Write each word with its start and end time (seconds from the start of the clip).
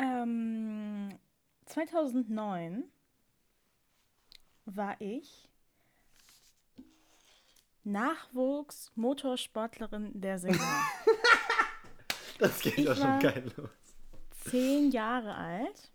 Ähm, 0.00 1.18
2009 1.66 2.84
war 4.64 5.00
ich 5.00 5.48
Nachwuchs-Motorsportlerin 7.84 10.20
der 10.20 10.38
Saison. 10.38 10.66
das 12.38 12.60
geht 12.60 12.86
doch 12.86 12.96
schon 12.96 13.18
geil 13.18 13.50
los. 13.56 13.70
Zehn 14.44 14.90
Jahre 14.90 15.34
alt, 15.34 15.90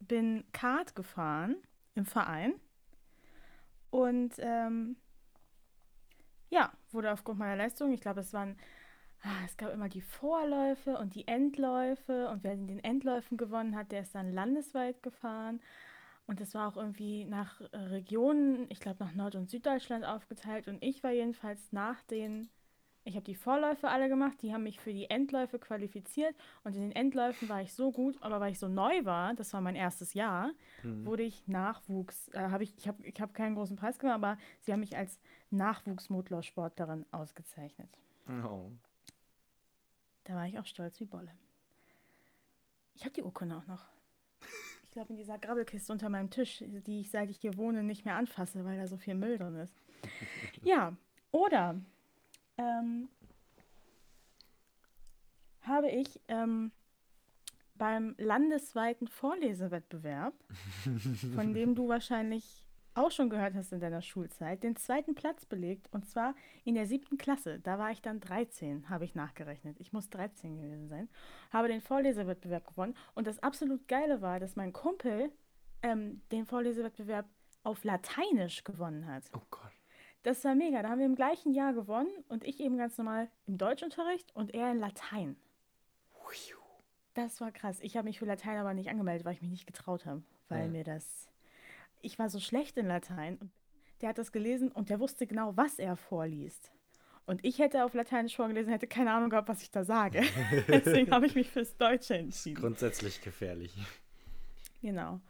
bin 0.00 0.44
Kart 0.52 0.94
gefahren 0.94 1.56
im 1.94 2.04
Verein 2.06 2.54
und 3.90 4.34
ähm, 4.38 4.96
ja, 6.48 6.72
wurde 6.90 7.12
aufgrund 7.12 7.38
meiner 7.38 7.56
Leistung, 7.56 7.92
ich 7.92 8.00
glaube, 8.00 8.20
es 8.20 8.32
waren, 8.32 8.56
es 9.46 9.56
gab 9.56 9.72
immer 9.72 9.88
die 9.88 10.02
Vorläufe 10.02 10.98
und 10.98 11.14
die 11.14 11.26
Endläufe 11.26 12.28
und 12.28 12.44
wer 12.44 12.52
in 12.52 12.66
den 12.66 12.82
Endläufen 12.82 13.36
gewonnen 13.36 13.76
hat, 13.76 13.92
der 13.92 14.02
ist 14.02 14.14
dann 14.14 14.32
landesweit 14.32 15.02
gefahren. 15.02 15.60
Und 16.26 16.40
das 16.40 16.54
war 16.54 16.68
auch 16.68 16.76
irgendwie 16.76 17.24
nach 17.24 17.60
äh, 17.60 17.76
Regionen, 17.76 18.66
ich 18.70 18.80
glaube 18.80 19.04
nach 19.04 19.14
Nord- 19.14 19.34
und 19.34 19.50
Süddeutschland 19.50 20.04
aufgeteilt. 20.04 20.68
Und 20.68 20.82
ich 20.82 21.02
war 21.02 21.10
jedenfalls 21.10 21.72
nach 21.72 22.02
den, 22.02 22.48
ich 23.04 23.14
habe 23.14 23.24
die 23.24 23.34
Vorläufe 23.34 23.88
alle 23.88 24.08
gemacht, 24.08 24.40
die 24.40 24.54
haben 24.54 24.62
mich 24.62 24.80
für 24.80 24.92
die 24.92 25.10
Endläufe 25.10 25.58
qualifiziert. 25.58 26.34
Und 26.62 26.76
in 26.76 26.82
den 26.82 26.92
Endläufen 26.92 27.48
war 27.50 27.60
ich 27.60 27.74
so 27.74 27.92
gut, 27.92 28.16
aber 28.22 28.40
weil 28.40 28.52
ich 28.52 28.58
so 28.58 28.68
neu 28.68 29.04
war, 29.04 29.34
das 29.34 29.52
war 29.52 29.60
mein 29.60 29.76
erstes 29.76 30.14
Jahr, 30.14 30.50
mhm. 30.82 31.04
wurde 31.04 31.24
ich 31.24 31.46
Nachwuchs, 31.46 32.28
äh, 32.28 32.38
habe 32.38 32.64
ich, 32.64 32.74
ich 32.78 32.88
habe 32.88 33.06
ich 33.06 33.20
hab 33.20 33.34
keinen 33.34 33.54
großen 33.54 33.76
Preis 33.76 33.98
gemacht, 33.98 34.16
aber 34.16 34.38
sie 34.60 34.72
haben 34.72 34.80
mich 34.80 34.96
als 34.96 35.20
Nachwuchsmotorsportlerin 35.50 37.04
ausgezeichnet. 37.10 37.98
Oh. 38.28 38.70
Da 40.24 40.34
war 40.34 40.46
ich 40.46 40.58
auch 40.58 40.66
stolz 40.66 40.98
wie 41.00 41.04
Bolle. 41.04 41.30
Ich 42.94 43.04
habe 43.04 43.14
die 43.14 43.22
Urkunde 43.22 43.56
auch 43.56 43.66
noch 43.66 43.86
glaube, 44.94 45.10
in 45.10 45.16
dieser 45.16 45.38
Grabbelkiste 45.38 45.92
unter 45.92 46.08
meinem 46.08 46.30
Tisch, 46.30 46.64
die 46.66 47.00
ich, 47.00 47.10
seit 47.10 47.28
ich 47.28 47.38
hier 47.38 47.56
wohne, 47.56 47.82
nicht 47.82 48.04
mehr 48.04 48.16
anfasse, 48.16 48.64
weil 48.64 48.78
da 48.78 48.86
so 48.86 48.96
viel 48.96 49.14
Müll 49.14 49.36
drin 49.36 49.56
ist. 49.56 49.74
ja, 50.62 50.96
oder 51.30 51.78
ähm, 52.56 53.08
habe 55.62 55.90
ich 55.90 56.20
ähm, 56.28 56.70
beim 57.74 58.14
landesweiten 58.18 59.08
Vorlesewettbewerb, 59.08 60.34
von 61.34 61.52
dem 61.52 61.74
du 61.74 61.88
wahrscheinlich 61.88 62.63
auch 62.94 63.10
schon 63.10 63.30
gehört 63.30 63.54
hast 63.54 63.72
in 63.72 63.80
deiner 63.80 64.02
Schulzeit, 64.02 64.62
den 64.62 64.76
zweiten 64.76 65.14
Platz 65.14 65.44
belegt 65.44 65.88
und 65.92 66.06
zwar 66.06 66.34
in 66.64 66.74
der 66.74 66.86
siebten 66.86 67.18
Klasse. 67.18 67.60
Da 67.60 67.78
war 67.78 67.90
ich 67.90 68.02
dann 68.02 68.20
13, 68.20 68.88
habe 68.88 69.04
ich 69.04 69.14
nachgerechnet. 69.14 69.80
Ich 69.80 69.92
muss 69.92 70.10
13 70.10 70.56
gewesen 70.56 70.88
sein. 70.88 71.08
Habe 71.52 71.68
den 71.68 71.80
Vorlesewettbewerb 71.80 72.66
gewonnen 72.66 72.96
und 73.14 73.26
das 73.26 73.42
absolut 73.42 73.88
Geile 73.88 74.20
war, 74.20 74.40
dass 74.40 74.56
mein 74.56 74.72
Kumpel 74.72 75.30
ähm, 75.82 76.22
den 76.32 76.46
Vorlesewettbewerb 76.46 77.26
auf 77.62 77.84
Lateinisch 77.84 78.64
gewonnen 78.64 79.06
hat. 79.06 79.24
Oh 79.34 79.42
Gott. 79.50 79.72
Das 80.22 80.42
war 80.44 80.54
mega. 80.54 80.82
Da 80.82 80.88
haben 80.88 80.98
wir 80.98 81.06
im 81.06 81.16
gleichen 81.16 81.52
Jahr 81.52 81.74
gewonnen 81.74 82.10
und 82.28 82.44
ich 82.44 82.60
eben 82.60 82.78
ganz 82.78 82.96
normal 82.96 83.28
im 83.46 83.58
Deutschunterricht 83.58 84.34
und 84.34 84.54
er 84.54 84.70
in 84.70 84.78
Latein. 84.78 85.36
Das 87.12 87.40
war 87.40 87.52
krass. 87.52 87.78
Ich 87.80 87.96
habe 87.96 88.06
mich 88.06 88.18
für 88.18 88.24
Latein 88.24 88.58
aber 88.58 88.74
nicht 88.74 88.88
angemeldet, 88.88 89.24
weil 89.24 89.34
ich 89.34 89.42
mich 89.42 89.50
nicht 89.50 89.66
getraut 89.66 90.06
habe, 90.06 90.22
weil 90.48 90.64
ja. 90.64 90.70
mir 90.70 90.84
das 90.84 91.28
ich 92.04 92.18
war 92.18 92.28
so 92.28 92.38
schlecht 92.38 92.76
in 92.76 92.86
Latein. 92.86 93.38
Und 93.38 93.50
der 94.00 94.10
hat 94.10 94.18
das 94.18 94.32
gelesen 94.32 94.70
und 94.70 94.90
der 94.90 95.00
wusste 95.00 95.26
genau, 95.26 95.56
was 95.56 95.78
er 95.78 95.96
vorliest. 95.96 96.72
Und 97.26 97.42
ich 97.44 97.58
hätte 97.58 97.84
auf 97.84 97.94
Lateinisch 97.94 98.36
vorgelesen, 98.36 98.70
hätte 98.70 98.86
keine 98.86 99.12
Ahnung 99.12 99.30
gehabt, 99.30 99.48
was 99.48 99.62
ich 99.62 99.70
da 99.70 99.84
sage. 99.84 100.22
Deswegen 100.68 101.10
habe 101.10 101.26
ich 101.26 101.34
mich 101.34 101.50
fürs 101.50 101.76
Deutsche 101.76 102.16
entschieden. 102.16 102.60
Grundsätzlich 102.60 103.22
gefährlich. 103.22 103.74
Genau. 104.82 105.20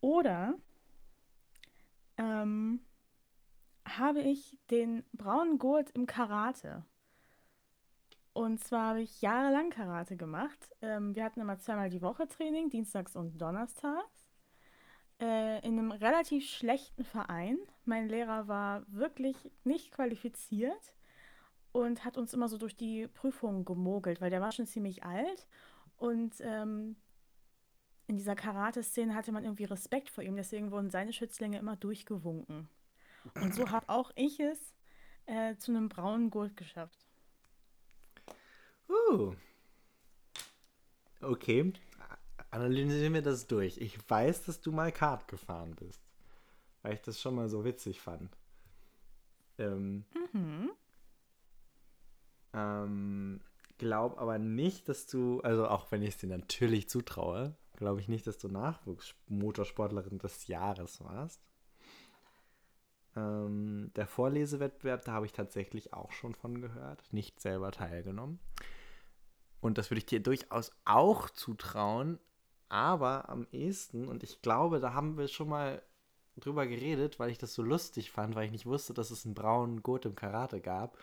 Oder 0.00 0.54
ähm, 2.16 2.80
habe 3.84 4.20
ich 4.20 4.56
den 4.70 5.02
braunen 5.12 5.58
Gurt 5.58 5.90
im 5.90 6.06
Karate. 6.06 6.84
Und 8.32 8.62
zwar 8.62 8.90
habe 8.90 9.02
ich 9.02 9.20
jahrelang 9.20 9.70
Karate 9.70 10.16
gemacht. 10.16 10.70
Ähm, 10.80 11.16
wir 11.16 11.24
hatten 11.24 11.40
immer 11.40 11.58
zweimal 11.58 11.90
die 11.90 12.02
Woche 12.02 12.28
Training, 12.28 12.70
dienstags 12.70 13.16
und 13.16 13.36
donnerstags 13.38 14.21
äh, 15.22 15.64
in 15.64 15.78
einem 15.78 15.92
relativ 15.92 16.50
schlechten 16.50 17.04
Verein. 17.04 17.56
Mein 17.84 18.08
Lehrer 18.08 18.48
war 18.48 18.82
wirklich 18.88 19.36
nicht 19.62 19.92
qualifiziert 19.92 20.96
und 21.70 22.04
hat 22.04 22.18
uns 22.18 22.34
immer 22.34 22.48
so 22.48 22.58
durch 22.58 22.76
die 22.76 23.06
Prüfungen 23.06 23.64
gemogelt, 23.64 24.20
weil 24.20 24.30
der 24.30 24.40
war 24.40 24.50
schon 24.50 24.66
ziemlich 24.66 25.04
alt 25.04 25.46
und 25.96 26.34
ähm, 26.40 26.96
in 28.08 28.16
dieser 28.18 28.34
Karate-Szene 28.34 29.14
hatte 29.14 29.30
man 29.30 29.44
irgendwie 29.44 29.64
Respekt 29.64 30.10
vor 30.10 30.24
ihm, 30.24 30.34
deswegen 30.34 30.72
wurden 30.72 30.90
seine 30.90 31.12
Schützlinge 31.12 31.58
immer 31.58 31.76
durchgewunken. 31.76 32.68
Und 33.36 33.54
so 33.54 33.70
habe 33.70 33.88
auch 33.88 34.10
ich 34.16 34.40
es 34.40 34.74
äh, 35.26 35.54
zu 35.56 35.70
einem 35.70 35.88
braunen 35.88 36.30
Gurt 36.30 36.56
geschafft. 36.56 37.06
Uh. 38.88 39.34
Okay. 41.20 41.72
Analysieren 42.52 43.14
wir 43.14 43.22
das 43.22 43.46
durch. 43.46 43.78
Ich 43.78 43.98
weiß, 44.08 44.44
dass 44.44 44.60
du 44.60 44.72
mal 44.72 44.92
Kart 44.92 45.26
gefahren 45.26 45.74
bist. 45.74 46.02
Weil 46.82 46.94
ich 46.94 47.00
das 47.00 47.18
schon 47.18 47.34
mal 47.34 47.48
so 47.48 47.64
witzig 47.64 48.00
fand. 48.00 48.36
Ähm, 49.58 50.04
mhm. 50.34 50.70
ähm, 52.52 53.40
glaub 53.78 54.18
aber 54.18 54.38
nicht, 54.38 54.88
dass 54.88 55.06
du, 55.06 55.40
also 55.40 55.66
auch 55.66 55.90
wenn 55.92 56.02
ich 56.02 56.10
es 56.10 56.16
dir 56.18 56.26
natürlich 56.26 56.88
zutraue, 56.88 57.54
glaube 57.76 58.00
ich 58.00 58.08
nicht, 58.08 58.26
dass 58.26 58.38
du 58.38 58.48
Nachwuchsmotorsportlerin 58.48 60.18
des 60.18 60.46
Jahres 60.46 61.02
warst. 61.02 61.40
Ähm, 63.16 63.92
der 63.96 64.06
Vorlesewettbewerb, 64.06 65.04
da 65.06 65.12
habe 65.12 65.26
ich 65.26 65.32
tatsächlich 65.32 65.94
auch 65.94 66.12
schon 66.12 66.34
von 66.34 66.60
gehört, 66.60 67.02
nicht 67.12 67.40
selber 67.40 67.70
teilgenommen. 67.72 68.40
Und 69.60 69.78
das 69.78 69.90
würde 69.90 69.98
ich 69.98 70.06
dir 70.06 70.20
durchaus 70.20 70.72
auch 70.84 71.30
zutrauen, 71.30 72.18
aber 72.72 73.28
am 73.28 73.46
ehesten, 73.52 74.08
und 74.08 74.22
ich 74.22 74.40
glaube, 74.40 74.80
da 74.80 74.94
haben 74.94 75.18
wir 75.18 75.28
schon 75.28 75.50
mal 75.50 75.82
drüber 76.36 76.66
geredet, 76.66 77.18
weil 77.18 77.28
ich 77.28 77.36
das 77.36 77.52
so 77.52 77.62
lustig 77.62 78.10
fand, 78.10 78.34
weil 78.34 78.46
ich 78.46 78.50
nicht 78.50 78.64
wusste, 78.64 78.94
dass 78.94 79.10
es 79.10 79.26
einen 79.26 79.34
braunen 79.34 79.82
Gurt 79.82 80.06
im 80.06 80.14
Karate 80.14 80.58
gab. 80.58 80.96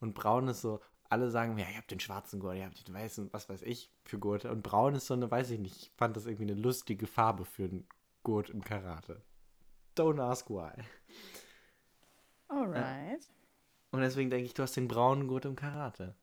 Und 0.00 0.14
braun 0.14 0.48
ist 0.48 0.62
so, 0.62 0.80
alle 1.10 1.28
sagen 1.30 1.54
mir, 1.54 1.64
ja, 1.64 1.70
ihr 1.72 1.76
habt 1.76 1.90
den 1.90 2.00
schwarzen 2.00 2.40
Gurt, 2.40 2.56
ihr 2.56 2.64
habt 2.64 2.88
den 2.88 2.94
weißen, 2.94 3.34
was 3.34 3.50
weiß 3.50 3.60
ich, 3.62 3.90
für 4.02 4.18
Gurte. 4.18 4.50
Und 4.50 4.62
braun 4.62 4.94
ist 4.94 5.08
so 5.08 5.14
eine, 5.14 5.30
weiß 5.30 5.50
ich 5.50 5.58
nicht, 5.58 5.76
ich 5.76 5.92
fand 5.98 6.16
das 6.16 6.24
irgendwie 6.24 6.50
eine 6.50 6.60
lustige 6.60 7.06
Farbe 7.06 7.44
für 7.44 7.64
einen 7.64 7.86
Gurt 8.22 8.48
im 8.48 8.64
Karate. 8.64 9.20
Don't 9.98 10.22
ask 10.22 10.48
why. 10.48 10.72
Alright. 12.48 13.28
Und 13.90 14.00
deswegen 14.00 14.30
denke 14.30 14.46
ich, 14.46 14.54
du 14.54 14.62
hast 14.62 14.76
den 14.76 14.88
braunen 14.88 15.28
Gurt 15.28 15.44
im 15.44 15.56
Karate. 15.56 16.14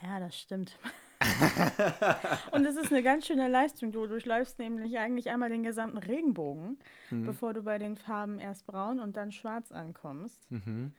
Ja, 0.00 0.20
das 0.20 0.38
stimmt. 0.38 0.78
und 2.52 2.64
es 2.64 2.76
ist 2.76 2.92
eine 2.92 3.02
ganz 3.02 3.26
schöne 3.26 3.48
Leistung. 3.48 3.92
Du 3.92 4.06
durchläufst 4.06 4.58
nämlich 4.58 4.98
eigentlich 4.98 5.30
einmal 5.30 5.50
den 5.50 5.62
gesamten 5.62 5.98
Regenbogen, 5.98 6.78
mhm. 7.10 7.26
bevor 7.26 7.54
du 7.54 7.62
bei 7.62 7.78
den 7.78 7.96
Farben 7.96 8.38
erst 8.38 8.66
braun 8.66 9.00
und 9.00 9.16
dann 9.16 9.32
schwarz 9.32 9.72
ankommst. 9.72 10.50
Mhm. 10.50 10.92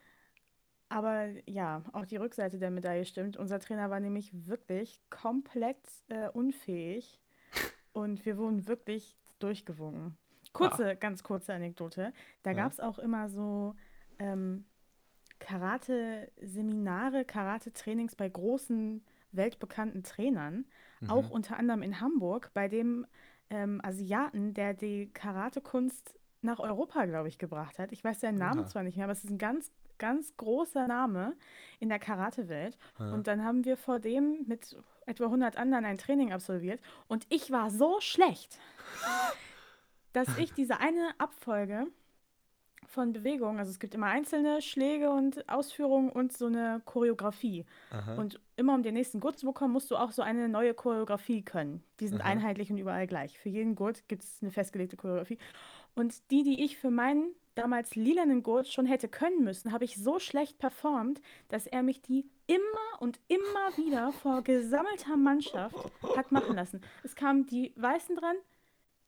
Aber 0.89 1.27
ja, 1.45 1.83
auch 1.93 2.05
die 2.05 2.17
Rückseite 2.17 2.59
der 2.59 2.69
Medaille 2.69 3.05
stimmt. 3.05 3.37
Unser 3.37 3.59
Trainer 3.59 3.89
war 3.89 3.99
nämlich 3.99 4.31
wirklich 4.47 4.99
komplett 5.09 5.79
äh, 6.09 6.29
unfähig 6.29 7.19
und 7.93 8.25
wir 8.25 8.37
wurden 8.37 8.67
wirklich 8.67 9.17
durchgewunken. 9.39 10.17
Kurze, 10.53 10.91
ah. 10.91 10.93
ganz 10.93 11.23
kurze 11.23 11.53
Anekdote. 11.53 12.13
Da 12.43 12.51
ja. 12.51 12.57
gab 12.57 12.71
es 12.71 12.79
auch 12.79 12.99
immer 12.99 13.27
so 13.27 13.75
ähm, 14.19 14.65
Karate-Seminare, 15.39 17.25
Karate-Trainings 17.25 18.15
bei 18.15 18.29
großen 18.29 19.03
weltbekannten 19.35 20.03
Trainern, 20.03 20.65
mhm. 21.01 21.09
auch 21.09 21.29
unter 21.29 21.57
anderem 21.57 21.81
in 21.81 21.99
Hamburg, 21.99 22.51
bei 22.53 22.67
dem 22.67 23.05
ähm, 23.49 23.81
Asiaten, 23.83 24.53
der 24.53 24.73
die 24.73 25.09
Karatekunst 25.13 26.19
nach 26.41 26.59
Europa, 26.59 27.05
glaube 27.05 27.27
ich, 27.27 27.37
gebracht 27.37 27.79
hat. 27.79 27.91
Ich 27.91 28.03
weiß 28.03 28.19
seinen 28.19 28.37
Namen 28.37 28.61
Aha. 28.61 28.67
zwar 28.67 28.83
nicht 28.83 28.97
mehr, 28.97 29.05
aber 29.05 29.13
es 29.13 29.23
ist 29.23 29.29
ein 29.29 29.37
ganz, 29.37 29.71
ganz 29.97 30.35
großer 30.35 30.87
Name 30.87 31.35
in 31.79 31.89
der 31.89 31.99
Karate-Welt. 31.99 32.77
Und 32.97 33.27
dann 33.27 33.43
haben 33.43 33.63
wir 33.63 33.77
vor 33.77 33.99
dem 33.99 34.43
mit 34.47 34.75
etwa 35.05 35.25
100 35.25 35.57
anderen 35.57 35.85
ein 35.85 35.97
Training 35.97 36.33
absolviert 36.33 36.81
und 37.07 37.25
ich 37.29 37.51
war 37.51 37.69
so 37.69 37.99
schlecht, 37.99 38.59
dass 40.13 40.37
ich 40.37 40.53
diese 40.53 40.79
eine 40.79 41.09
Abfolge 41.17 41.87
von 42.93 43.11
Bewegungen. 43.11 43.59
Also 43.59 43.71
es 43.71 43.79
gibt 43.79 43.95
immer 43.95 44.07
einzelne 44.07 44.61
Schläge 44.61 45.09
und 45.09 45.49
Ausführungen 45.49 46.09
und 46.09 46.31
so 46.31 46.45
eine 46.45 46.81
Choreografie. 46.85 47.65
Aha. 47.91 48.15
Und 48.15 48.39
immer 48.55 48.75
um 48.75 48.83
den 48.83 48.93
nächsten 48.93 49.19
Gurt 49.19 49.37
zu 49.39 49.45
bekommen, 49.45 49.73
musst 49.73 49.91
du 49.91 49.97
auch 49.97 50.11
so 50.11 50.21
eine 50.21 50.47
neue 50.47 50.73
Choreografie 50.73 51.41
können. 51.41 51.83
Die 51.99 52.07
sind 52.07 52.21
Aha. 52.21 52.29
einheitlich 52.29 52.71
und 52.71 52.77
überall 52.77 53.07
gleich. 53.07 53.37
Für 53.37 53.49
jeden 53.49 53.75
Gurt 53.75 54.07
gibt 54.07 54.23
es 54.23 54.37
eine 54.41 54.51
festgelegte 54.51 54.95
Choreografie. 54.95 55.39
Und 55.95 56.31
die, 56.31 56.43
die 56.43 56.63
ich 56.63 56.77
für 56.77 56.91
meinen 56.91 57.33
damals 57.55 57.95
lilanen 57.95 58.43
Gurt 58.43 58.67
schon 58.67 58.85
hätte 58.85 59.07
können 59.07 59.43
müssen, 59.43 59.71
habe 59.71 59.85
ich 59.85 59.97
so 59.97 60.19
schlecht 60.19 60.57
performt, 60.57 61.21
dass 61.49 61.67
er 61.67 61.83
mich 61.83 62.01
die 62.01 62.25
immer 62.47 62.99
und 62.99 63.19
immer 63.27 63.77
wieder 63.77 64.11
vor 64.11 64.41
gesammelter 64.41 65.17
Mannschaft 65.17 65.75
hat 66.15 66.31
machen 66.31 66.55
lassen. 66.55 66.81
Es 67.03 67.15
kamen 67.15 67.45
die 67.45 67.73
Weißen 67.75 68.15
dran, 68.15 68.35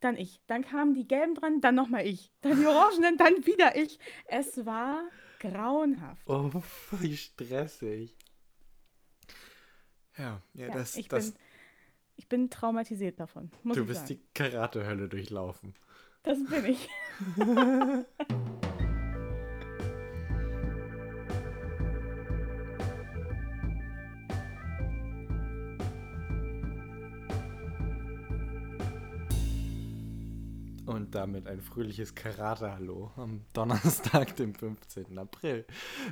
dann 0.05 0.17
ich. 0.17 0.39
Dann 0.47 0.63
kamen 0.63 0.93
die 0.93 1.07
Gelben 1.07 1.35
dran, 1.35 1.61
dann 1.61 1.75
nochmal 1.75 2.05
ich. 2.05 2.31
Dann 2.41 2.59
die 2.59 2.65
Orangenen, 2.65 3.17
dann 3.17 3.45
wieder 3.45 3.75
ich. 3.75 3.99
Es 4.25 4.65
war 4.65 5.03
grauenhaft. 5.39 6.27
Oh, 6.27 6.51
wie 6.91 7.17
stressig. 7.17 8.15
Ja, 10.17 10.41
ja, 10.53 10.67
Ja, 10.67 10.73
das, 10.73 10.95
ich, 10.95 11.07
das, 11.09 11.31
bin, 11.31 11.39
ich 12.15 12.27
bin 12.29 12.49
traumatisiert 12.49 13.19
davon. 13.19 13.51
Du 13.63 13.85
bist 13.85 14.07
sagen. 14.07 14.21
die 14.21 14.33
Karatehölle 14.33 15.09
durchlaufen. 15.09 15.73
Das 16.23 16.37
bin 16.45 16.65
ich. 16.65 16.87
Und 30.85 31.15
damit 31.15 31.47
ein 31.47 31.61
fröhliches 31.61 32.13
Karate-Hallo 32.13 33.11
am 33.15 33.45
Donnerstag, 33.53 34.35
dem 34.35 34.53
15. 34.53 35.17
April. 35.17 35.65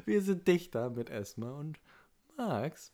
Wir 0.06 0.22
sind 0.22 0.48
Dichter 0.48 0.90
mit 0.90 1.10
Esma 1.10 1.52
und 1.52 1.80
Max. 2.38 2.92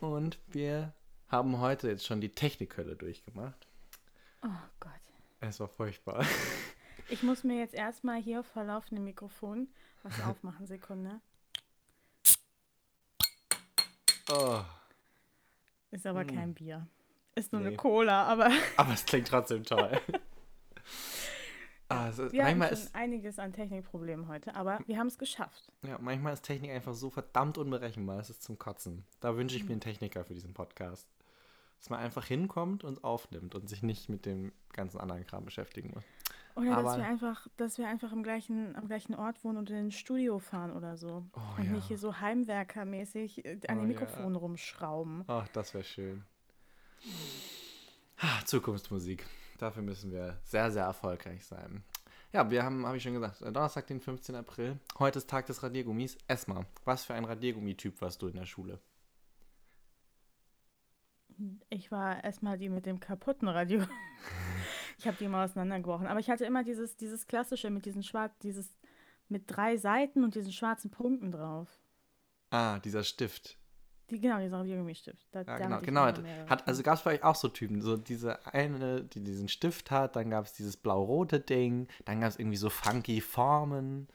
Und 0.00 0.38
wir 0.48 0.92
haben 1.28 1.58
heute 1.60 1.88
jetzt 1.88 2.04
schon 2.04 2.20
die 2.20 2.30
Technikhölle 2.30 2.96
durchgemacht. 2.96 3.68
Oh 4.42 4.48
Gott. 4.80 4.90
Es 5.40 5.60
war 5.60 5.68
furchtbar. 5.68 6.24
Ich 7.08 7.22
muss 7.22 7.44
mir 7.44 7.58
jetzt 7.58 7.74
erstmal 7.74 8.20
hier 8.20 8.42
vor 8.42 8.64
laufendem 8.64 9.04
Mikrofon 9.04 9.68
was 10.02 10.20
aufmachen. 10.26 10.66
Sekunde. 10.66 11.20
Oh, 14.30 14.60
Ist 15.90 16.06
aber 16.06 16.20
Hm. 16.22 16.26
kein 16.34 16.54
Bier. 16.54 16.86
Ist 17.36 17.52
nur 17.52 17.60
Nee. 17.60 17.68
eine 17.68 17.76
Cola, 17.76 18.24
aber 18.24 18.50
aber 18.76 18.92
es 18.94 19.04
klingt 19.04 19.28
trotzdem 19.28 19.62
toll. 19.64 20.00
Es 22.08 22.18
ist, 22.18 22.32
wir 22.32 22.42
haben 22.44 22.58
manchmal, 22.58 22.76
schon 22.76 22.86
ist, 22.86 22.94
einiges 22.94 23.38
an 23.38 23.52
Technikproblemen 23.52 24.28
heute. 24.28 24.54
Aber 24.54 24.78
wir 24.86 24.98
haben 24.98 25.06
es 25.06 25.18
geschafft. 25.18 25.72
ja, 25.82 25.98
manchmal 26.00 26.32
ist 26.32 26.42
Technik 26.42 26.70
einfach 26.70 26.94
so 26.94 27.10
verdammt 27.10 27.58
unberechenbar. 27.58 28.18
Es 28.18 28.30
ist 28.30 28.42
zum 28.42 28.58
Kotzen. 28.58 29.04
Da 29.20 29.36
wünsche 29.36 29.56
ich 29.56 29.64
mir 29.64 29.72
einen 29.72 29.80
Techniker 29.80 30.24
für 30.24 30.34
diesen 30.34 30.54
Podcast. 30.54 31.08
Dass 31.80 31.90
man 31.90 32.00
einfach 32.00 32.24
hinkommt 32.24 32.82
und 32.84 33.04
aufnimmt 33.04 33.54
und 33.54 33.68
sich 33.68 33.82
nicht 33.82 34.08
mit 34.08 34.24
dem 34.24 34.52
ganzen 34.72 34.98
anderen 34.98 35.26
Kram 35.26 35.44
beschäftigen 35.44 35.90
muss. 35.94 36.04
Oder 36.56 36.76
Aber- 36.78 36.82
dass 36.90 36.96
wir 36.98 37.04
einfach, 37.04 37.46
dass 37.56 37.78
wir 37.78 37.88
einfach 37.88 38.12
im 38.12 38.22
gleichen, 38.22 38.74
am 38.76 38.86
gleichen 38.86 39.14
Ort 39.14 39.42
wohnen 39.44 39.58
und 39.58 39.70
in 39.70 39.76
ein 39.76 39.90
Studio 39.90 40.38
fahren 40.38 40.72
oder 40.72 40.96
so. 40.96 41.26
Oh, 41.34 41.40
und 41.58 41.64
ja. 41.64 41.72
nicht 41.72 41.88
hier 41.88 41.98
so 41.98 42.20
heimwerkermäßig 42.20 43.44
äh, 43.44 43.58
an 43.68 43.78
Oh, 43.78 43.80
den 43.82 43.90
ja. 43.90 43.98
Mikrofonen 44.00 44.36
rumschrauben. 44.36 45.24
Ach, 45.26 45.48
das 45.48 45.74
wäre 45.74 45.84
schön. 45.84 46.24
Ah, 48.18 48.44
Zukunftsmusik. 48.44 49.26
Dafür 49.58 49.82
müssen 49.82 50.10
wir 50.12 50.38
sehr, 50.44 50.70
sehr 50.70 50.84
erfolgreich 50.84 51.44
sein. 51.44 51.82
Ja, 52.34 52.50
wir 52.50 52.64
haben, 52.64 52.84
habe 52.84 52.96
ich 52.96 53.02
schon 53.04 53.14
gesagt, 53.14 53.42
Donnerstag, 53.42 53.86
den 53.86 54.00
15. 54.00 54.34
April. 54.34 54.80
Heute 54.98 55.20
ist 55.20 55.30
Tag 55.30 55.46
des 55.46 55.62
Radiergummis. 55.62 56.18
Esma, 56.26 56.66
was 56.84 57.04
für 57.04 57.14
ein 57.14 57.24
Radiergummityp 57.24 58.00
warst 58.00 58.20
du 58.22 58.26
in 58.26 58.34
der 58.34 58.44
Schule? 58.44 58.80
Ich 61.70 61.92
war 61.92 62.24
erstmal 62.24 62.58
die 62.58 62.68
mit 62.68 62.86
dem 62.86 62.98
kaputten 62.98 63.46
Radio. 63.46 63.84
ich 64.98 65.06
habe 65.06 65.16
die 65.16 65.26
immer 65.26 65.44
auseinandergebrochen. 65.44 66.08
Aber 66.08 66.18
ich 66.18 66.28
hatte 66.28 66.44
immer 66.44 66.64
dieses, 66.64 66.96
dieses 66.96 67.28
klassische 67.28 67.70
mit 67.70 67.86
diesen 67.86 68.02
schwarz, 68.02 68.36
dieses 68.42 68.76
mit 69.28 69.44
drei 69.46 69.76
Seiten 69.76 70.24
und 70.24 70.34
diesen 70.34 70.52
schwarzen 70.52 70.90
Punkten 70.90 71.30
drauf. 71.30 71.68
Ah, 72.50 72.80
dieser 72.80 73.04
Stift. 73.04 73.58
Die, 74.10 74.20
genau, 74.20 74.38
dieser 74.38 74.58
Radiergummistift. 74.58 75.26
Da, 75.32 75.40
Ja, 75.40 75.44
da 75.44 75.56
genau. 75.58 75.70
hatte 75.70 75.80
ich 75.82 75.86
genau. 75.86 76.12
mehrere 76.22 76.48
Hat, 76.50 76.68
also 76.68 76.82
gab 76.82 76.94
es 76.98 77.02
bei 77.02 77.14
euch 77.14 77.24
auch 77.24 77.34
so 77.34 77.48
Typen, 77.48 77.80
so 77.80 77.96
diese 77.96 78.44
eine, 78.46 79.02
die 79.02 79.20
diesen 79.22 79.48
Stift 79.48 79.90
hat, 79.90 80.16
dann 80.16 80.30
gab 80.30 80.44
es 80.44 80.52
dieses 80.52 80.76
blau-rote 80.76 81.40
Ding, 81.40 81.88
dann 82.04 82.20
gab 82.20 82.28
es 82.30 82.38
irgendwie 82.38 82.56
so 82.58 82.68
funky 82.70 83.20
Formen. 83.20 84.08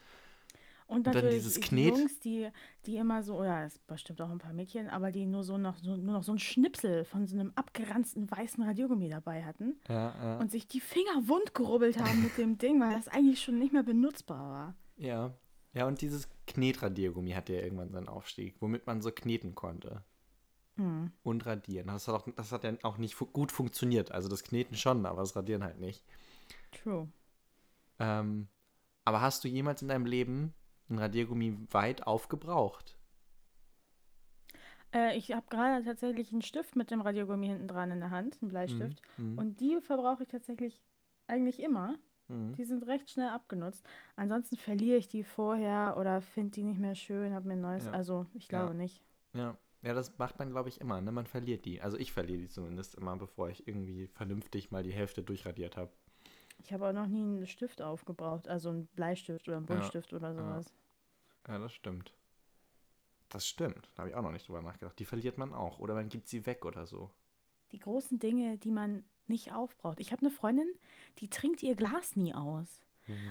und 0.86 1.06
dann 1.06 1.14
natürlich 1.14 1.36
dieses 1.36 1.54
die 1.54 1.60
Knet. 1.60 1.96
Jungs, 1.96 2.18
die, 2.20 2.48
die 2.86 2.96
immer 2.96 3.22
so, 3.22 3.36
oder 3.38 3.64
es 3.64 3.78
bestimmt 3.80 4.20
auch 4.22 4.30
ein 4.30 4.38
paar 4.38 4.52
Mädchen, 4.52 4.88
aber 4.88 5.10
die 5.12 5.26
nur 5.26 5.42
so 5.44 5.58
noch 5.58 5.76
so, 5.78 5.96
nur 5.96 6.14
noch 6.14 6.22
so 6.24 6.32
ein 6.32 6.38
Schnipsel 6.38 7.04
von 7.04 7.26
so 7.26 7.36
einem 7.38 7.52
abgeranzten 7.56 8.30
weißen 8.30 8.62
Radiergummi 8.62 9.08
dabei 9.08 9.44
hatten 9.44 9.76
Ja, 9.88 10.14
ja. 10.22 10.38
und 10.38 10.50
sich 10.52 10.66
die 10.68 10.80
Finger 10.80 11.28
wund 11.28 11.54
gerubbelt 11.54 11.98
haben 12.00 12.22
mit 12.22 12.38
dem 12.38 12.58
Ding, 12.58 12.80
weil 12.80 12.94
das 12.94 13.08
eigentlich 13.08 13.42
schon 13.42 13.58
nicht 13.58 13.72
mehr 13.72 13.82
benutzbar 13.84 14.50
war. 14.50 14.74
Ja. 14.96 15.32
Ja, 15.72 15.86
und 15.86 16.00
dieses 16.00 16.28
Knetradiergummi 16.46 17.30
hatte 17.30 17.54
ja 17.54 17.62
irgendwann 17.62 17.90
seinen 17.90 18.08
Aufstieg, 18.08 18.56
womit 18.60 18.86
man 18.86 19.00
so 19.00 19.12
kneten 19.12 19.54
konnte. 19.54 20.02
Hm. 20.76 21.12
Und 21.22 21.46
radieren. 21.46 21.88
Das 21.88 22.08
hat, 22.08 22.14
auch, 22.14 22.28
das 22.34 22.52
hat 22.52 22.64
ja 22.64 22.72
auch 22.82 22.98
nicht 22.98 23.14
fu 23.14 23.26
gut 23.26 23.52
funktioniert. 23.52 24.12
Also 24.12 24.28
das 24.28 24.42
Kneten 24.42 24.76
schon, 24.76 25.06
aber 25.06 25.20
das 25.20 25.36
Radieren 25.36 25.62
halt 25.62 25.78
nicht. 25.78 26.04
True. 26.72 27.08
Ähm, 27.98 28.48
aber 29.04 29.20
hast 29.20 29.44
du 29.44 29.48
jemals 29.48 29.82
in 29.82 29.88
deinem 29.88 30.06
Leben 30.06 30.54
ein 30.88 30.98
Radiergummi 30.98 31.56
weit 31.70 32.06
aufgebraucht? 32.06 32.96
Äh, 34.92 35.16
ich 35.16 35.32
habe 35.32 35.46
gerade 35.48 35.84
tatsächlich 35.84 36.32
einen 36.32 36.42
Stift 36.42 36.76
mit 36.76 36.90
dem 36.90 37.00
Radiergummi 37.00 37.46
hinten 37.46 37.68
dran 37.68 37.90
in 37.90 38.00
der 38.00 38.10
Hand, 38.10 38.38
einen 38.40 38.50
Bleistift. 38.50 39.00
Mhm. 39.18 39.38
Und 39.38 39.60
die 39.60 39.80
verbrauche 39.80 40.24
ich 40.24 40.28
tatsächlich 40.28 40.80
eigentlich 41.26 41.60
immer. 41.60 41.96
Mhm. 42.30 42.54
Die 42.54 42.64
sind 42.64 42.86
recht 42.86 43.10
schnell 43.10 43.28
abgenutzt. 43.28 43.84
Ansonsten 44.16 44.56
verliere 44.56 44.96
ich 44.96 45.08
die 45.08 45.24
vorher 45.24 45.96
oder 45.98 46.20
finde 46.20 46.52
die 46.52 46.62
nicht 46.64 46.80
mehr 46.80 46.94
schön, 46.94 47.34
habe 47.34 47.46
mir 47.48 47.54
ein 47.54 47.60
neues. 47.60 47.86
Ja. 47.86 47.92
Also, 47.92 48.26
ich 48.34 48.48
glaube 48.48 48.68
Ja. 48.68 48.74
nicht. 48.74 49.00
Ja. 49.34 49.56
ja, 49.82 49.94
das 49.94 50.16
macht 50.18 50.38
man, 50.38 50.50
glaube 50.50 50.68
ich, 50.68 50.80
immer. 50.80 51.00
Ne? 51.00 51.12
Man 51.12 51.26
verliert 51.26 51.64
die. 51.64 51.80
Also 51.80 51.96
ich 51.98 52.12
verliere 52.12 52.38
die 52.40 52.48
zumindest 52.48 52.94
immer, 52.96 53.16
bevor 53.16 53.48
ich 53.50 53.66
irgendwie 53.68 54.06
vernünftig 54.08 54.70
mal 54.70 54.82
die 54.82 54.92
Hälfte 54.92 55.22
durchradiert 55.22 55.76
habe. 55.76 55.90
Ich 56.62 56.72
habe 56.72 56.88
auch 56.88 56.92
noch 56.92 57.06
nie 57.06 57.22
einen 57.22 57.46
Stift 57.46 57.80
aufgebraucht, 57.80 58.46
also 58.48 58.68
einen 58.70 58.86
Bleistift 58.88 59.48
oder 59.48 59.56
einen 59.58 59.66
Ja. 59.66 59.74
Buntstift 59.76 60.12
oder 60.12 60.34
sowas. 60.34 60.72
Ja, 61.48 61.58
das 61.58 61.72
stimmt. 61.72 62.12
Das 63.30 63.46
stimmt. 63.46 63.88
Da 63.94 64.00
habe 64.02 64.10
ich 64.10 64.16
auch 64.16 64.22
noch 64.22 64.32
nicht 64.32 64.46
drüber 64.48 64.60
nachgedacht. 64.60 64.98
Die 64.98 65.04
verliert 65.04 65.38
man 65.38 65.54
auch. 65.54 65.78
Oder 65.78 65.94
man 65.94 66.08
gibt 66.08 66.28
sie 66.28 66.44
weg 66.46 66.64
oder 66.66 66.84
so. 66.86 67.10
Die 67.72 67.78
großen 67.78 68.18
Dinge, 68.18 68.58
die 68.58 68.72
man 68.72 69.04
nicht 69.30 69.52
aufbraucht. 69.52 70.00
Ich 70.00 70.12
habe 70.12 70.22
eine 70.22 70.30
Freundin, 70.30 70.68
die 71.18 71.28
trinkt 71.28 71.62
ihr 71.62 71.74
Glas 71.74 72.16
nie 72.16 72.34
aus. 72.34 72.82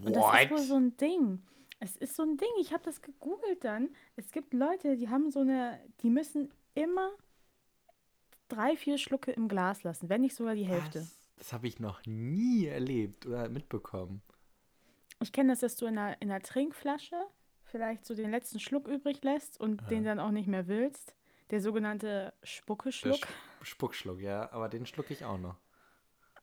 Und 0.04 0.16
das 0.16 0.42
ist 0.44 0.52
wohl 0.52 0.58
so 0.58 0.76
ein 0.76 0.98
Ding. 0.98 1.44
Es 1.80 1.96
ist 1.96 2.16
so 2.16 2.24
ein 2.24 2.38
Ding. 2.38 2.50
Ich 2.60 2.74
habe 2.74 2.84
das 2.84 3.02
gegoogelt 3.02 3.64
dann. 3.64 3.90
Es 4.16 4.32
gibt 4.32 4.54
Leute, 4.54 4.98
die 4.98 5.10
haben 5.10 5.32
so 5.32 5.40
eine, 5.40 5.80
die 6.02 6.10
müssen 6.10 6.52
immer 6.74 7.12
drei, 8.50 8.76
vier 8.76 8.98
Schlucke 8.98 9.32
im 9.32 9.48
Glas 9.48 9.84
lassen, 9.84 10.10
wenn 10.10 10.22
nicht 10.22 10.36
sogar 10.36 10.56
die 10.56 10.66
Hälfte. 10.66 11.00
Das, 11.00 11.20
das 11.38 11.54
habe 11.54 11.68
ich 11.68 11.80
noch 11.80 12.06
nie 12.06 12.66
erlebt 12.66 13.26
oder 13.26 13.48
mitbekommen. 13.48 14.22
Ich 15.22 15.32
kenne 15.32 15.54
das, 15.54 15.60
dass 15.60 15.76
du 15.76 15.86
in 15.86 15.98
einer, 15.98 16.22
in 16.22 16.32
einer 16.32 16.42
Trinkflasche 16.42 17.16
vielleicht 17.64 18.06
so 18.06 18.16
den 18.16 18.32
letzten 18.32 18.60
Schluck 18.60 18.88
übrig 18.88 19.24
lässt 19.24 19.60
und 19.60 19.90
den 19.90 20.04
dann 20.04 20.20
auch 20.20 20.32
nicht 20.32 20.48
mehr 20.48 20.68
willst. 20.68 21.16
Der 21.52 21.62
sogenannte 21.62 22.34
Spuckeschluck. 22.44 23.18
Sch 23.18 23.70
Spuckschluck, 23.70 24.20
ja. 24.20 24.52
Aber 24.52 24.70
den 24.70 24.86
schlucke 24.86 25.14
ich 25.14 25.26
auch 25.26 25.38
noch. 25.38 25.56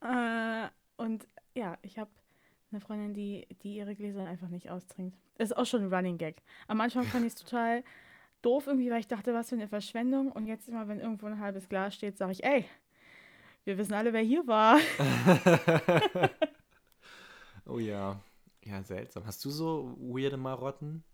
Äh, 0.01 0.69
und 0.97 1.27
ja, 1.55 1.77
ich 1.83 1.99
habe 1.99 2.11
eine 2.71 2.81
Freundin, 2.81 3.15
die, 3.15 3.47
die 3.63 3.77
ihre 3.77 3.95
Gläser 3.95 4.27
einfach 4.27 4.49
nicht 4.49 4.71
austrinkt. 4.71 5.17
Ist 5.39 5.57
auch 5.57 5.67
schon 5.67 5.83
ein 5.85 5.95
Running 5.95 6.19
Gag. 6.19 6.43
Am 6.69 6.81
Anfang 6.81 7.05
fand 7.05 7.25
ich 7.27 7.35
es 7.35 7.43
total 7.43 7.85
doof 8.43 8.67
irgendwie, 8.67 8.91
weil 8.91 9.01
ich 9.01 9.09
dachte, 9.09 9.35
was 9.35 9.49
für 9.49 9.55
eine 9.55 9.69
Verschwendung. 9.69 10.33
Und 10.33 10.47
jetzt 10.47 10.69
immer, 10.69 10.89
wenn 10.89 11.01
irgendwo 11.01 11.27
ein 11.27 11.41
halbes 11.41 11.69
Glas 11.69 11.95
steht, 11.95 12.19
sage 12.19 12.33
ich, 12.33 12.45
ey, 12.45 12.65
wir 13.65 13.79
wissen 13.79 13.95
alle, 13.95 14.13
wer 14.13 14.23
hier 14.23 14.47
war. 14.47 14.79
Oh 17.67 17.79
ja. 17.79 18.21
Ja, 18.65 18.83
seltsam. 18.83 19.27
Hast 19.27 19.45
du 19.45 19.51
so 19.51 19.97
weirde 19.99 20.37
Marotten, 20.37 21.05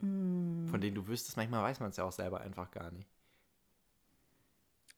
Hm, 0.00 0.66
von 0.70 0.80
denen 0.80 0.94
du 0.94 1.06
wüsstest? 1.06 1.36
Manchmal 1.36 1.62
weiß 1.64 1.80
man 1.80 1.90
es 1.90 1.96
ja 1.96 2.04
auch 2.04 2.12
selber 2.12 2.40
einfach 2.40 2.70
gar 2.70 2.90
nicht. 2.90 3.08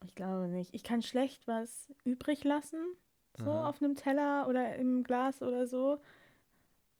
Ich 0.04 0.14
glaube 0.14 0.48
nicht. 0.48 0.74
Ich 0.74 0.82
kann 0.82 1.02
schlecht 1.02 1.46
was 1.46 1.92
übrig 2.04 2.44
lassen, 2.44 2.80
so 3.38 3.50
Aha. 3.50 3.68
auf 3.68 3.82
einem 3.82 3.94
Teller 3.96 4.48
oder 4.48 4.76
im 4.76 5.02
Glas 5.02 5.42
oder 5.42 5.66
so. 5.66 6.00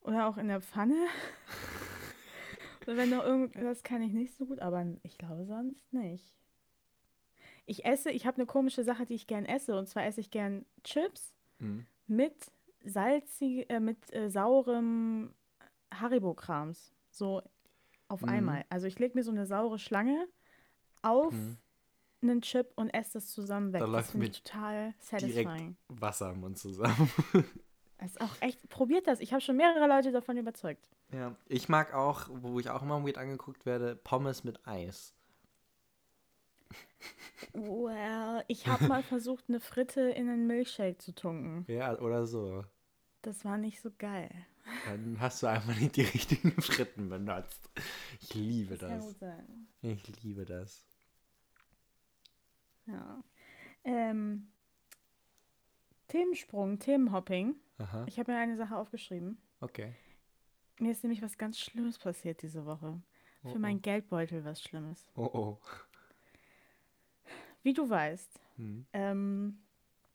Oder 0.02 0.28
auch 0.28 0.38
in 0.38 0.49
der 0.49 0.61
Pfanne. 0.61 0.95
oder 2.83 2.97
wenn 2.97 3.11
noch 3.11 3.25
irgendwas 3.25 3.83
kann 3.83 4.02
ich 4.02 4.12
nicht 4.12 4.35
so 4.37 4.47
gut, 4.47 4.61
aber 4.61 4.87
ich 5.02 5.19
glaube 5.19 5.45
sonst 5.45 5.92
nicht. 5.92 6.35
Ich 7.66 7.85
esse, 7.85 8.11
ich 8.11 8.26
habe 8.26 8.38
eine 8.38 8.47
komische 8.47 8.83
Sache, 8.83 9.04
die 9.07 9.14
ich 9.14 9.26
gern 9.26 9.45
esse. 9.45 9.76
Und 9.78 9.88
zwar 9.88 10.04
esse 10.04 10.21
ich 10.21 10.30
gern 10.30 10.64
Chips 10.85 11.35
Mhm. 11.59 11.87
mit 12.07 12.35
salzig, 12.85 13.71
äh, 13.71 13.80
mit 13.80 14.12
äh, 14.14 14.30
saurem 14.30 15.35
Haribo-Krams. 15.92 16.92
So 17.11 17.42
auf 18.09 18.23
Mhm. 18.23 18.28
einmal. 18.28 18.64
Also 18.71 18.87
ich 18.87 18.99
lege 18.99 19.14
mir 19.14 19.23
so 19.23 19.30
eine 19.30 19.47
saure 19.47 19.78
Schlange 19.78 20.26
auf 21.02 21.35
Mhm. 21.35 21.59
Einen 22.22 22.42
Chip 22.42 22.72
und 22.76 22.90
esse 22.90 23.14
das 23.14 23.28
zusammen 23.28 23.72
weg. 23.72 23.80
Da 23.80 23.86
das 23.86 23.92
läuft 23.92 24.10
finde 24.12 24.26
mir 24.26 24.30
ich 24.32 24.42
total 24.42 24.94
Direkt 25.20 25.48
satisfying. 25.48 25.76
Wasser 25.88 26.30
im 26.32 26.40
Mund 26.40 26.58
zusammen. 26.58 27.10
Das 28.02 28.12
ist 28.12 28.20
auch 28.22 28.34
echt, 28.40 28.66
probiert 28.70 29.06
das. 29.06 29.20
Ich 29.20 29.32
habe 29.34 29.42
schon 29.42 29.58
mehrere 29.58 29.86
Leute 29.86 30.10
davon 30.10 30.38
überzeugt. 30.38 30.88
Ja, 31.12 31.36
ich 31.48 31.68
mag 31.68 31.92
auch, 31.92 32.30
wo 32.32 32.58
ich 32.58 32.70
auch 32.70 32.80
immer 32.80 33.04
weird 33.04 33.18
angeguckt 33.18 33.66
werde, 33.66 33.94
Pommes 33.94 34.42
mit 34.42 34.66
Eis. 34.66 35.12
Well, 37.52 38.42
ich 38.48 38.66
habe 38.66 38.86
mal 38.86 39.02
versucht, 39.02 39.44
eine 39.48 39.60
Fritte 39.60 40.00
in 40.00 40.30
einen 40.30 40.46
Milchshake 40.46 40.98
zu 40.98 41.14
tunken. 41.14 41.64
Ja, 41.68 41.98
oder 41.98 42.26
so. 42.26 42.64
Das 43.22 43.44
war 43.44 43.58
nicht 43.58 43.82
so 43.82 43.90
geil. 43.98 44.30
Dann 44.86 45.18
hast 45.20 45.42
du 45.42 45.46
einfach 45.48 45.76
nicht 45.78 45.96
die 45.96 46.02
richtigen 46.02 46.52
Fritten 46.62 47.08
benutzt. 47.10 47.68
Ich 48.20 48.34
liebe 48.34 48.78
Das 48.78 48.88
kann 48.88 48.98
das. 48.98 49.06
gut 49.08 49.18
sein. 49.18 49.68
Ich 49.82 50.22
liebe 50.22 50.44
das. 50.46 50.86
Ja. 52.90 53.23
Ähm, 53.85 54.49
Themensprung, 56.09 56.78
Themenhopping. 56.78 57.54
Aha, 57.78 58.04
Ich 58.09 58.18
habe 58.18 58.32
mir 58.32 58.38
eine 58.38 58.56
Sache 58.56 58.76
aufgeschrieben. 58.76 59.38
okay. 59.61 59.94
Mir 60.78 60.92
ist 60.92 61.02
nämlich 61.04 61.20
was 61.20 61.37
ganz 61.37 61.59
Schlimmes 61.59 61.99
passiert 61.99 62.40
diese 62.40 62.64
Woche. 62.64 63.02
Oh, 63.44 63.50
Für 63.50 63.59
meinen 63.59 63.82
Geldbeutel 63.82 64.44
was 64.47 64.62
Schlimmes. 64.62 65.11
Oh, 65.14 65.28
oh. 65.32 65.59
Wie 67.62 67.75
du 67.75 67.88
weißt, 67.90 68.40
Hm. 68.56 68.87
ähm, 68.94 69.59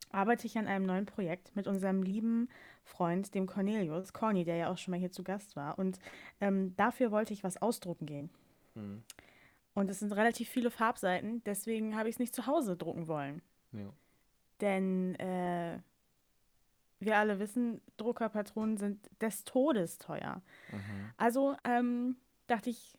arbeite 0.10 0.48
ich 0.48 0.58
an 0.58 0.65
einem 0.65 0.88
neuen 0.88 1.05
Projekt 1.05 1.55
mit 1.55 1.67
unserem 1.67 2.01
lieben 2.01 2.50
Freund, 2.84 3.36
dem 3.36 3.46
Cornelius, 3.46 4.12
Corny, 4.12 4.44
der 4.44 4.55
ja 4.55 4.72
auch 4.72 4.77
schon 4.79 4.91
mal 4.91 5.00
hier 5.00 5.12
zu 5.12 5.24
Gast 5.24 5.55
war. 5.55 5.77
Und 5.77 6.00
ähm, 6.41 6.75
dafür 6.77 7.12
wollte 7.12 7.34
ich 7.34 7.44
was 7.44 7.62
ausdrucken 7.62 8.08
gehen. 8.08 8.32
Hm. 8.74 9.03
Und 9.75 9.89
es 9.89 10.00
sind 10.00 10.13
relativ 10.13 10.50
viele 10.50 10.72
Farbseiten, 10.72 11.44
deswegen 11.44 11.96
habe 11.96 12.10
ich 12.10 12.15
es 12.15 12.20
nicht 12.20 12.34
zu 12.34 12.48
Hause 12.48 12.75
drucken 12.75 13.08
wollen. 13.08 13.41
Ja. 13.74 13.94
Denn 14.62 15.15
äh, 15.15 15.79
wir 17.00 17.17
alle 17.17 17.39
wissen, 17.39 17.82
Druckerpatronen 17.98 18.77
sind 18.77 19.10
des 19.22 19.44
Todes 19.44 19.98
teuer. 19.98 20.41
Mhm. 20.72 21.12
Also 21.17 21.58
ähm, 21.65 22.15
dachte 22.48 22.70
ich, 22.70 22.98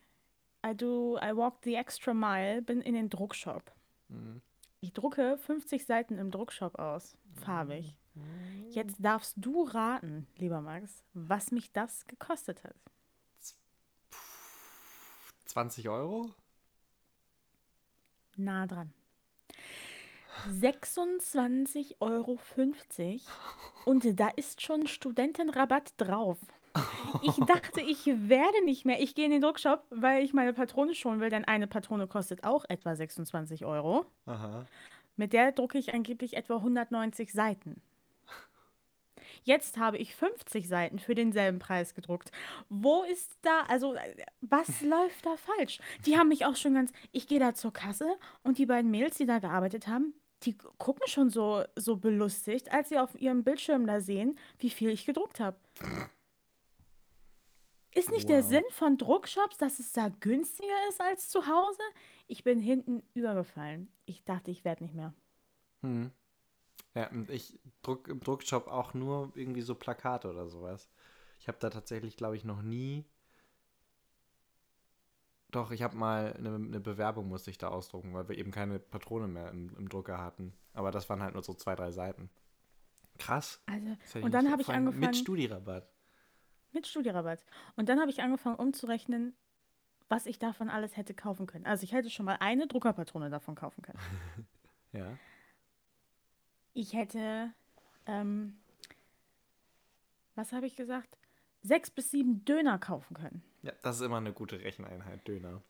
I 0.64 0.76
do, 0.76 1.18
I 1.18 1.34
walk 1.34 1.58
the 1.64 1.74
extra 1.74 2.12
mile, 2.12 2.60
bin 2.60 2.82
in 2.82 2.94
den 2.94 3.08
Druckshop. 3.08 3.72
Mhm. 4.08 4.42
Ich 4.80 4.92
drucke 4.92 5.38
50 5.38 5.86
Seiten 5.86 6.18
im 6.18 6.30
Druckshop 6.30 6.78
aus, 6.78 7.16
farbig. 7.34 7.96
Jetzt 8.70 8.96
darfst 8.98 9.34
du 9.36 9.64
raten, 9.64 10.26
lieber 10.36 10.60
Max, 10.60 11.02
was 11.12 11.50
mich 11.50 11.72
das 11.72 12.06
gekostet 12.06 12.64
hat. 12.64 12.76
20 15.46 15.88
Euro? 15.88 16.30
Nah 18.36 18.66
dran. 18.66 18.92
26,50 20.50 21.94
Euro 22.00 22.38
und 23.84 24.20
da 24.20 24.28
ist 24.28 24.60
schon 24.60 24.86
Studentenrabatt 24.86 25.94
drauf. 25.96 26.38
Ich 27.22 27.36
dachte, 27.46 27.80
ich 27.80 28.06
werde 28.06 28.64
nicht 28.64 28.84
mehr. 28.84 29.00
Ich 29.00 29.14
gehe 29.14 29.24
in 29.24 29.30
den 29.30 29.40
Druckshop, 29.40 29.84
weil 29.90 30.22
ich 30.22 30.34
meine 30.34 30.52
Patrone 30.52 30.94
schonen 30.94 31.20
will, 31.20 31.30
denn 31.30 31.46
eine 31.46 31.66
Patrone 31.66 32.06
kostet 32.06 32.44
auch 32.44 32.66
etwa 32.68 32.94
26 32.94 33.64
Euro. 33.64 34.04
Aha. 34.26 34.66
Mit 35.16 35.32
der 35.32 35.52
drucke 35.52 35.78
ich 35.78 35.94
angeblich 35.94 36.36
etwa 36.36 36.56
190 36.56 37.32
Seiten. 37.32 37.80
Jetzt 39.44 39.78
habe 39.78 39.98
ich 39.98 40.14
50 40.14 40.68
Seiten 40.68 40.98
für 40.98 41.14
denselben 41.14 41.58
Preis 41.58 41.94
gedruckt. 41.94 42.30
Wo 42.68 43.02
ist 43.04 43.36
da, 43.42 43.62
also 43.68 43.94
äh, 43.94 44.24
was 44.40 44.80
läuft 44.82 45.24
da 45.24 45.36
falsch? 45.36 45.78
Die 46.04 46.18
haben 46.18 46.28
mich 46.28 46.44
auch 46.44 46.56
schon 46.56 46.74
ganz, 46.74 46.92
ich 47.12 47.26
gehe 47.26 47.40
da 47.40 47.54
zur 47.54 47.72
Kasse 47.72 48.16
und 48.42 48.58
die 48.58 48.66
beiden 48.66 48.90
Mädels, 48.90 49.16
die 49.16 49.26
da 49.26 49.38
gearbeitet 49.38 49.86
haben, 49.86 50.14
die 50.42 50.56
gucken 50.78 51.06
schon 51.06 51.30
so, 51.30 51.64
so 51.76 51.96
belustigt, 51.96 52.72
als 52.72 52.90
sie 52.90 52.98
auf 52.98 53.14
ihrem 53.20 53.42
Bildschirm 53.42 53.86
da 53.86 54.00
sehen, 54.00 54.38
wie 54.58 54.70
viel 54.70 54.90
ich 54.90 55.06
gedruckt 55.06 55.40
habe. 55.40 55.56
Ist 57.94 58.10
nicht 58.10 58.28
der 58.28 58.42
Wow. 58.42 58.48
Sinn 58.50 58.64
von 58.70 58.98
Druckshops, 58.98 59.56
dass 59.56 59.78
es 59.78 59.92
da 59.92 60.10
günstiger 60.20 60.88
ist 60.90 61.00
als 61.00 61.30
zu 61.30 61.46
Hause? 61.46 61.80
Ich 62.26 62.44
bin 62.44 62.60
hinten 62.60 63.02
übergefallen. 63.14 63.88
Ich 64.04 64.22
dachte, 64.24 64.50
ich 64.50 64.64
werde 64.64 64.84
nicht 64.84 64.94
mehr. 64.94 65.14
Hm. 65.82 66.10
Ja, 66.96 67.10
und 67.10 67.28
ich 67.30 67.60
druck 67.82 68.08
im 68.08 68.20
Druckshop 68.20 68.68
auch 68.68 68.94
nur 68.94 69.30
irgendwie 69.34 69.60
so 69.60 69.74
Plakate 69.74 70.30
oder 70.30 70.48
sowas. 70.48 70.88
Ich 71.38 71.46
habe 71.46 71.58
da 71.60 71.68
tatsächlich, 71.68 72.16
glaube 72.16 72.36
ich, 72.36 72.44
noch 72.44 72.62
nie. 72.62 73.04
Doch, 75.50 75.70
ich 75.72 75.82
habe 75.82 75.94
mal 75.94 76.32
eine, 76.32 76.54
eine 76.54 76.80
Bewerbung 76.80 77.28
musste 77.28 77.50
ich 77.50 77.58
da 77.58 77.68
ausdrucken, 77.68 78.14
weil 78.14 78.30
wir 78.30 78.38
eben 78.38 78.50
keine 78.50 78.78
Patrone 78.78 79.28
mehr 79.28 79.50
im, 79.50 79.76
im 79.76 79.90
Drucker 79.90 80.16
hatten. 80.16 80.54
Aber 80.72 80.90
das 80.90 81.08
waren 81.10 81.22
halt 81.22 81.34
nur 81.34 81.42
so 81.42 81.52
zwei, 81.52 81.74
drei 81.76 81.92
Seiten. 81.92 82.30
Krass. 83.18 83.62
Also, 83.66 84.24
und 84.24 84.32
dann 84.32 84.50
habe 84.50 84.62
ich 84.62 84.68
angefangen. 84.68 84.98
Mit 84.98 85.16
Studierabatt. 85.16 85.92
Mit 86.72 86.86
Studierabatt. 86.86 87.44
Und 87.76 87.90
dann 87.90 88.00
habe 88.00 88.10
ich 88.10 88.22
angefangen 88.22 88.56
umzurechnen, 88.56 89.34
was 90.08 90.24
ich 90.24 90.38
davon 90.38 90.70
alles 90.70 90.96
hätte 90.96 91.12
kaufen 91.12 91.46
können. 91.46 91.66
Also 91.66 91.84
ich 91.84 91.92
hätte 91.92 92.08
schon 92.08 92.24
mal 92.24 92.36
eine 92.40 92.66
Druckerpatrone 92.66 93.28
davon 93.28 93.54
kaufen 93.54 93.82
können. 93.82 93.98
Ja. 94.92 95.18
Ich 96.76 96.92
hätte, 96.92 97.54
ähm, 98.04 98.58
was 100.34 100.52
habe 100.52 100.66
ich 100.66 100.76
gesagt? 100.76 101.16
Sechs 101.62 101.90
bis 101.90 102.10
sieben 102.10 102.44
Döner 102.44 102.78
kaufen 102.78 103.14
können. 103.14 103.42
Ja, 103.62 103.72
das 103.80 103.96
ist 103.96 104.02
immer 104.02 104.18
eine 104.18 104.34
gute 104.34 104.60
Recheneinheit, 104.60 105.26
Döner. 105.26 105.62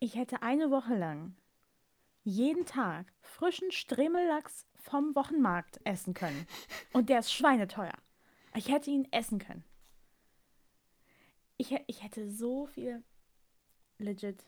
Ich 0.00 0.16
hätte 0.16 0.42
eine 0.42 0.70
Woche 0.70 0.94
lang 0.94 1.34
jeden 2.24 2.66
Tag 2.66 3.10
frischen 3.22 3.72
Stremellachs 3.72 4.66
vom 4.74 5.14
Wochenmarkt 5.14 5.80
essen 5.84 6.12
können. 6.12 6.46
Und 6.92 7.08
der 7.08 7.20
ist 7.20 7.32
schweineteuer. 7.32 7.96
Ich 8.54 8.68
hätte 8.68 8.90
ihn 8.90 9.08
essen 9.12 9.38
können. 9.38 9.64
Ich, 11.56 11.74
ich 11.86 12.02
hätte 12.02 12.30
so 12.30 12.66
viel. 12.66 13.02
Legit. 13.96 14.44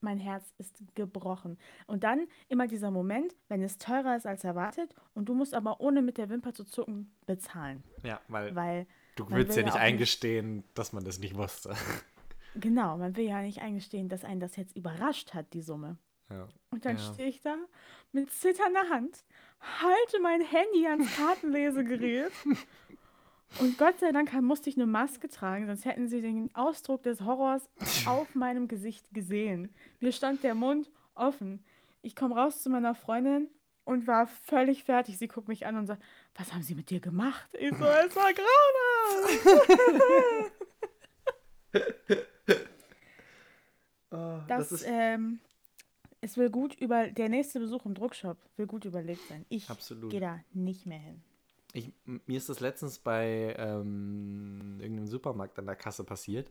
Mein 0.00 0.18
Herz 0.18 0.52
ist 0.58 0.82
gebrochen. 0.94 1.58
Und 1.86 2.04
dann 2.04 2.26
immer 2.48 2.66
dieser 2.66 2.90
Moment, 2.90 3.34
wenn 3.48 3.62
es 3.62 3.78
teurer 3.78 4.16
ist 4.16 4.26
als 4.26 4.44
erwartet 4.44 4.94
und 5.14 5.28
du 5.28 5.34
musst 5.34 5.54
aber 5.54 5.80
ohne 5.80 6.02
mit 6.02 6.18
der 6.18 6.28
Wimper 6.28 6.52
zu 6.54 6.64
zucken 6.64 7.14
bezahlen. 7.26 7.82
Ja, 8.04 8.20
weil 8.28 8.54
Weil, 8.54 8.86
du 9.16 9.28
willst 9.30 9.50
will 9.50 9.56
ja 9.58 9.62
nicht 9.64 9.72
auch 9.72 9.78
nicht- 9.78 9.82
eingestehen, 9.86 10.64
dass 10.74 10.92
man 10.92 11.04
das 11.04 11.18
nicht 11.18 11.34
wusste. 11.36 11.74
genau, 12.54 12.96
man 12.98 13.16
will 13.16 13.24
ja 13.26 13.40
nicht 13.42 13.60
eingestehen, 13.62 14.08
dass 14.08 14.24
einen 14.24 14.40
das 14.40 14.56
jetzt 14.56 14.76
überrascht 14.76 15.34
hat, 15.34 15.52
die 15.54 15.62
Summe. 15.62 15.96
Ja. 16.28 16.48
Und 16.70 16.84
dann 16.84 16.96
Ja. 16.96 17.02
stehe 17.14 17.28
ich 17.28 17.40
da 17.40 17.56
mit 18.12 18.30
zitternder 18.32 18.88
Hand, 18.90 19.24
halte 19.60 20.20
mein 20.20 20.40
Handy 20.40 20.86
ans 20.88 21.16
Kartenlesegerät. 21.16 22.32
Und 23.58 23.78
Gott 23.78 23.98
sei 24.00 24.12
Dank 24.12 24.32
musste 24.42 24.68
ich 24.70 24.76
eine 24.76 24.86
Maske 24.86 25.28
tragen, 25.28 25.66
sonst 25.66 25.84
hätten 25.84 26.08
sie 26.08 26.20
den 26.20 26.54
Ausdruck 26.54 27.02
des 27.02 27.22
Horrors 27.22 27.68
auf 28.06 28.34
meinem 28.34 28.68
Gesicht 28.68 29.12
gesehen. 29.14 29.70
Mir 30.00 30.12
stand 30.12 30.42
der 30.42 30.54
Mund 30.54 30.90
offen. 31.14 31.64
Ich 32.02 32.14
komme 32.14 32.34
raus 32.36 32.62
zu 32.62 32.68
meiner 32.70 32.94
Freundin 32.94 33.48
und 33.84 34.06
war 34.06 34.26
völlig 34.26 34.84
fertig. 34.84 35.16
Sie 35.18 35.28
guckt 35.28 35.48
mich 35.48 35.66
an 35.66 35.76
und 35.76 35.86
sagt, 35.86 36.02
was 36.34 36.52
haben 36.52 36.62
sie 36.62 36.74
mit 36.74 36.90
dir 36.90 37.00
gemacht? 37.00 37.48
Ich 37.54 37.70
so, 37.76 37.84
es 37.84 38.14
war 38.14 38.32
grauenhaft. 38.34 39.46
Oh, 44.10 44.40
Das, 44.48 44.70
ähm, 44.86 45.40
es 46.20 46.36
will 46.36 46.50
gut 46.50 46.74
über, 46.80 47.08
der 47.08 47.28
nächste 47.28 47.58
Besuch 47.60 47.84
im 47.86 47.94
Druckshop 47.94 48.38
will 48.56 48.66
gut 48.66 48.84
überlegt 48.84 49.26
sein. 49.28 49.44
Ich 49.48 49.66
gehe 50.10 50.20
da 50.20 50.40
nicht 50.52 50.86
mehr 50.86 50.98
hin. 50.98 51.22
Ich, 51.76 51.92
mir 52.06 52.38
ist 52.38 52.48
das 52.48 52.60
letztens 52.60 52.98
bei 52.98 53.54
ähm, 53.58 54.78
irgendeinem 54.80 55.08
Supermarkt 55.08 55.58
an 55.58 55.66
der 55.66 55.76
Kasse 55.76 56.04
passiert. 56.04 56.50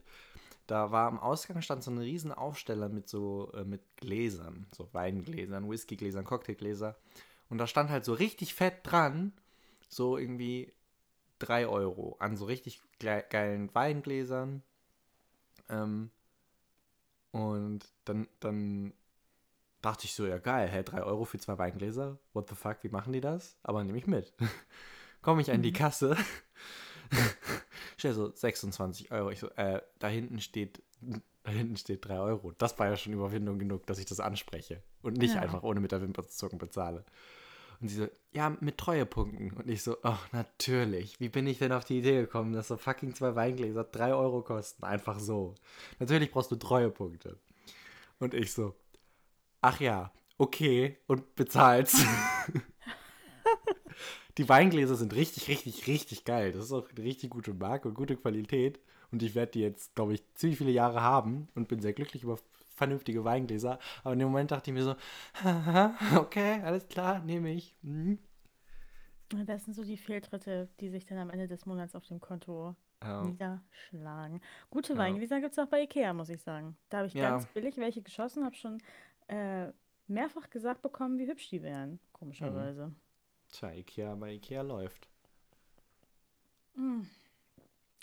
Da 0.68 0.92
war 0.92 1.08
am 1.08 1.18
Ausgang 1.18 1.62
stand 1.62 1.82
so 1.82 1.90
ein 1.90 1.98
riesen 1.98 2.32
Aufsteller 2.32 2.88
mit 2.88 3.08
so 3.08 3.50
äh, 3.52 3.64
mit 3.64 3.80
Gläsern, 3.96 4.66
so 4.72 4.88
Weingläsern, 4.92 5.68
Whiskygläsern, 5.68 6.24
Cocktailgläser. 6.24 6.96
Und 7.48 7.58
da 7.58 7.66
stand 7.66 7.90
halt 7.90 8.04
so 8.04 8.12
richtig 8.12 8.54
fett 8.54 8.78
dran, 8.84 9.32
so 9.88 10.16
irgendwie 10.16 10.72
3 11.40 11.66
Euro 11.66 12.14
an 12.20 12.36
so 12.36 12.44
richtig 12.44 12.80
ge 13.00 13.24
geilen 13.28 13.74
Weingläsern. 13.74 14.62
Ähm, 15.68 16.10
und 17.32 17.80
dann, 18.04 18.28
dann 18.38 18.92
dachte 19.82 20.04
ich 20.04 20.14
so, 20.14 20.24
ja 20.24 20.38
geil, 20.38 20.68
hä, 20.68 20.84
3 20.84 21.02
Euro 21.02 21.24
für 21.24 21.38
zwei 21.38 21.58
Weingläser? 21.58 22.16
What 22.32 22.48
the 22.48 22.54
fuck, 22.54 22.78
wie 22.82 22.90
machen 22.90 23.12
die 23.12 23.20
das? 23.20 23.56
Aber 23.64 23.82
nehme 23.82 23.98
ich 23.98 24.06
mit. 24.06 24.32
Komme 25.26 25.42
ich 25.42 25.50
an 25.50 25.60
die 25.60 25.72
Kasse. 25.72 26.16
Stell 27.96 28.14
so 28.14 28.30
26 28.32 29.10
Euro. 29.10 29.30
Ich 29.30 29.40
so, 29.40 29.48
äh, 29.56 29.82
da 29.98 30.06
hinten 30.06 30.40
steht, 30.40 30.80
da 31.42 31.50
hinten 31.50 31.76
steht 31.76 32.04
3 32.06 32.20
Euro. 32.20 32.52
Das 32.58 32.78
war 32.78 32.86
ja 32.86 32.96
schon 32.96 33.12
Überwindung 33.12 33.58
genug, 33.58 33.88
dass 33.88 33.98
ich 33.98 34.06
das 34.06 34.20
anspreche. 34.20 34.84
Und 35.02 35.16
nicht 35.16 35.34
Ja. 35.34 35.40
einfach 35.40 35.64
ohne 35.64 35.80
mit 35.80 35.90
der 35.90 36.00
Wimper 36.00 36.22
zu 36.28 36.36
zucken 36.36 36.60
bezahle. 36.60 37.04
Und 37.80 37.88
sie 37.88 37.96
so, 37.96 38.08
ja, 38.30 38.56
mit 38.60 38.78
Treuepunkten. 38.78 39.50
Und 39.50 39.68
ich 39.68 39.82
so, 39.82 39.96
ach, 40.04 40.30
natürlich. 40.30 41.18
Wie 41.18 41.28
bin 41.28 41.48
ich 41.48 41.58
denn 41.58 41.72
auf 41.72 41.84
die 41.84 41.98
Idee 41.98 42.20
gekommen, 42.20 42.52
dass 42.52 42.68
so 42.68 42.76
fucking 42.76 43.12
zwei 43.16 43.34
Weingläser 43.34 43.82
3 43.82 44.14
Euro 44.14 44.42
kosten? 44.42 44.84
Einfach 44.84 45.18
so. 45.18 45.56
Natürlich 45.98 46.30
brauchst 46.30 46.52
du 46.52 46.56
Treuepunkte. 46.56 47.36
Und 48.20 48.32
ich 48.32 48.52
so, 48.52 48.76
ach 49.60 49.80
ja, 49.80 50.12
okay. 50.38 50.98
Und 51.08 51.34
bezahlst. 51.34 51.96
Die 54.38 54.48
Weingläser 54.48 54.96
sind 54.96 55.14
richtig, 55.14 55.48
richtig, 55.48 55.86
richtig 55.86 56.24
geil. 56.24 56.52
Das 56.52 56.64
ist 56.64 56.72
auch 56.72 56.88
eine 56.90 57.04
richtig 57.04 57.30
gute 57.30 57.54
Marke 57.54 57.88
und 57.88 57.94
gute 57.94 58.16
Qualität. 58.16 58.78
Und 59.10 59.22
ich 59.22 59.34
werde 59.34 59.52
die 59.52 59.60
jetzt, 59.60 59.94
glaube 59.94 60.14
ich, 60.14 60.22
ziemlich 60.34 60.58
viele 60.58 60.72
Jahre 60.72 61.00
haben 61.00 61.48
und 61.54 61.68
bin 61.68 61.80
sehr 61.80 61.92
glücklich 61.94 62.22
über 62.22 62.38
vernünftige 62.74 63.24
Weingläser. 63.24 63.78
Aber 64.04 64.12
in 64.12 64.18
dem 64.18 64.28
Moment 64.28 64.50
dachte 64.50 64.70
ich 64.70 64.74
mir 64.74 64.82
so, 64.82 64.94
okay, 66.16 66.60
alles 66.62 66.86
klar, 66.88 67.20
nehme 67.20 67.52
ich. 67.52 67.74
Mhm. 67.82 68.18
Das 69.46 69.64
sind 69.64 69.74
so 69.74 69.84
die 69.84 69.96
Fehltritte, 69.96 70.68
die 70.80 70.88
sich 70.90 71.04
dann 71.06 71.18
am 71.18 71.30
Ende 71.30 71.48
des 71.48 71.66
Monats 71.66 71.94
auf 71.94 72.06
dem 72.06 72.20
Konto 72.20 72.76
Ja. 73.02 73.22
niederschlagen. 73.22 74.40
Gute 74.70 74.92
Ja. 74.92 74.98
Weingläser 74.98 75.40
gibt 75.40 75.52
es 75.52 75.58
auch 75.58 75.66
bei 75.68 75.82
Ikea, 75.82 76.12
muss 76.12 76.28
ich 76.28 76.42
sagen. 76.42 76.76
Da 76.90 76.98
habe 76.98 77.06
ich 77.08 77.14
Ja. 77.14 77.30
ganz 77.30 77.46
billig 77.46 77.76
welche 77.78 78.02
geschossen, 78.02 78.44
habe 78.44 78.54
schon 78.54 78.78
äh, 79.28 79.72
mehrfach 80.06 80.50
gesagt 80.50 80.82
bekommen, 80.82 81.18
wie 81.18 81.26
hübsch 81.26 81.48
die 81.48 81.62
wären, 81.62 81.98
komischerweise. 82.12 82.94
Tja, 83.56 83.70
Ikea 83.72 84.14
bei 84.16 84.32
Ikea 84.34 84.60
läuft. 84.60 85.08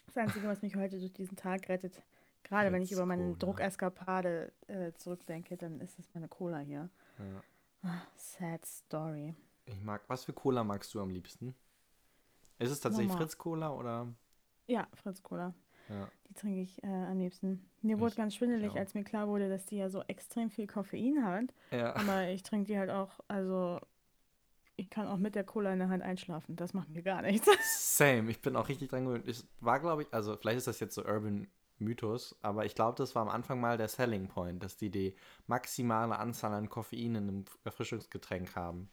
Das 0.07 0.17
Einzige, 0.17 0.48
was 0.48 0.63
mich 0.63 0.75
heute 0.75 0.98
durch 1.00 1.13
diesen 1.13 1.38
Tag 1.38 1.69
rettet, 1.69 2.01
gerade 2.41 2.72
wenn 2.72 2.81
ich 2.81 2.91
über 2.91 3.05
meine. 3.05 3.36
Druckeskapade 3.36 4.51
äh, 4.67 4.93
zurückdenke, 4.93 5.55
dann 5.55 5.79
ist 5.79 6.00
es 6.00 6.12
meine 6.15 6.27
Cola 6.27 6.57
hier. 6.57 6.89
Ja. 7.19 7.43
Ah, 7.83 8.01
Sad 8.15 8.65
Story. 8.65 9.36
Ich 9.65 9.79
mag, 9.83 10.01
was 10.07 10.24
für 10.25 10.33
Cola 10.33 10.63
magst 10.63 10.91
du 10.95 11.01
am 11.01 11.12
liebsten? 11.12 11.53
Ist 12.57 12.72
es 12.72 12.79
tatsächlich 12.79 13.10
Normal. 13.10 13.27
Fritz 13.27 13.38
Cola 13.38 13.72
oder? 13.74 14.07
Ja, 14.65 14.88
Fritz 14.95 15.22
Cola. 15.22 15.53
Ja. 15.89 16.10
Die 16.29 16.33
trinke 16.33 16.62
ich 16.62 16.81
äh, 16.83 16.88
am 16.88 17.19
liebsten. 17.19 17.69
Mir 17.81 18.00
wurde 18.00 18.12
Ich- 18.12 18.17
ganz 18.17 18.33
schwindelig, 18.36 18.74
als 18.75 18.95
mir 18.95 19.03
klar 19.03 19.27
wurde, 19.27 19.50
dass 19.50 19.65
die 19.67 19.77
ja 19.77 19.89
so 19.89 20.01
extrem 20.07 20.50
viel 20.50 20.65
Koffein 20.65 21.24
hat. 21.24 21.53
Ja. 21.72 21.95
Aber 21.95 22.27
ich 22.29 22.41
trinke 22.41 22.67
die 22.72 22.79
halt 22.79 22.89
auch, 22.89 23.19
also 23.27 23.79
ich 24.75 24.89
kann 24.89 25.08
auch 25.08 25.18
mit 25.18 25.36
der 25.36 25.44
Cola 25.44 25.72
in 25.74 25.80
der 25.80 25.89
Hand 25.89 26.03
einschlafen. 26.03 26.56
Das 26.56 26.74
macht 26.74 26.89
mir 26.89 27.03
gar 27.03 27.22
nichts. 27.22 27.48
Same, 27.98 28.30
ich 28.32 28.42
bin 28.42 28.56
auch 28.56 28.68
richtig 28.70 28.89
dran 28.89 29.06
gewöhnt. 29.06 29.27
Es 29.27 29.46
war, 29.60 29.80
glaube 29.80 30.03
ich, 30.03 30.13
also 30.13 30.36
vielleicht 30.38 30.58
ist 30.58 30.68
das 30.68 30.80
jetzt 30.80 30.96
so 30.96 31.03
Urban 31.06 31.48
Mythos, 31.80 32.36
aber 32.42 32.65
ich 32.65 32.75
glaube, 32.75 32.98
das 32.98 33.13
war 33.15 33.22
am 33.24 33.30
Anfang 33.30 33.60
mal 33.60 33.77
der 33.77 33.88
Selling 33.88 34.27
Point, 34.27 34.63
dass 34.63 34.77
die 34.77 34.89
die 34.89 35.15
maximale 35.48 36.18
Anzahl 36.18 36.53
an 36.53 36.70
Koffein 36.70 37.15
in 37.15 37.18
einem 37.18 37.46
Erfrischungsgetränk 37.63 38.56
haben. 38.56 38.89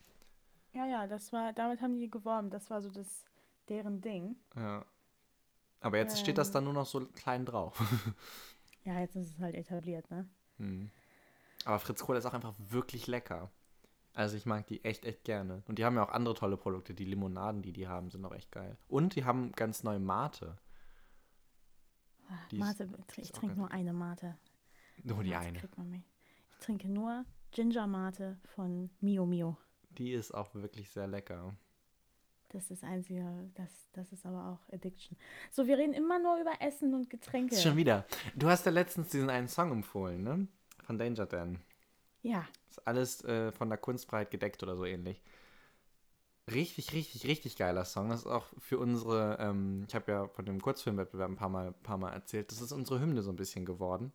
ja, 0.73 0.87
ja, 0.87 1.07
das 1.07 1.33
war, 1.33 1.53
damit 1.53 1.81
haben 1.83 1.99
die 1.99 2.11
geworben. 2.11 2.51
Das 2.51 2.71
war 2.71 2.81
so 2.83 2.91
das 2.91 3.25
deren 3.69 4.01
Ding. 4.01 4.37
Ja. 4.57 4.85
Aber 5.81 5.97
jetzt 5.99 6.19
steht 6.19 6.37
das 6.39 6.49
Ähm. 6.49 6.55
dann 6.55 6.65
nur 6.65 6.73
noch 6.75 6.87
so 6.87 7.01
klein 7.07 7.45
drauf. 7.47 7.81
Ja, 8.85 8.99
jetzt 8.99 9.15
ist 9.15 9.35
es 9.35 9.39
halt 9.41 9.55
etabliert, 9.55 10.11
ne? 10.11 10.27
Hm. 10.57 10.91
Aber 11.67 11.79
Fritz 11.79 12.03
Cola 12.03 12.19
ist 12.19 12.25
auch 12.25 12.33
einfach 12.33 12.55
wirklich 12.71 13.07
lecker. 13.07 13.51
Also 14.15 14.37
ich 14.37 14.45
mag 14.45 14.67
die 14.67 14.85
echt, 14.85 15.05
echt 15.05 15.25
gerne. 15.25 15.63
Und 15.69 15.79
die 15.79 15.85
haben 15.85 15.97
ja 15.97 16.05
auch 16.05 16.13
andere 16.13 16.35
tolle 16.35 16.57
Produkte. 16.57 16.95
Die 16.95 17.05
Limonaden, 17.05 17.63
die 17.63 17.73
die 17.73 17.87
haben, 17.87 18.11
sind 18.11 18.25
auch 18.25 18.35
echt 18.35 18.51
geil. 18.51 18.77
Und 18.89 19.15
die 19.15 19.25
haben 19.25 19.53
ganz 19.53 19.83
neue 19.83 20.01
Mate. 20.01 20.57
Die 22.51 22.59
Mate, 22.59 22.89
ich 23.13 23.19
ist 23.19 23.35
auch 23.35 23.39
trinke 23.39 23.57
nur 23.57 23.71
eine 23.71 23.93
Mate. 23.93 24.37
Nur 25.03 25.23
die 25.23 25.31
Mate 25.31 25.69
eine. 25.77 26.03
Ich 26.51 26.59
trinke 26.59 26.89
nur 26.89 27.25
Ginger 27.53 27.87
Mate 27.87 28.39
von 28.45 28.91
Mio 29.01 29.27
Mio. 29.27 29.57
Die 29.91 30.13
ist 30.13 30.33
auch 30.33 30.55
wirklich 30.55 30.91
sehr 30.91 31.07
lecker. 31.07 31.57
Das 32.51 32.71
ist 32.71 32.83
Einzige, 32.83 33.51
das, 33.55 33.71
das 33.93 34.13
ist 34.13 34.27
aber 34.27 34.49
auch 34.49 34.73
Addiction. 34.73 35.17
So, 35.53 35.67
wir 35.67 35.79
reden 35.79 35.95
immer 35.95 36.19
nur 36.19 36.41
über 36.41 36.53
Essen 36.61 36.95
und 36.95 37.09
Getränke. 37.09 37.57
Schon 37.57 37.77
wieder. 37.77 38.05
Du 38.35 38.49
hast 38.49 38.67
ja 38.67 38.73
letztens 38.73 39.11
diesen 39.11 39.31
einen 39.31 39.47
Song 39.47 39.71
empfohlen, 39.71 40.23
ne? 40.23 40.49
Von 40.83 40.99
Danger 40.99 41.27
Dan. 41.27 41.61
Ja, 42.23 42.47
Ist 42.69 42.87
alles 42.87 43.25
äh, 43.25 43.53
von 43.53 43.69
der 43.69 43.79
Kunstfreiheit 43.79 44.31
gedeckt 44.31 44.63
oder 44.63 44.77
so 44.77 44.85
ähnlich. 44.85 45.23
Richtig, 46.51 46.93
richtig, 46.93 47.27
richtig 47.27 47.57
geiler 47.57 47.85
Song. 47.85 48.09
Das 48.11 48.21
ist 48.21 48.27
auch 48.27 48.47
für 48.59 48.79
unsere, 48.79 49.37
ähm, 49.41 49.85
ich 49.89 49.95
habe 49.95 50.11
ja 50.11 50.29
von 50.29 50.45
dem 50.45 50.61
Kurzfilmwettbewerb 50.61 51.31
ein 51.31 51.37
paar 51.37 51.49
Mal, 51.49 51.73
paar 51.73 51.99
Mal 51.99 52.13
erzählt, 52.13 52.51
das 52.51 52.61
ist 52.61 52.73
unsere 52.73 53.01
Hymne 53.01 53.23
so 53.23 53.31
ein 53.31 53.37
bisschen 53.37 53.65
geworden. 53.65 54.13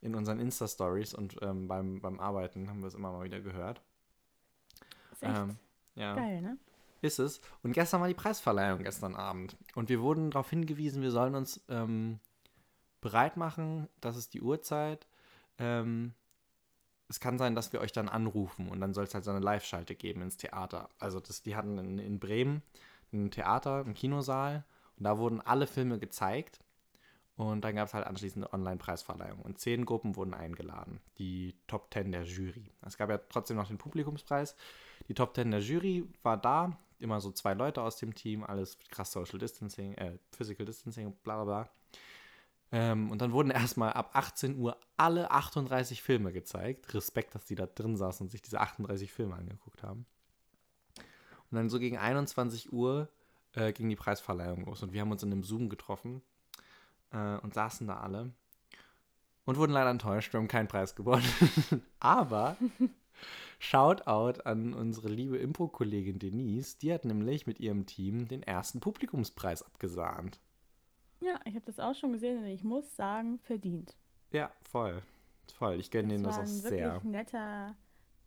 In 0.00 0.14
unseren 0.14 0.40
Insta-Stories 0.40 1.14
und 1.14 1.36
ähm, 1.42 1.68
beim, 1.68 2.00
beim 2.00 2.20
Arbeiten 2.20 2.68
haben 2.68 2.80
wir 2.80 2.88
es 2.88 2.94
immer 2.94 3.12
mal 3.12 3.24
wieder 3.24 3.40
gehört. 3.40 3.80
ist 5.12 5.22
echt 5.22 5.32
Ähm, 5.36 5.56
ja. 5.94 6.14
geil, 6.14 6.42
ne? 6.42 6.58
Ist 7.02 7.18
es. 7.18 7.40
Und 7.62 7.72
gestern 7.72 8.00
war 8.00 8.08
die 8.08 8.14
Preisverleihung, 8.14 8.82
gestern 8.82 9.14
Abend. 9.14 9.56
Und 9.74 9.88
wir 9.88 10.00
wurden 10.00 10.30
darauf 10.30 10.50
hingewiesen, 10.50 11.02
wir 11.02 11.10
sollen 11.10 11.34
uns 11.34 11.60
ähm, 11.68 12.18
bereit 13.00 13.36
machen. 13.36 13.88
Das 14.00 14.16
ist 14.16 14.34
die 14.34 14.40
Uhrzeit. 14.42 15.06
Ähm, 15.58 16.14
es 17.08 17.20
kann 17.20 17.38
sein, 17.38 17.54
dass 17.54 17.72
wir 17.72 17.80
euch 17.80 17.92
dann 17.92 18.08
anrufen 18.08 18.68
und 18.68 18.80
dann 18.80 18.94
soll 18.94 19.04
es 19.04 19.14
halt 19.14 19.24
so 19.24 19.30
eine 19.30 19.40
Live-Schalte 19.40 19.94
geben 19.94 20.22
ins 20.22 20.36
Theater. 20.36 20.88
Also 20.98 21.20
das, 21.20 21.42
die 21.42 21.56
hatten 21.56 21.78
in, 21.78 21.98
in 21.98 22.18
Bremen 22.18 22.62
ein 23.12 23.30
Theater, 23.30 23.84
einen 23.84 23.94
Kinosaal 23.94 24.64
und 24.98 25.04
da 25.04 25.18
wurden 25.18 25.40
alle 25.40 25.66
Filme 25.66 25.98
gezeigt. 25.98 26.60
Und 27.36 27.62
dann 27.62 27.76
gab 27.76 27.86
es 27.86 27.92
halt 27.92 28.06
anschließend 28.06 28.46
eine 28.46 28.54
Online-Preisverleihung. 28.54 29.42
Und 29.42 29.58
zehn 29.58 29.84
Gruppen 29.84 30.16
wurden 30.16 30.32
eingeladen. 30.32 31.00
Die 31.18 31.54
Top 31.66 31.90
Ten 31.90 32.10
der 32.10 32.22
Jury. 32.22 32.72
Es 32.80 32.96
gab 32.96 33.10
ja 33.10 33.18
trotzdem 33.18 33.58
noch 33.58 33.68
den 33.68 33.76
Publikumspreis. 33.76 34.56
Die 35.06 35.12
Top 35.12 35.34
Ten 35.34 35.50
der 35.50 35.60
Jury 35.60 36.08
war 36.22 36.38
da. 36.38 36.78
Immer 36.98 37.20
so 37.20 37.30
zwei 37.30 37.52
Leute 37.52 37.82
aus 37.82 37.98
dem 37.98 38.14
Team. 38.14 38.42
Alles 38.42 38.78
krass 38.88 39.12
Social 39.12 39.38
Distancing, 39.38 39.92
äh, 39.96 40.18
Physical 40.32 40.64
Distancing, 40.64 41.12
bla 41.22 41.34
bla 41.34 41.44
bla. 41.44 41.70
Ähm, 42.72 43.10
und 43.10 43.20
dann 43.22 43.32
wurden 43.32 43.50
erstmal 43.52 43.92
ab 43.92 44.10
18 44.14 44.58
Uhr 44.58 44.76
alle 44.96 45.30
38 45.30 46.02
Filme 46.02 46.32
gezeigt. 46.32 46.92
Respekt, 46.94 47.34
dass 47.34 47.44
die 47.44 47.54
da 47.54 47.66
drin 47.66 47.96
saßen 47.96 48.26
und 48.26 48.30
sich 48.30 48.42
diese 48.42 48.60
38 48.60 49.12
Filme 49.12 49.34
angeguckt 49.34 49.82
haben. 49.82 50.06
Und 51.50 51.56
dann 51.56 51.70
so 51.70 51.78
gegen 51.78 51.96
21 51.96 52.72
Uhr 52.72 53.08
äh, 53.52 53.72
ging 53.72 53.88
die 53.88 53.96
Preisverleihung 53.96 54.64
los. 54.64 54.82
Und 54.82 54.92
wir 54.92 55.00
haben 55.00 55.12
uns 55.12 55.22
in 55.22 55.32
einem 55.32 55.44
Zoom 55.44 55.68
getroffen 55.68 56.22
äh, 57.12 57.36
und 57.36 57.54
saßen 57.54 57.86
da 57.86 58.00
alle. 58.00 58.32
Und 59.44 59.58
wurden 59.58 59.72
leider 59.72 59.90
enttäuscht. 59.90 60.32
Wir 60.32 60.40
haben 60.40 60.48
keinen 60.48 60.66
Preis 60.66 60.96
gewonnen. 60.96 61.24
Aber 62.00 62.56
Shoutout 63.58 64.42
an 64.44 64.74
unsere 64.74 65.08
liebe 65.08 65.38
Impro-Kollegin 65.38 66.18
Denise. 66.18 66.78
Die 66.78 66.92
hat 66.92 67.04
nämlich 67.04 67.46
mit 67.46 67.60
ihrem 67.60 67.86
Team 67.86 68.28
den 68.28 68.42
ersten 68.42 68.80
Publikumspreis 68.80 69.62
abgesahnt. 69.62 70.40
Ja, 71.20 71.40
ich 71.44 71.54
habe 71.54 71.64
das 71.64 71.80
auch 71.80 71.94
schon 71.94 72.12
gesehen 72.12 72.38
und 72.38 72.46
ich 72.46 72.64
muss 72.64 72.94
sagen, 72.96 73.38
verdient. 73.38 73.96
Ja, 74.32 74.50
voll. 74.62 75.02
Voll. 75.54 75.80
Ich 75.80 75.90
gönne 75.90 76.08
denen 76.08 76.24
das 76.24 76.36
auch 76.36 76.40
ein 76.40 76.46
sehr. 76.46 76.94
wirklich 76.94 77.04
netter, 77.04 77.76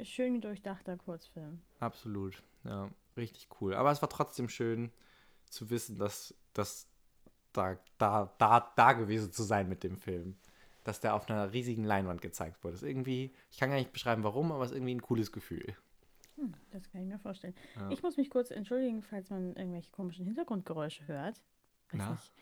schön 0.01 0.41
durchdachter 0.41 0.97
Kurzfilm. 0.97 1.61
Absolut. 1.79 2.41
Ja, 2.63 2.89
richtig 3.17 3.47
cool. 3.61 3.75
Aber 3.75 3.91
es 3.91 4.01
war 4.01 4.09
trotzdem 4.09 4.49
schön 4.49 4.91
zu 5.49 5.69
wissen, 5.69 5.97
dass 5.97 6.33
das 6.53 6.87
da, 7.53 7.77
da, 7.97 8.33
da, 8.37 8.71
da 8.75 8.93
gewesen 8.93 9.31
zu 9.31 9.43
sein 9.43 9.69
mit 9.69 9.83
dem 9.83 9.97
Film. 9.97 10.37
Dass 10.83 11.01
der 11.01 11.13
auf 11.13 11.29
einer 11.29 11.51
riesigen 11.51 11.83
Leinwand 11.83 12.21
gezeigt 12.21 12.63
wurde. 12.63 12.75
ist 12.75 12.83
irgendwie, 12.83 13.33
ich 13.51 13.59
kann 13.59 13.69
gar 13.69 13.77
nicht 13.77 13.91
beschreiben, 13.91 14.23
warum, 14.23 14.51
aber 14.51 14.63
es 14.63 14.71
ist 14.71 14.77
irgendwie 14.77 14.95
ein 14.95 15.01
cooles 15.01 15.31
Gefühl. 15.31 15.75
Hm, 16.35 16.53
das 16.71 16.89
kann 16.89 17.01
ich 17.01 17.07
mir 17.07 17.19
vorstellen. 17.19 17.53
Ja. 17.75 17.89
Ich 17.91 18.01
muss 18.01 18.17
mich 18.17 18.29
kurz 18.29 18.49
entschuldigen, 18.49 19.03
falls 19.03 19.29
man 19.29 19.55
irgendwelche 19.55 19.91
komischen 19.91 20.25
Hintergrundgeräusche 20.25 21.05
hört. 21.07 21.41
Weiß 21.91 21.99
Na? 21.99 22.11
nicht, 22.11 22.33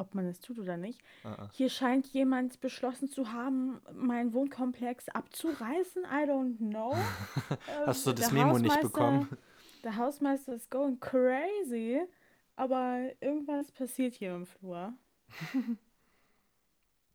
ob 0.00 0.14
man 0.14 0.26
es 0.26 0.40
tut 0.40 0.58
oder 0.58 0.76
nicht. 0.76 1.00
Ah, 1.22 1.36
ah. 1.38 1.50
Hier 1.52 1.68
scheint 1.68 2.06
jemand 2.08 2.60
beschlossen 2.60 3.08
zu 3.08 3.32
haben, 3.32 3.80
meinen 3.94 4.32
Wohnkomplex 4.32 5.08
abzureißen. 5.10 6.02
I 6.04 6.28
don't 6.28 6.56
know. 6.58 6.92
Ähm, 6.94 7.56
Hast 7.86 8.06
du 8.06 8.12
das 8.12 8.30
der 8.30 8.34
Memo 8.34 8.58
nicht 8.58 8.80
bekommen? 8.80 9.28
Der 9.84 9.96
Hausmeister 9.96 10.54
ist 10.54 10.70
going 10.70 10.98
crazy, 11.00 12.00
aber 12.56 13.10
irgendwas 13.20 13.70
passiert 13.72 14.14
hier 14.14 14.34
im 14.34 14.46
Flur. 14.46 14.92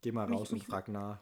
Geh 0.02 0.12
mal 0.12 0.26
Mich- 0.28 0.38
raus 0.38 0.52
und 0.52 0.58
mich- 0.58 0.66
frag 0.66 0.88
nach. 0.88 1.18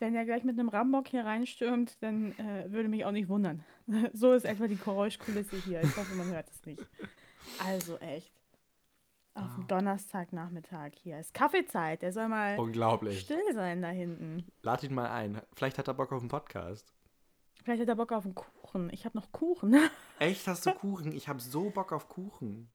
Wenn 0.00 0.14
er 0.14 0.24
gleich 0.24 0.44
mit 0.44 0.56
einem 0.58 0.68
Rambock 0.68 1.08
hier 1.08 1.24
reinstürmt, 1.24 2.00
dann 2.02 2.30
äh, 2.38 2.70
würde 2.70 2.88
mich 2.88 3.04
auch 3.04 3.10
nicht 3.10 3.28
wundern. 3.28 3.64
so 4.12 4.32
ist 4.32 4.44
etwa 4.44 4.68
die 4.68 4.76
Geräuschkulisse 4.76 5.56
hier. 5.56 5.82
Ich 5.82 5.96
hoffe, 5.96 6.14
man 6.14 6.28
hört 6.30 6.48
es 6.48 6.64
nicht. 6.64 6.86
Also 7.66 7.98
echt. 7.98 8.32
Auf 9.38 9.50
Ah. 9.52 9.54
dem 9.56 9.66
Donnerstagnachmittag 9.68 10.92
hier 11.02 11.18
ist 11.18 11.32
Kaffeezeit. 11.34 12.02
Der 12.02 12.12
soll 12.12 12.28
mal 12.28 12.58
Unglaublich. 12.58 13.20
still 13.20 13.40
sein 13.54 13.82
da 13.82 13.88
hinten. 13.88 14.44
Lad 14.62 14.82
ihn 14.82 14.94
mal 14.94 15.08
ein. 15.10 15.40
Vielleicht 15.54 15.78
hat 15.78 15.88
er 15.88 15.94
Bock 15.94 16.12
auf 16.12 16.20
einen 16.20 16.28
Podcast. 16.28 16.92
Vielleicht 17.62 17.82
hat 17.82 17.88
er 17.88 17.96
Bock 17.96 18.12
auf 18.12 18.24
einen 18.24 18.34
Kuchen. 18.34 18.90
Ich 18.92 19.04
habe 19.04 19.16
noch 19.16 19.30
Kuchen. 19.32 19.76
Echt, 20.18 20.46
hast 20.46 20.66
du 20.66 20.72
Kuchen? 20.72 21.12
Ich 21.12 21.28
habe 21.28 21.40
so 21.40 21.70
Bock 21.70 21.92
auf 21.92 22.08
Kuchen. 22.08 22.68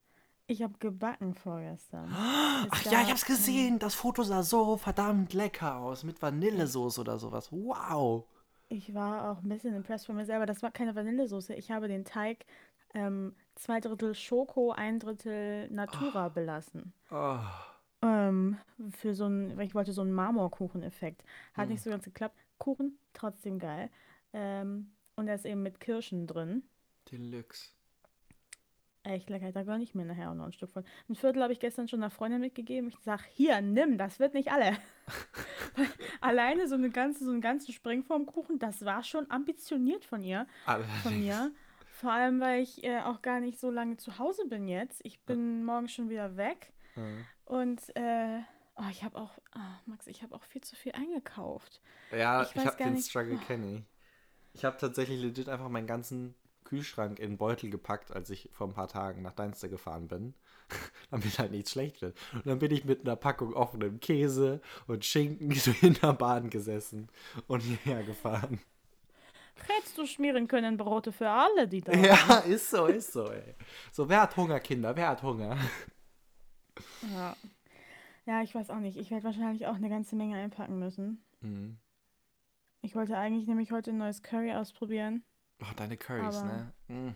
Ich 0.47 0.61
habe 0.61 0.73
gebacken 0.79 1.33
vorgestern. 1.35 2.09
Ach 2.13 2.67
Es 2.73 2.83
ja, 2.85 2.91
gab, 2.91 3.03
ich 3.03 3.09
hab's 3.11 3.25
gesehen. 3.25 3.79
Das 3.79 3.95
Foto 3.95 4.23
sah 4.23 4.43
so 4.43 4.77
verdammt 4.77 5.33
lecker 5.33 5.77
aus. 5.77 6.03
Mit 6.03 6.21
Vanillesoße 6.21 6.99
oder 7.01 7.17
sowas. 7.17 7.51
Wow. 7.51 8.25
Ich 8.69 8.93
war 8.93 9.31
auch 9.31 9.41
ein 9.41 9.49
bisschen 9.49 9.73
impressed 9.75 10.05
von 10.05 10.15
mir 10.15 10.25
selber. 10.25 10.45
Das 10.45 10.61
war 10.61 10.71
keine 10.71 10.95
Vanillesoße. 10.95 11.53
Ich 11.55 11.71
habe 11.71 11.87
den 11.87 12.03
Teig 12.05 12.45
ähm, 12.93 13.35
zwei 13.55 13.79
Drittel 13.79 14.15
Schoko, 14.15 14.71
ein 14.71 14.99
Drittel 14.99 15.69
Natura 15.69 16.29
belassen. 16.29 16.93
Oh. 17.11 17.37
Ähm, 18.01 18.57
für 18.91 19.13
so 19.13 19.27
ein, 19.27 19.57
weil 19.57 19.65
ich 19.65 19.75
wollte 19.75 19.93
so 19.93 20.01
einen 20.01 20.13
Marmorkuchen-Effekt. 20.13 21.23
Hat 21.53 21.69
nicht 21.69 21.81
so 21.81 21.89
ganz 21.89 22.03
geklappt. 22.03 22.37
Kuchen, 22.57 22.97
trotzdem 23.13 23.59
geil. 23.59 23.89
Ähm, 24.33 24.91
und 25.15 25.27
er 25.27 25.35
ist 25.35 25.45
eben 25.45 25.63
mit 25.63 25.79
Kirschen 25.79 26.27
drin. 26.27 26.63
Deluxe. 27.11 27.71
Echt 29.05 29.29
lecker, 29.29 29.51
da 29.51 29.63
gönne 29.63 29.83
ich 29.83 29.95
mir 29.95 30.05
nachher 30.05 30.31
auch 30.31 30.33
noch 30.33 30.45
ein 30.45 30.53
Stück 30.53 30.69
von. 30.69 30.85
Ein 31.09 31.15
Viertel 31.15 31.43
habe 31.43 31.51
ich 31.51 31.59
gestern 31.59 31.89
schon 31.89 32.01
einer 32.01 32.09
Freundin 32.09 32.39
mitgegeben. 32.39 32.87
Ich 32.87 32.97
sage, 32.99 33.23
hier, 33.33 33.59
nimm, 33.59 33.97
das 33.97 34.19
wird 34.19 34.33
nicht 34.33 34.49
alle. 34.49 34.77
Alleine 36.21 36.69
so, 36.69 36.75
eine 36.75 36.89
ganze, 36.89 37.25
so 37.25 37.31
einen 37.31 37.41
ganzen 37.41 37.73
Springformkuchen, 37.73 38.59
das 38.59 38.85
war 38.85 39.03
schon 39.03 39.29
ambitioniert 39.29 40.05
von 40.05 40.23
ihr, 40.23 40.47
von 41.03 41.19
mir. 41.19 41.51
Vor 42.03 42.11
allem, 42.11 42.41
weil 42.41 42.61
ich 42.61 42.83
äh, 42.83 42.99
auch 42.99 43.21
gar 43.21 43.39
nicht 43.39 43.57
so 43.61 43.71
lange 43.71 43.95
zu 43.95 44.19
Hause 44.19 44.45
bin 44.49 44.67
jetzt. 44.67 44.99
Ich 45.05 45.21
bin 45.21 45.63
morgen 45.63 45.87
schon 45.87 46.09
wieder 46.09 46.35
weg. 46.35 46.73
Mhm. 46.97 47.25
Und 47.45 47.95
äh, 47.95 48.39
oh, 48.75 48.89
ich 48.91 49.05
habe 49.05 49.17
auch, 49.17 49.31
ah, 49.53 49.79
Max, 49.85 50.07
ich 50.07 50.21
habe 50.21 50.35
auch 50.35 50.43
viel 50.43 50.61
zu 50.61 50.75
viel 50.75 50.91
eingekauft. 50.91 51.79
Ja, 52.11 52.43
Ich 52.43 52.53
ich, 52.57 52.65
habe 52.65 52.75
den 52.75 52.93
nicht- 52.95 53.09
Struggle 53.09 53.37
kenne 53.37 53.77
ich. 53.77 53.83
Ich 54.51 54.65
habe 54.65 54.75
tatsächlich 54.77 55.21
legit 55.21 55.47
einfach 55.47 55.69
meinen 55.69 55.87
ganzen 55.87 56.35
Kühlschrank 56.65 57.19
in 57.19 57.25
einen 57.29 57.37
Beutel 57.37 57.69
gepackt, 57.69 58.11
als 58.11 58.29
ich 58.29 58.49
vor 58.51 58.67
ein 58.67 58.73
paar 58.73 58.89
Tagen 58.89 59.21
nach 59.21 59.33
Deinster 59.33 59.69
gefahren 59.69 60.09
bin, 60.09 60.33
damit 61.09 61.39
halt 61.39 61.51
nichts 61.51 61.71
schlecht 61.71 62.01
wird. 62.01 62.17
Und 62.33 62.47
dann 62.47 62.59
bin 62.59 62.71
ich 62.71 62.83
mit 62.83 63.01
einer 63.01 63.15
Packung 63.15 63.53
offenem 63.53 64.01
Käse 64.01 64.59
und 64.87 65.05
Schinken 65.05 65.51
so 65.55 65.73
in 65.81 65.93
der 65.93 66.11
Bahn 66.13 66.49
gesessen 66.49 67.07
und 67.47 67.61
hierher 67.61 68.03
gefahren. 68.03 68.59
Hättest 69.67 69.97
du 69.97 70.05
schmieren 70.05 70.47
können 70.47 70.77
Brote 70.77 71.11
für 71.11 71.29
alle, 71.29 71.67
die 71.67 71.81
da 71.81 71.91
Ja, 71.93 72.39
ist 72.39 72.69
so, 72.69 72.85
ist 72.87 73.13
so, 73.13 73.29
ey. 73.31 73.55
So, 73.91 74.09
wer 74.09 74.21
hat 74.23 74.35
Hunger, 74.35 74.59
Kinder? 74.59 74.95
Wer 74.95 75.09
hat 75.09 75.23
Hunger? 75.23 75.57
Ja. 77.13 77.35
Ja, 78.25 78.41
ich 78.41 78.55
weiß 78.55 78.69
auch 78.69 78.79
nicht. 78.79 78.97
Ich 78.97 79.11
werde 79.11 79.25
wahrscheinlich 79.25 79.67
auch 79.67 79.75
eine 79.75 79.89
ganze 79.89 80.15
Menge 80.15 80.37
einpacken 80.37 80.79
müssen. 80.79 81.23
Mhm. 81.41 81.77
Ich 82.81 82.95
wollte 82.95 83.17
eigentlich 83.17 83.47
nämlich 83.47 83.71
heute 83.71 83.91
ein 83.91 83.97
neues 83.97 84.21
Curry 84.23 84.53
ausprobieren, 84.53 85.23
Oh, 85.61 85.73
deine 85.77 85.95
Currys, 85.95 86.35
Aber- 86.37 86.45
ne? 86.47 86.73
Mhm. 86.89 87.15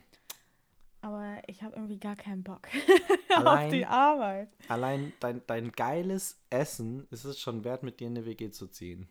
aber 1.01 1.41
ich 1.47 1.63
habe 1.63 1.75
irgendwie 1.75 1.99
gar 1.99 2.15
keinen 2.15 2.43
Bock 2.43 2.67
Allein- 3.35 3.65
auf 3.65 3.71
die 3.73 3.85
Arbeit. 3.85 4.49
Allein 4.69 5.11
dein, 5.19 5.41
dein 5.47 5.71
geiles 5.73 6.39
Essen 6.49 7.07
ist 7.09 7.25
es 7.25 7.39
schon 7.39 7.63
wert, 7.65 7.83
mit 7.83 7.99
dir 7.99 8.07
in 8.07 8.15
eine 8.17 8.25
WG 8.25 8.51
zu 8.51 8.67
ziehen. 8.67 9.09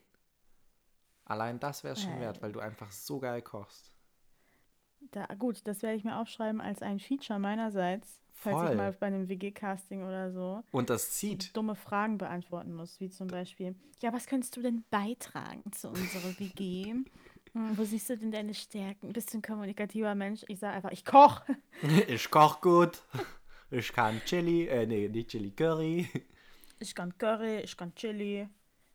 Allein 1.26 1.60
das 1.60 1.84
wäre 1.84 1.94
es 1.94 2.02
schon 2.02 2.16
Äh. 2.18 2.20
wert, 2.22 2.40
weil 2.42 2.52
du 2.52 2.60
einfach 2.60 2.90
so 2.90 3.18
geil 3.20 3.42
kochst. 3.42 3.92
Da, 5.12 5.26
gut, 5.38 5.66
das 5.66 5.82
werde 5.82 5.96
ich 5.96 6.04
mir 6.04 6.16
aufschreiben 6.18 6.60
als 6.60 6.82
ein 6.82 6.98
Feature 6.98 7.38
meinerseits, 7.38 8.20
falls 8.32 8.56
Voll. 8.58 8.70
ich 8.70 8.76
mal 8.76 8.92
bei 8.92 9.06
einem 9.06 9.28
WG-Casting 9.28 10.02
oder 10.02 10.32
so 10.32 10.62
Und 10.72 10.90
das 10.90 11.12
zieht. 11.12 11.56
dumme 11.56 11.74
Fragen 11.76 12.18
beantworten 12.18 12.74
muss, 12.74 12.98
wie 13.00 13.10
zum 13.10 13.28
Beispiel, 13.28 13.74
ja, 14.00 14.12
was 14.12 14.26
könntest 14.26 14.56
du 14.56 14.62
denn 14.62 14.84
beitragen 14.90 15.70
zu 15.72 15.88
unserer 15.88 16.38
WG? 16.38 16.94
Hm, 17.52 17.78
wo 17.78 17.84
siehst 17.84 18.10
du 18.10 18.18
denn 18.18 18.32
deine 18.32 18.52
Stärken? 18.52 19.14
Bist 19.14 19.32
du 19.32 19.38
ein 19.38 19.42
kommunikativer 19.42 20.14
Mensch? 20.14 20.44
Ich 20.48 20.58
sage 20.58 20.74
einfach, 20.76 20.90
ich 20.90 21.04
koche. 21.06 21.56
Ich 22.08 22.30
koch 22.30 22.60
gut. 22.60 23.00
Ich 23.70 23.92
kann 23.94 24.20
Chili, 24.26 24.66
äh, 24.66 24.84
nee, 24.86 25.08
nicht 25.08 25.30
Chili, 25.30 25.52
Curry. 25.52 26.06
Ich 26.80 26.94
kann 26.94 27.16
Curry, 27.16 27.60
ich 27.60 27.74
kann 27.74 27.94
Chili, 27.94 28.46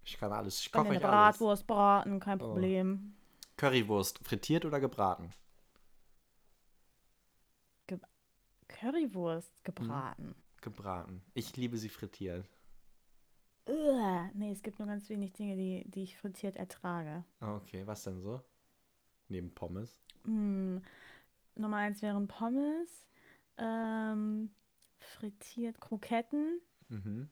Ich 0.03 0.17
kann 0.17 0.31
alles. 0.31 0.59
Ich 0.61 0.71
koche 0.71 0.87
euch 0.89 0.97
alles. 0.97 1.01
Bratwurst 1.37 1.67
braten, 1.67 2.19
kein 2.19 2.41
Oh. 2.41 2.45
Problem. 2.47 3.13
Currywurst, 3.57 4.19
frittiert 4.23 4.65
oder 4.65 4.79
gebraten? 4.79 5.31
Currywurst 8.67 9.63
gebraten. 9.63 10.33
Gebraten. 10.61 11.21
Ich 11.33 11.55
liebe 11.57 11.77
sie 11.77 11.89
frittiert. 11.89 12.47
Uah, 13.67 14.29
nee, 14.33 14.51
es 14.51 14.63
gibt 14.63 14.79
nur 14.79 14.87
ganz 14.87 15.07
wenig 15.09 15.33
Dinge, 15.33 15.55
die, 15.55 15.83
die 15.89 16.03
ich 16.03 16.17
frittiert 16.17 16.55
ertrage. 16.55 17.23
Ah, 17.39 17.55
Okay, 17.55 17.85
was 17.85 18.03
denn 18.03 18.21
so? 18.21 18.41
Neben 19.27 19.53
Pommes. 19.53 19.97
Hm, 20.25 20.81
Nummer 21.55 21.77
eins 21.77 22.01
wären 22.01 22.27
Pommes, 22.27 23.05
ähm, 23.57 24.49
frittiert 24.97 25.79
Kroketten. 25.79 26.59
Mhm. 26.89 27.29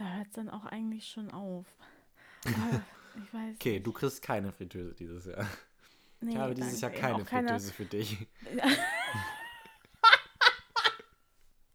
Da 0.00 0.14
hört 0.14 0.28
es 0.28 0.32
dann 0.32 0.48
auch 0.48 0.64
eigentlich 0.64 1.06
schon 1.06 1.30
auf. 1.30 1.66
Aber 2.46 2.82
ich 3.22 3.34
weiß 3.34 3.56
Okay, 3.56 3.80
du 3.80 3.92
kriegst 3.92 4.22
keine 4.22 4.50
Fritteuse 4.50 4.94
dieses 4.94 5.26
Jahr. 5.26 5.46
nee, 6.20 6.30
ich 6.32 6.38
habe 6.38 6.54
dieses 6.54 6.80
Jahr 6.80 6.90
keine 6.90 7.16
Auch 7.16 7.26
keine 7.26 7.48
Fritteuse 7.48 7.72
für 7.72 7.84
dich. 7.84 8.26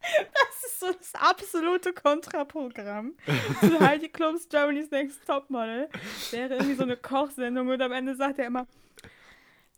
Das 0.01 0.71
ist 0.71 0.79
so 0.79 0.91
das 0.91 1.15
absolute 1.15 1.91
Kontraprogramm 1.93 3.15
zu 3.59 3.79
Heidi 3.79 4.07
Klums 4.07 4.47
Germany's 4.47 4.91
Next 4.91 5.25
Topmodel. 5.25 5.89
Wäre 6.31 6.55
irgendwie 6.55 6.75
so 6.75 6.83
eine 6.83 6.95
Kochsendung 6.95 7.67
und 7.67 7.81
am 7.81 7.91
Ende 7.91 8.15
sagt 8.15 8.37
er 8.39 8.45
immer, 8.47 8.67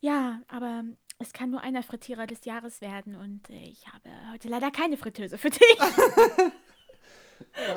ja, 0.02 0.42
aber 0.48 0.84
es 1.18 1.32
kann 1.34 1.50
nur 1.50 1.62
einer 1.62 1.82
Frittierer 1.82 2.28
des 2.28 2.44
Jahres 2.46 2.82
werden 2.82 3.16
und 3.16 3.50
äh, 3.50 3.64
ich 3.64 3.88
habe 3.88 4.10
heute 4.32 4.50
leider 4.50 4.70
keine 4.70 4.98
Fritteuse 4.98 5.38
für 5.38 5.50
dich. 5.50 5.62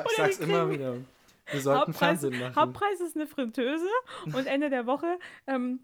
Ich 0.05 0.17
sag's 0.17 0.39
immer 0.39 0.69
wieder. 0.69 0.95
Wir 1.51 1.61
sollten 1.61 1.79
Hauptpreis, 1.79 1.97
Fernsehen 1.97 2.39
machen. 2.39 2.55
Hauptpreis 2.55 3.01
ist 3.01 3.15
eine 3.15 3.27
Fritteuse 3.27 3.89
und 4.33 4.47
Ende 4.47 4.69
der 4.69 4.85
Woche 4.85 5.19
ähm, 5.47 5.79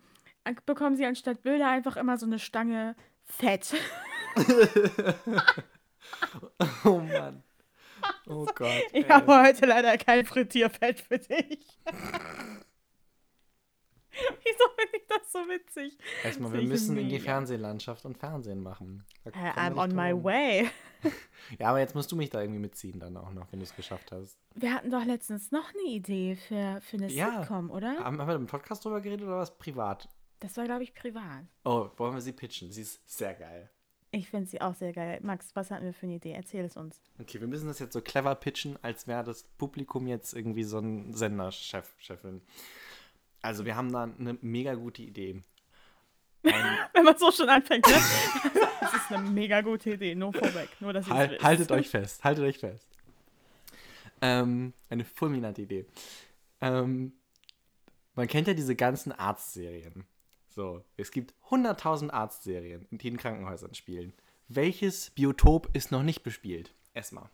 bekommen 0.65 0.95
sie 0.95 1.05
anstatt 1.05 1.41
Bilder 1.43 1.69
einfach 1.69 1.97
immer 1.97 2.17
so 2.17 2.25
eine 2.25 2.39
Stange 2.39 2.95
Fett. 3.25 3.73
Oh 6.83 6.99
Mann. 6.99 7.43
Oh 8.27 8.45
Gott. 8.55 8.83
Ich 8.91 9.05
ey. 9.05 9.09
habe 9.09 9.43
heute 9.43 9.65
leider 9.65 9.97
kein 9.97 10.25
Frittierfett 10.25 11.01
für 11.01 11.19
dich. 11.19 11.59
Wieso 14.43 14.63
finde 14.77 14.97
ich 14.97 15.07
das 15.07 15.31
so 15.31 15.39
witzig? 15.39 15.97
Erstmal, 16.23 16.53
wir 16.53 16.61
müssen 16.63 16.97
in 16.97 17.09
die 17.09 17.15
mega. 17.15 17.23
Fernsehlandschaft 17.25 18.05
und 18.05 18.17
Fernsehen 18.17 18.61
machen. 18.61 19.05
Wir 19.23 19.33
I'm 19.33 19.77
on 19.77 19.95
my 19.95 20.13
way. 20.23 20.69
Ja, 21.59 21.69
aber 21.69 21.79
jetzt 21.79 21.93
musst 21.95 22.11
du 22.11 22.15
mich 22.15 22.29
da 22.31 22.41
irgendwie 22.41 22.59
mitziehen 22.59 22.99
dann 22.99 23.15
auch 23.15 23.31
noch, 23.31 23.51
wenn 23.51 23.59
du 23.59 23.63
es 23.63 23.75
geschafft 23.75 24.11
hast. 24.11 24.37
Wir 24.55 24.73
hatten 24.73 24.89
doch 24.89 25.05
letztens 25.05 25.51
noch 25.51 25.69
eine 25.73 25.87
Idee 25.93 26.35
für, 26.35 26.81
für 26.81 26.97
eine 26.97 27.07
Ja. 27.09 27.39
Sitcom, 27.41 27.69
oder? 27.69 27.99
Haben 28.03 28.19
haben 28.19 28.27
wir 28.27 28.35
im 28.35 28.47
Podcast 28.47 28.83
drüber 28.83 28.99
geredet 28.99 29.25
oder 29.27 29.37
was 29.37 29.57
privat? 29.57 30.09
Das 30.39 30.57
war, 30.57 30.65
glaube 30.65 30.83
ich, 30.83 30.93
privat. 30.95 31.45
Oh, 31.63 31.89
wollen 31.97 32.15
wir 32.15 32.21
sie 32.21 32.33
pitchen? 32.33 32.71
Sie 32.71 32.81
ist 32.81 33.07
sehr 33.07 33.35
geil. 33.35 33.69
Ich 34.11 34.29
finde 34.29 34.47
sie 34.49 34.59
auch 34.61 34.73
sehr 34.73 34.91
geil. 34.93 35.19
Max, 35.21 35.55
was 35.55 35.69
hatten 35.69 35.85
wir 35.85 35.93
für 35.93 36.07
eine 36.07 36.15
Idee? 36.15 36.31
Erzähl 36.31 36.65
es 36.65 36.75
uns. 36.75 36.99
Okay, 37.19 37.39
wir 37.39 37.47
müssen 37.47 37.67
das 37.67 37.79
jetzt 37.79 37.93
so 37.93 38.01
clever 38.01 38.33
pitchen, 38.35 38.77
als 38.81 39.05
wäre 39.07 39.23
das 39.23 39.43
Publikum 39.43 40.07
jetzt 40.07 40.33
irgendwie 40.33 40.63
so 40.63 40.79
ein 40.79 41.13
Senderchef, 41.13 41.93
Chefin. 41.99 42.41
Also, 43.41 43.65
wir 43.65 43.75
haben 43.75 43.91
da 43.91 44.03
eine 44.03 44.37
mega 44.41 44.73
gute 44.75 45.01
Idee. 45.03 45.41
Ein, 46.43 46.53
Wenn 46.93 47.03
man 47.03 47.17
so 47.17 47.31
schon 47.31 47.49
anfängt, 47.49 47.87
ne? 47.87 47.93
Das 48.79 48.93
ist 48.93 49.11
eine 49.11 49.29
mega 49.29 49.61
gute 49.61 49.91
Idee. 49.91 50.15
Nur 50.15 50.33
vorweg. 50.33 50.69
Nur, 50.79 50.93
dass 50.93 51.09
Halt, 51.09 51.31
wisst. 51.31 51.43
haltet 51.43 51.71
euch 51.71 51.89
fest, 51.89 52.23
haltet 52.23 52.43
euch 52.45 52.57
fest. 52.57 52.87
Ähm, 54.21 54.73
eine 54.89 55.05
fulminante 55.05 55.61
Idee. 55.61 55.85
Ähm, 56.61 57.13
man 58.15 58.27
kennt 58.27 58.47
ja 58.47 58.53
diese 58.53 58.75
ganzen 58.75 59.11
Arztserien. 59.11 60.05
So, 60.49 60.83
es 60.95 61.11
gibt 61.11 61.35
100.000 61.49 62.09
Arztserien, 62.09 62.87
die 62.89 63.09
in 63.09 63.17
Krankenhäusern 63.17 63.75
spielen. 63.75 64.13
Welches 64.47 65.11
Biotop 65.11 65.69
ist 65.75 65.91
noch 65.91 66.01
nicht 66.01 66.23
bespielt? 66.23 66.73
Erstmal. 66.93 67.29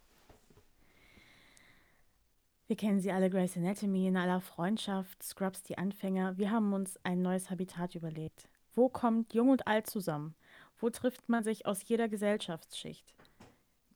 Wir 2.68 2.78
kennen 2.78 3.02
sie 3.02 3.12
alle, 3.12 3.30
Grey's 3.30 3.58
Anatomy, 3.58 4.08
in 4.08 4.16
aller 4.16 4.40
Freundschaft, 4.40 5.22
Scrubs, 5.22 5.64
die 5.64 5.78
Anfänger. 5.78 6.38
Wir 6.38 6.50
haben 6.50 6.72
uns 6.72 6.98
ein 7.04 7.22
neues 7.22 7.50
Habitat 7.50 7.94
überlegt. 7.96 8.48
Wo 8.74 8.88
kommt 8.88 9.34
Jung 9.34 9.50
und 9.50 9.68
Alt 9.68 9.88
zusammen? 9.88 10.34
Wo 10.78 10.90
trifft 10.90 11.28
man 11.28 11.44
sich 11.44 11.66
aus 11.66 11.88
jeder 11.88 12.08
Gesellschaftsschicht? 12.08 13.14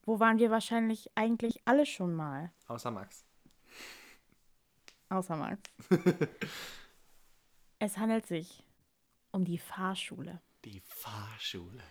Wo 0.04 0.20
waren 0.20 0.38
wir 0.38 0.52
wahrscheinlich 0.52 1.10
eigentlich 1.16 1.62
alle 1.66 1.86
schon 1.86 2.14
mal? 2.14 2.52
Außer 2.68 2.92
Max. 2.92 3.26
Außer 5.10 5.38
Max. 5.38 5.62
es 7.80 7.98
handelt 7.98 8.26
sich 8.26 8.64
um 9.32 9.46
die 9.46 9.58
Fahrschule. 9.58 10.42
Die 10.66 10.82
Fahrschule. 10.82 11.84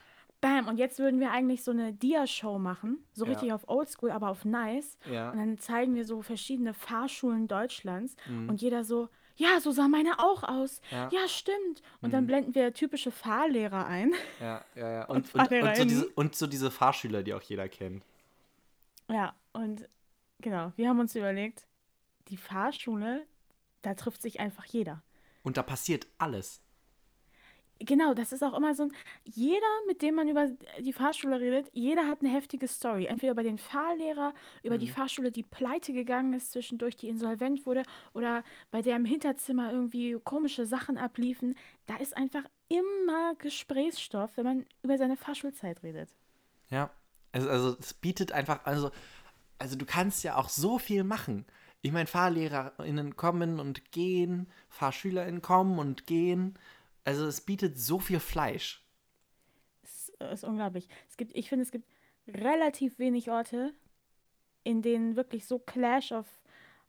Bam, 0.47 0.69
und 0.69 0.79
jetzt 0.79 0.99
würden 0.99 1.19
wir 1.19 1.31
eigentlich 1.33 1.65
so 1.65 1.71
eine 1.73 1.93
Dia-Show 1.93 2.59
machen, 2.59 2.99
so 3.13 3.25
Ja. 3.25 3.31
richtig 3.33 3.53
auf 3.53 3.69
Oldschool, 3.69 4.11
aber 4.11 4.29
auf 4.31 4.45
nice. 4.45 4.97
Ja. 5.11 5.31
Und 5.33 5.39
dann 5.39 5.59
zeigen 5.59 5.95
wir 5.95 6.05
so 6.05 6.23
verschiedene 6.23 6.73
Fahrschulen 6.75 7.49
Deutschlands 7.49 8.15
Mhm. 8.29 8.49
und 8.51 8.61
jeder 8.63 8.85
so, 8.85 9.09
ja, 9.37 9.61
so 9.61 9.71
sah 9.73 9.89
meine 9.89 10.19
auch 10.19 10.45
aus. 10.45 10.81
Ja. 10.91 11.09
Ja, 11.11 11.27
stimmt. 11.29 11.83
Und 12.01 12.09
Mhm. 12.09 12.13
dann 12.13 12.27
blenden 12.27 12.55
wir 12.55 12.73
typische 12.73 13.11
Fahrlehrer 13.11 13.87
ein. 13.87 14.13
Ja, 14.41 14.65
ja, 14.77 14.91
ja. 14.91 15.05
Und 15.09 15.35
Und, 15.35 15.51
und, 15.53 15.63
und, 15.63 15.77
so 15.77 15.85
diese, 15.85 16.07
und 16.11 16.35
so 16.37 16.47
diese 16.47 16.71
Fahrschüler, 16.71 17.23
die 17.23 17.35
auch 17.35 17.43
jeder 17.43 17.69
kennt. 17.69 18.05
Ja, 19.11 19.35
und 19.53 19.89
genau, 20.41 20.73
wir 20.77 20.89
haben 20.89 21.01
uns 21.01 21.15
überlegt, 21.15 21.67
die 22.29 22.37
Fahrschule, 22.37 23.27
da 23.83 23.95
trifft 23.95 24.23
sich 24.23 24.41
einfach 24.41 24.65
jeder. 24.65 25.03
Und 25.43 25.57
da 25.57 25.63
passiert 25.63 26.07
alles. 26.19 26.61
Genau, 27.79 28.15
das 28.15 28.33
ist 28.33 28.43
auch 28.43 28.55
immer 28.55 28.75
so 28.75 28.85
ein. 28.85 28.93
Jeder, 29.25 29.67
mit 29.87 30.01
dem 30.01 30.15
man 30.15 30.29
über 30.29 30.49
die 30.81 30.95
Fahrschule 30.95 31.41
redet, 31.41 31.69
jeder 31.75 32.07
hat 32.07 32.21
eine 32.21 32.31
heftige 32.31 32.69
Story. 32.69 33.07
Entweder 33.07 33.33
über 33.33 33.43
den 33.43 33.59
Fahrlehrer, 33.59 34.33
über 34.63 34.79
die 34.79 34.89
Fahrschule, 34.89 35.31
die 35.31 35.43
pleite 35.43 35.93
gegangen 35.93 36.33
ist 36.33 36.53
zwischendurch, 36.53 36.97
die 36.97 37.09
insolvent 37.09 37.67
wurde, 37.67 37.83
oder 38.15 38.45
bei 38.71 38.81
der 38.81 38.97
im 38.97 39.05
Hinterzimmer 39.05 39.73
irgendwie 39.73 40.19
komische 40.25 40.65
Sachen 40.65 40.97
abliefen. 40.97 41.55
Da 41.87 41.97
ist 41.97 42.17
einfach 42.17 42.45
immer 42.69 43.35
Gesprächsstoff, 43.35 44.37
wenn 44.37 44.45
man 44.45 44.67
über 44.83 44.97
seine 44.97 45.17
Fahrschulzeit 45.17 45.83
redet. 45.83 46.09
Ja, 46.71 46.91
also, 47.33 47.51
also 47.51 47.77
es 47.79 47.93
bietet 47.93 48.33
einfach, 48.33 48.65
also, 48.65 48.91
also 49.59 49.77
du 49.77 49.85
kannst 49.85 50.25
ja 50.25 50.37
auch 50.37 50.49
so 50.49 50.79
viel 50.79 51.05
machen. 51.05 51.45
Ich 51.83 51.93
meine, 51.93 52.07
FahrlehrerInnen 52.07 53.17
kommen 53.17 53.61
und 53.61 53.93
gehen, 53.93 54.49
FahrschülerInnen 54.71 55.43
kommen 55.43 55.79
und 55.79 56.07
gehen. 56.07 56.59
Also 57.07 57.27
es 57.27 57.41
bietet 57.41 57.79
so 57.79 58.01
viel 58.01 58.19
Fleisch. 58.19 58.85
Es 59.83 60.09
ist 60.19 60.45
unglaublich. 60.45 60.89
Es 61.09 61.17
gibt, 61.17 61.37
ich 61.37 61.49
finde, 61.49 61.63
es 61.63 61.71
gibt 61.71 61.89
relativ 62.27 62.99
wenig 62.99 63.31
Orte, 63.31 63.73
in 64.65 64.83
denen 64.83 65.15
wirklich 65.15 65.47
so 65.47 65.61
Clash 65.61 66.11
of, 66.11 66.27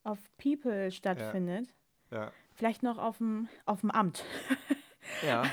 of 0.04 0.18
People 0.38 0.92
stattfindet. 0.92 1.70
Ja. 2.10 2.32
Vielleicht 2.56 2.82
noch 2.82 2.98
auf 2.98 3.20
dem, 3.20 3.48
auf 3.66 3.82
dem 3.82 3.92
Amt. 3.92 4.26
Ja. 5.26 5.46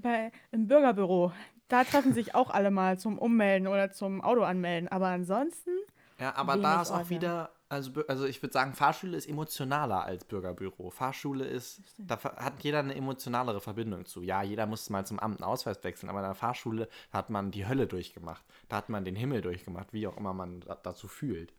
Bei, 0.00 0.32
Im 0.52 0.68
Bürgerbüro. 0.68 1.30
Da 1.68 1.84
treffen 1.84 2.14
sich 2.14 2.34
auch 2.34 2.48
alle 2.48 2.70
mal 2.70 2.98
zum 2.98 3.18
Ummelden 3.18 3.68
oder 3.68 3.90
zum 3.90 4.22
Auto 4.22 4.42
anmelden. 4.42 4.88
Aber 4.88 5.08
ansonsten. 5.08 5.70
Ja, 6.18 6.34
aber 6.34 6.56
da 6.56 6.80
ist 6.80 6.90
auch 6.90 7.00
Orte. 7.00 7.10
wieder, 7.10 7.50
also, 7.68 7.90
also 8.08 8.24
ich 8.26 8.42
würde 8.42 8.52
sagen, 8.52 8.74
Fahrschule 8.74 9.16
ist 9.16 9.28
emotionaler 9.28 10.04
als 10.04 10.24
Bürgerbüro. 10.24 10.90
Fahrschule 10.90 11.44
ist, 11.44 11.80
da 11.98 12.22
hat 12.22 12.62
jeder 12.62 12.78
eine 12.80 12.94
emotionalere 12.94 13.60
Verbindung 13.60 14.04
zu. 14.06 14.22
Ja, 14.22 14.42
jeder 14.42 14.66
muss 14.66 14.88
mal 14.90 15.04
zum 15.06 15.18
Amt 15.18 15.40
einen 15.40 15.50
Ausweis 15.50 15.82
wechseln, 15.82 16.08
aber 16.08 16.20
in 16.20 16.24
der 16.26 16.34
Fahrschule 16.34 16.88
hat 17.12 17.30
man 17.30 17.50
die 17.50 17.66
Hölle 17.66 17.86
durchgemacht. 17.86 18.44
Da 18.68 18.76
hat 18.76 18.88
man 18.88 19.04
den 19.04 19.16
Himmel 19.16 19.40
durchgemacht, 19.42 19.92
wie 19.92 20.06
auch 20.06 20.16
immer 20.16 20.32
man 20.32 20.60
da, 20.60 20.76
dazu 20.76 21.08
fühlt. 21.08 21.52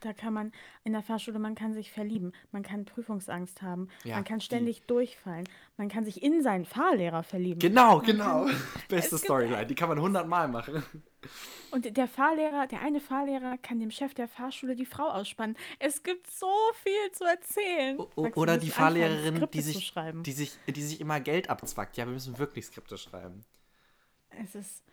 Da 0.00 0.12
kann 0.12 0.34
man 0.34 0.52
in 0.82 0.92
der 0.92 1.02
Fahrschule, 1.02 1.38
man 1.38 1.54
kann 1.54 1.72
sich 1.72 1.92
verlieben, 1.92 2.32
man 2.50 2.62
kann 2.62 2.84
Prüfungsangst 2.84 3.62
haben, 3.62 3.88
Ja, 4.02 4.16
man 4.16 4.24
kann 4.24 4.40
die- 4.40 4.44
ständig 4.44 4.82
durchfallen, 4.86 5.48
man 5.76 5.88
kann 5.88 6.04
sich 6.04 6.22
in 6.22 6.42
seinen 6.42 6.64
Fahrlehrer 6.64 7.22
verlieben. 7.22 7.60
Genau, 7.60 8.00
genau. 8.00 8.46
Beste 8.88 9.14
Es 9.16 9.22
gibt- 9.22 9.24
Storyline, 9.24 9.66
die 9.66 9.74
kann 9.76 9.88
man 9.88 10.00
hundertmal 10.00 10.48
machen. 10.48 10.82
Und 11.74 11.96
der 11.96 12.06
Fahrlehrer, 12.06 12.68
der 12.68 12.82
eine 12.82 13.00
Fahrlehrer 13.00 13.58
kann 13.58 13.80
dem 13.80 13.90
Chef 13.90 14.14
der 14.14 14.28
Fahrschule 14.28 14.76
die 14.76 14.86
Frau 14.86 15.08
ausspannen. 15.08 15.56
Es 15.80 16.04
gibt 16.04 16.30
so 16.30 16.46
viel 16.84 17.10
zu 17.10 17.24
erzählen. 17.24 17.98
O- 17.98 18.08
Oder 18.36 18.58
die 18.58 18.70
Fahrlehrerin, 18.70 19.48
die 19.52 19.60
sich, 19.60 19.84
schreiben. 19.84 20.22
die, 20.22 20.30
sich, 20.30 20.56
die 20.68 20.82
sich 20.82 21.00
immer 21.00 21.18
Geld 21.18 21.50
abzwackt. 21.50 21.96
Ja, 21.96 22.06
wir 22.06 22.12
müssen 22.12 22.38
wirklich 22.38 22.66
Skripte 22.66 22.96
schreiben. 22.96 23.44
Es 24.30 24.54
ist, 24.54 24.84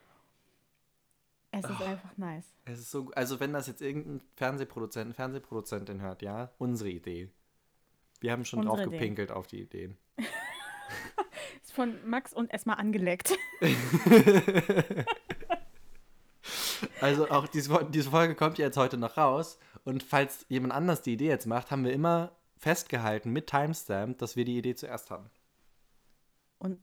es 1.51 1.63
ist 1.65 1.81
einfach 1.81 2.17
nice. 2.17 2.45
Es 2.65 2.79
ist 2.79 2.89
so, 2.89 3.11
also 3.15 3.39
wenn 3.39 3.53
das 3.53 3.67
jetzt 3.67 3.83
irgendein 3.83 4.21
Fernsehproduzent, 4.35 5.15
Fernsehproduzentin 5.15 6.01
hört, 6.01 6.23
ja, 6.23 6.49
unsere 6.57 6.89
Idee. 6.89 7.29
Wir 8.21 8.31
haben 8.31 8.43
schon 8.43 8.59
Unsere 8.59 8.77
drauf 8.77 8.87
Idee. 8.87 8.97
gepinkelt 8.97 9.31
auf 9.31 9.45
die 9.45 9.61
Ideen. 9.61 9.97
Ist 11.61 11.73
von 11.73 11.95
Max 12.09 12.33
und 12.33 12.51
erstmal 12.51 12.77
angeleckt. 12.77 13.37
Also 17.01 17.29
auch 17.29 17.47
diese, 17.47 17.85
diese 17.91 18.09
Folge 18.11 18.35
kommt 18.35 18.57
ja 18.57 18.65
jetzt 18.65 18.77
heute 18.77 18.97
noch 18.97 19.17
raus. 19.17 19.57
Und 19.83 20.03
falls 20.03 20.45
jemand 20.49 20.73
anders 20.73 21.01
die 21.01 21.13
Idee 21.13 21.27
jetzt 21.29 21.47
macht, 21.47 21.71
haben 21.71 21.83
wir 21.83 21.93
immer 21.93 22.31
festgehalten 22.57 23.31
mit 23.31 23.47
Timestamp, 23.47 24.17
dass 24.19 24.35
wir 24.35 24.45
die 24.45 24.57
Idee 24.57 24.75
zuerst 24.75 25.09
haben. 25.11 25.29
Und 26.59 26.79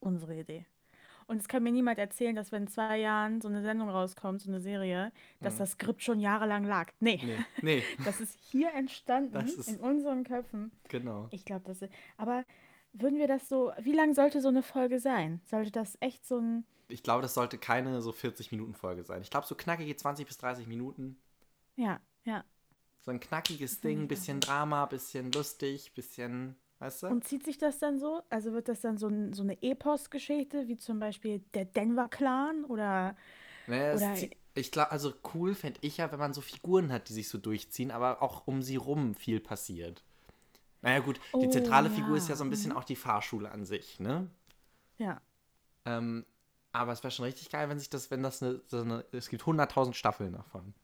unsere 0.00 0.34
Idee. 0.38 0.64
Und 1.26 1.36
es 1.42 1.48
kann 1.48 1.62
mir 1.62 1.72
niemand 1.72 1.98
erzählen, 1.98 2.34
dass 2.34 2.52
wenn 2.52 2.62
in 2.62 2.68
zwei 2.68 2.98
Jahren 2.98 3.42
so 3.42 3.48
eine 3.48 3.60
Sendung 3.60 3.90
rauskommt, 3.90 4.40
so 4.40 4.48
eine 4.50 4.60
Serie, 4.60 5.12
dass 5.40 5.58
das 5.58 5.72
Skript 5.72 6.02
schon 6.02 6.20
jahrelang 6.20 6.64
lag. 6.64 6.90
Nee, 7.00 7.20
Nee, 7.22 7.36
nee, 7.62 7.82
das 8.06 8.18
ist 8.20 8.38
hier 8.40 8.72
entstanden, 8.72 9.32
Das 9.34 9.52
ist- 9.52 9.68
in 9.68 9.76
unseren 9.80 10.24
Köpfen. 10.24 10.72
genau. 10.88 11.28
Ich 11.30 11.44
glaube, 11.44 11.64
das 11.66 11.82
ist. 11.82 11.92
Aber 12.16 12.44
würden 12.94 13.18
wir 13.18 13.28
das 13.28 13.46
so. 13.46 13.72
Wie 13.78 13.92
lang 13.92 14.14
sollte 14.14 14.40
so 14.40 14.48
eine 14.48 14.62
Folge 14.62 15.00
sein? 15.00 15.42
Sollte 15.44 15.70
das 15.70 15.98
echt 16.00 16.26
so 16.26 16.38
ein. 16.38 16.64
Ich 16.88 17.02
glaube, 17.02 17.22
das 17.22 17.34
sollte 17.34 17.58
keine 17.58 18.00
so 18.02 18.12
40-Minuten-Folge 18.12 19.04
sein. 19.04 19.22
Ich 19.22 19.30
glaube, 19.30 19.46
so 19.46 19.54
knackige 19.54 19.96
20 19.96 20.26
bis 20.26 20.38
30 20.38 20.66
Minuten. 20.66 21.18
Ja, 21.76 22.00
ja. 22.24 22.44
So 23.00 23.10
ein 23.10 23.18
knackiges 23.20 23.80
Ding, 23.80 24.06
bisschen 24.06 24.38
Drama, 24.40 24.86
bisschen 24.86 25.32
lustig, 25.32 25.92
bisschen, 25.94 26.54
weißt 26.78 27.02
du? 27.04 27.06
Und 27.08 27.24
zieht 27.24 27.44
sich 27.44 27.56
das 27.58 27.78
dann 27.78 27.98
so? 27.98 28.22
Also 28.28 28.52
wird 28.52 28.68
das 28.68 28.80
dann 28.82 28.98
so, 28.98 29.08
ein, 29.08 29.32
so 29.32 29.42
eine 29.42 29.62
Epos-Geschichte, 29.62 30.68
wie 30.68 30.76
zum 30.76 30.98
Beispiel 30.98 31.40
der 31.54 31.64
Denver-Clan 31.64 32.64
oder. 32.64 33.16
Naja, 33.66 33.96
Oder- 33.96 34.14
ich 34.54 34.70
glaube, 34.72 34.90
also 34.90 35.14
cool 35.34 35.54
fände 35.54 35.78
ich 35.82 35.98
ja, 35.98 36.10
wenn 36.10 36.18
man 36.18 36.34
so 36.34 36.40
Figuren 36.40 36.90
hat, 36.92 37.08
die 37.08 37.12
sich 37.12 37.28
so 37.28 37.38
durchziehen, 37.38 37.90
aber 37.92 38.22
auch 38.22 38.46
um 38.46 38.62
sie 38.62 38.76
rum 38.76 39.14
viel 39.14 39.40
passiert. 39.40 40.02
Naja, 40.82 41.00
gut, 41.00 41.20
die 41.42 41.48
Oh, 41.48 41.50
zentrale 41.50 41.88
ja. 41.88 41.94
Figur 41.96 42.16
ist 42.18 42.28
ja 42.28 42.36
so 42.36 42.44
ein 42.44 42.50
bisschen 42.50 42.72
auch 42.72 42.84
die 42.84 42.96
Fahrschule 42.96 43.50
an 43.52 43.64
sich, 43.66 44.00
ne? 44.00 44.30
Ja. 44.98 45.22
Ähm, 45.84 46.24
aber 46.78 46.92
es 46.92 47.02
wäre 47.02 47.10
schon 47.10 47.24
richtig 47.26 47.50
geil, 47.50 47.68
wenn 47.68 47.78
sich 47.78 47.90
das, 47.90 48.10
wenn 48.10 48.22
das 48.22 48.42
eine, 48.42 48.60
so 48.66 48.80
eine 48.80 49.04
es 49.12 49.28
gibt 49.28 49.42
100.000 49.42 49.92
Staffeln 49.94 50.32
davon. 50.32 50.74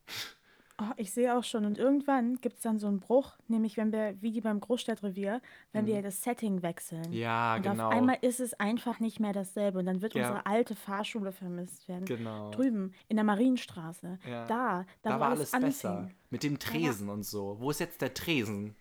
Oh, 0.82 0.90
ich 0.96 1.12
sehe 1.12 1.36
auch 1.38 1.44
schon. 1.44 1.64
Und 1.66 1.78
irgendwann 1.78 2.34
gibt 2.40 2.56
es 2.56 2.62
dann 2.62 2.80
so 2.80 2.88
einen 2.88 2.98
Bruch, 2.98 3.36
nämlich 3.46 3.76
wenn 3.76 3.92
wir, 3.92 4.20
wie 4.20 4.32
die 4.32 4.40
beim 4.40 4.58
Großstadtrevier, 4.58 5.40
wenn 5.72 5.86
wir 5.86 6.02
das 6.02 6.20
Setting 6.24 6.62
wechseln. 6.62 7.10
Mhm. 7.10 7.12
Ja, 7.12 7.54
und 7.54 7.62
genau. 7.62 7.86
auf 7.86 7.92
einmal 7.92 8.18
ist 8.22 8.40
es 8.40 8.54
einfach 8.54 8.98
nicht 8.98 9.20
mehr 9.20 9.32
dasselbe. 9.32 9.78
Und 9.78 9.86
dann 9.86 10.02
wird 10.02 10.14
Ja. 10.14 10.22
unsere 10.22 10.46
alte 10.46 10.74
Fahrschule 10.74 11.30
vermisst 11.30 11.86
werden. 11.86 12.06
Genau. 12.06 12.50
Drüben 12.50 12.92
in 13.06 13.14
der 13.16 13.24
Marienstraße. 13.24 14.18
Ja. 14.28 14.46
Da, 14.46 14.84
da, 15.02 15.10
Da 15.10 15.20
war 15.20 15.30
alles 15.30 15.54
anfing. 15.54 15.68
besser. 15.70 16.10
Mit 16.30 16.42
dem 16.42 16.58
Tresen 16.58 17.08
und 17.08 17.22
so. 17.22 17.56
Wo 17.60 17.70
ist 17.70 17.78
jetzt 17.78 18.00
der 18.00 18.12
Tresen? 18.12 18.74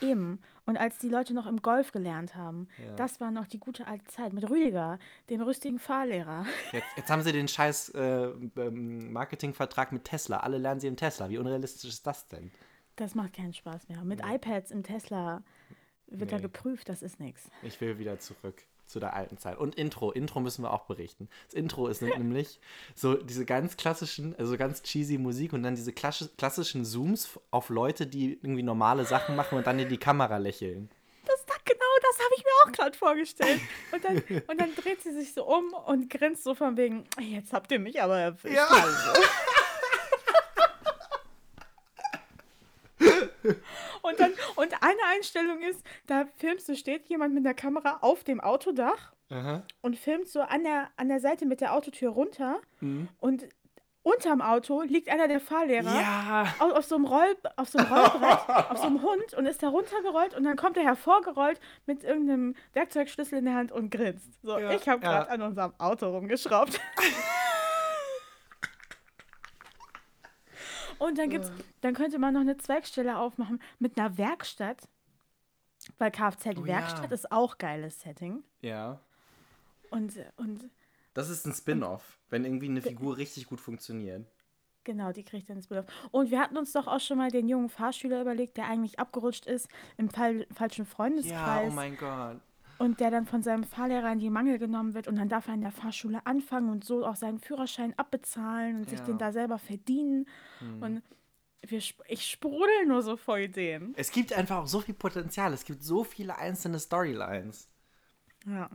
Eben. 0.00 0.40
Und 0.66 0.76
als 0.76 0.98
die 0.98 1.08
Leute 1.08 1.32
noch 1.32 1.46
im 1.46 1.62
Golf 1.62 1.92
gelernt 1.92 2.34
haben, 2.34 2.68
Ja. 2.84 2.94
das 2.96 3.20
war 3.20 3.30
noch 3.30 3.46
die 3.46 3.58
gute 3.58 3.86
alte 3.86 4.04
Zeit 4.06 4.32
mit 4.32 4.48
Rüdiger, 4.50 4.98
dem 5.30 5.40
rüstigen 5.40 5.78
Fahrlehrer. 5.78 6.44
Jetzt, 6.72 6.86
jetzt 6.96 7.10
haben 7.10 7.22
sie 7.22 7.32
den 7.32 7.48
scheiß 7.48 7.90
äh, 7.90 8.26
ähm, 8.56 9.12
Marketingvertrag 9.12 9.92
mit 9.92 10.04
Tesla. 10.04 10.38
Alle 10.40 10.58
lernen 10.58 10.80
sie 10.80 10.88
im 10.88 10.96
Tesla. 10.96 11.28
Wie 11.30 11.38
unrealistisch 11.38 11.90
ist 11.90 12.06
das 12.06 12.26
denn? 12.28 12.50
Das 12.96 13.14
macht 13.14 13.34
keinen 13.34 13.52
Spaß 13.54 13.88
mehr. 13.88 14.02
Mit 14.04 14.20
iPads 14.24 14.70
im 14.70 14.82
Tesla 14.82 15.42
wird 16.08 16.32
da 16.32 16.36
Nee. 16.36 16.42
geprüft, 16.42 16.88
das 16.88 17.02
ist 17.02 17.18
nichts. 17.20 17.50
Ich 17.62 17.80
will 17.80 17.98
wieder 17.98 18.18
zurück 18.18 18.62
zu 18.86 19.00
der 19.00 19.14
alten 19.14 19.38
Zeit. 19.38 19.58
Und 19.58 19.74
Intro. 19.74 20.10
Intro 20.12 20.40
müssen 20.40 20.62
wir 20.62 20.72
auch 20.72 20.84
berichten. 20.84 21.28
Das 21.46 21.54
Intro 21.54 21.88
ist 21.88 22.02
nämlich 22.18 22.60
so 22.94 23.14
diese 23.14 23.44
ganz 23.44 23.76
klassischen, 23.76 24.34
also 24.38 24.56
ganz 24.56 24.82
cheesy 24.82 25.18
Musik 25.18 25.52
und 25.52 25.62
dann 25.62 25.74
diese 25.74 25.90
klassi- 25.92 26.30
klassischen 26.38 26.84
Zooms 26.84 27.38
auf 27.50 27.68
Leute, 27.68 28.06
die 28.06 28.32
irgendwie 28.34 28.62
normale 28.62 29.04
Sachen 29.04 29.36
machen 29.36 29.58
und 29.58 29.66
dann 29.66 29.78
in 29.78 29.88
die 29.88 29.98
Kamera 29.98 30.36
lächeln. 30.38 30.88
Das, 31.26 31.44
da- 31.46 31.54
genau 31.64 31.80
das 32.02 32.18
habe 32.24 32.34
ich 32.36 32.44
mir 32.44 32.50
auch 32.64 32.72
gerade 32.72 32.96
vorgestellt. 32.96 33.60
Und 33.92 34.04
dann, 34.04 34.22
und 34.46 34.60
dann 34.60 34.74
dreht 34.76 35.02
sie 35.02 35.12
sich 35.12 35.32
so 35.34 35.44
um 35.44 35.72
und 35.86 36.08
grinst 36.08 36.44
so 36.44 36.54
von 36.54 36.76
wegen, 36.76 37.04
jetzt 37.20 37.52
habt 37.52 37.72
ihr 37.72 37.80
mich 37.80 38.00
aber 38.00 38.18
erwischt. 38.18 38.54
Ja. 38.54 38.66
Also. 38.66 39.20
Und, 44.02 44.18
dann, 44.20 44.32
und 44.56 44.72
eine 44.82 45.00
Einstellung 45.14 45.60
ist, 45.62 45.84
da 46.06 46.24
filmst 46.36 46.68
du, 46.68 46.74
steht 46.76 47.06
jemand 47.08 47.34
mit 47.34 47.44
der 47.44 47.54
Kamera 47.54 47.98
auf 48.00 48.24
dem 48.24 48.40
Autodach 48.40 49.12
Aha. 49.30 49.62
und 49.82 49.96
filmt 49.96 50.28
so 50.28 50.40
an 50.40 50.64
der, 50.64 50.88
an 50.96 51.08
der 51.08 51.20
Seite 51.20 51.46
mit 51.46 51.60
der 51.60 51.74
Autotür 51.74 52.10
runter 52.10 52.60
Mhm. 52.80 53.08
und 53.18 53.46
unterm 54.02 54.40
Auto 54.40 54.82
liegt 54.82 55.08
einer 55.08 55.26
der 55.26 55.40
Fahrlehrer 55.40 56.00
Ja. 56.00 56.54
auf, 56.60 56.72
auf, 56.74 56.84
so 56.84 56.94
einem 56.94 57.06
Roll, 57.06 57.36
auf 57.56 57.68
so 57.68 57.78
einem 57.78 57.92
Rollbrett, 57.92 58.48
auf 58.70 58.78
so 58.78 58.86
einem 58.86 59.02
Hund 59.02 59.34
und 59.36 59.46
ist 59.46 59.64
da 59.64 59.68
runtergerollt 59.68 60.36
und 60.36 60.44
dann 60.44 60.56
kommt 60.56 60.76
er 60.76 60.84
hervorgerollt 60.84 61.58
mit 61.86 62.04
irgendeinem 62.04 62.54
Werkzeugschlüssel 62.72 63.38
in 63.38 63.46
der 63.46 63.54
Hand 63.54 63.72
und 63.72 63.90
grinst. 63.90 64.40
So, 64.44 64.58
Ja, 64.60 64.70
ich 64.70 64.88
habe 64.88 65.02
ja. 65.04 65.10
gerade 65.24 65.30
an 65.30 65.42
unserem 65.42 65.72
Auto 65.78 66.08
rumgeschraubt. 66.08 66.80
und 70.98 71.18
dann 71.18 71.30
gibt's, 71.30 71.50
dann 71.80 71.94
könnte 71.94 72.18
man 72.18 72.34
noch 72.34 72.40
eine 72.40 72.56
Zweigstelle 72.56 73.18
aufmachen 73.18 73.60
mit 73.78 73.98
einer 73.98 74.16
Werkstatt. 74.18 74.88
Weil 75.98 76.10
Kfz-Werkstatt 76.10 77.10
ja. 77.10 77.14
ist 77.14 77.30
auch 77.30 77.58
geiles 77.58 78.00
Setting. 78.00 78.42
Ja. 78.60 78.98
Und, 79.90 80.14
und 80.36 80.70
Das 81.14 81.28
ist 81.28 81.46
ein 81.46 81.52
Spin-off, 81.52 82.18
wenn 82.30 82.44
irgendwie 82.44 82.68
eine 82.68 82.82
Figur 82.82 83.16
richtig 83.16 83.46
gut 83.46 83.60
funktioniert. 83.60 84.26
Genau, 84.84 85.10
die 85.12 85.24
kriegt 85.24 85.50
dann 85.50 85.56
das 85.56 85.66
Bild 85.66 85.84
auf. 85.84 86.08
Und 86.12 86.30
wir 86.30 86.40
hatten 86.40 86.56
uns 86.56 86.72
doch 86.72 86.86
auch 86.86 87.00
schon 87.00 87.18
mal 87.18 87.30
den 87.30 87.48
jungen 87.48 87.68
Fahrschüler 87.68 88.20
überlegt, 88.20 88.56
der 88.56 88.66
eigentlich 88.66 89.00
abgerutscht 89.00 89.44
ist 89.46 89.68
im 89.96 90.08
Fall, 90.08 90.46
falschen 90.54 90.84
Ja, 90.84 90.90
Freundeskreis 90.90 91.70
oh 91.72 91.74
mein 91.74 91.96
Gott. 91.96 92.40
Und 92.78 93.00
der 93.00 93.10
dann 93.10 93.26
von 93.26 93.42
seinem 93.42 93.64
Fahrlehrer 93.64 94.12
in 94.12 94.18
die 94.18 94.30
Mangel 94.30 94.58
genommen 94.58 94.94
wird 94.94 95.08
und 95.08 95.16
dann 95.16 95.28
darf 95.28 95.48
er 95.48 95.54
in 95.54 95.60
der 95.62 95.70
Fahrschule 95.72 96.24
anfangen 96.26 96.68
und 96.70 96.84
so 96.84 97.06
auch 97.06 97.16
seinen 97.16 97.38
Führerschein 97.38 97.98
abbezahlen 97.98 98.76
und 98.76 98.88
sich 98.90 98.98
Ja. 99.00 99.04
den 99.04 99.18
da 99.18 99.32
selber 99.32 99.58
verdienen. 99.58 100.26
Und 100.80 101.02
wir, 101.62 101.78
ich 102.08 102.30
sprudel 102.30 102.86
nur 102.86 103.02
so 103.02 103.16
vor 103.16 103.38
Ideen. 103.38 103.92
Es 103.96 104.10
gibt 104.12 104.32
einfach 104.32 104.58
auch 104.58 104.66
so 104.66 104.80
viel 104.80 104.94
Potenzial. 104.94 105.52
Es 105.52 105.64
gibt 105.64 105.82
so 105.82 106.04
viele 106.04 106.36
einzelne 106.38 106.78
Storylines. 106.78 107.68
Ja. 108.46 108.70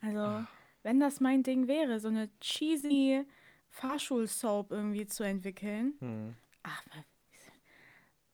Also, 0.00 0.44
wenn 0.82 0.98
das 1.00 1.20
mein 1.20 1.42
Ding 1.42 1.68
wäre, 1.68 2.00
so 2.00 2.08
eine 2.08 2.28
cheesy 2.40 3.24
Fahrschul-Soap 3.70 4.70
irgendwie 4.70 5.06
zu 5.06 5.22
entwickeln. 5.24 5.94
Hm. 6.00 6.34
Ach, 6.62 6.82
wa- 6.86 7.04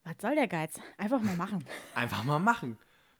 was 0.04 0.14
soll 0.20 0.34
der 0.34 0.48
Geiz? 0.48 0.80
Einfach 0.96 1.20
mal 1.20 1.36
machen. 1.36 1.64
Einfach 1.94 2.24
mal 2.24 2.38
machen. 2.38 2.78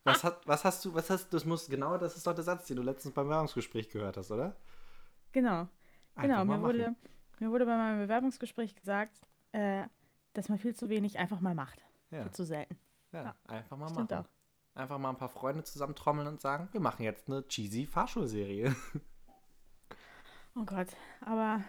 Was, 0.08 0.24
hat, 0.24 0.46
was 0.46 0.64
hast 0.64 0.84
du, 0.84 0.94
was 0.94 1.10
hast 1.10 1.32
das 1.32 1.44
muss 1.44 1.68
genau, 1.68 1.98
das 1.98 2.16
ist 2.16 2.26
doch 2.26 2.34
der 2.34 2.44
Satz, 2.44 2.66
den 2.66 2.76
du 2.76 2.82
letztens 2.82 3.14
beim 3.14 3.26
Bewerbungsgespräch 3.26 3.90
gehört 3.90 4.16
hast, 4.16 4.30
oder? 4.30 4.56
Genau. 5.32 5.60
Einfach 5.60 6.22
Genau, 6.22 6.38
mir 6.38 6.44
machen. 6.44 6.62
wurde, 6.62 6.96
mir 7.38 7.50
wurde 7.50 7.66
bei 7.66 7.76
meinem 7.76 8.00
Bewerbungsgespräch 8.00 8.74
gesagt, 8.74 9.20
äh, 9.52 9.84
dass 10.32 10.48
man 10.48 10.58
viel 10.58 10.74
zu 10.74 10.88
wenig 10.88 11.18
einfach 11.18 11.40
mal 11.40 11.54
macht. 11.54 11.84
Ja, 12.10 12.22
Viel 12.22 12.32
zu 12.32 12.44
selten. 12.44 12.76
ja, 13.12 13.22
ja. 13.22 13.34
einfach 13.46 13.76
mal 13.76 13.88
Stimmt 13.88 14.10
machen. 14.10 14.26
Einfach 14.74 14.98
mal 14.98 15.10
ein 15.10 15.16
paar 15.16 15.28
Freunde 15.28 15.64
zusammentrommeln 15.64 16.28
und 16.28 16.40
sagen, 16.40 16.68
wir 16.72 16.80
machen 16.80 17.02
jetzt 17.02 17.28
eine 17.28 17.46
cheesy 17.48 17.84
Fahrschulserie. 17.86 18.74
Oh 20.54 20.64
Gott, 20.64 20.88
aber 21.20 21.62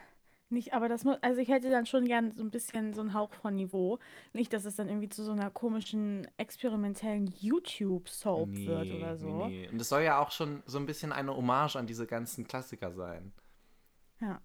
nicht, 0.51 0.73
aber 0.73 0.89
das 0.89 1.03
muss, 1.03 1.17
also 1.21 1.39
ich 1.41 1.49
hätte 1.49 1.69
dann 1.69 1.85
schon 1.85 2.05
gern 2.05 2.31
so 2.35 2.43
ein 2.43 2.49
bisschen 2.51 2.93
so 2.93 3.01
einen 3.01 3.13
Hauch 3.13 3.33
von 3.33 3.55
Niveau. 3.55 3.99
Nicht, 4.33 4.51
dass 4.53 4.65
es 4.65 4.75
dann 4.75 4.88
irgendwie 4.89 5.09
zu 5.09 5.23
so 5.23 5.31
einer 5.31 5.49
komischen, 5.49 6.27
experimentellen 6.38 7.27
YouTube-Soap 7.39 8.49
wird 8.55 8.91
oder 8.93 9.17
so. 9.17 9.47
Nee, 9.47 9.62
nee. 9.65 9.69
Und 9.69 9.79
es 9.79 9.89
soll 9.89 10.01
ja 10.03 10.19
auch 10.19 10.31
schon 10.31 10.63
so 10.65 10.77
ein 10.79 10.85
bisschen 10.85 11.12
eine 11.12 11.35
Hommage 11.35 11.75
an 11.75 11.88
diese 11.88 12.07
ganzen 12.07 12.47
Klassiker 12.47 12.91
sein. 12.91 13.31
Ja. 14.21 14.41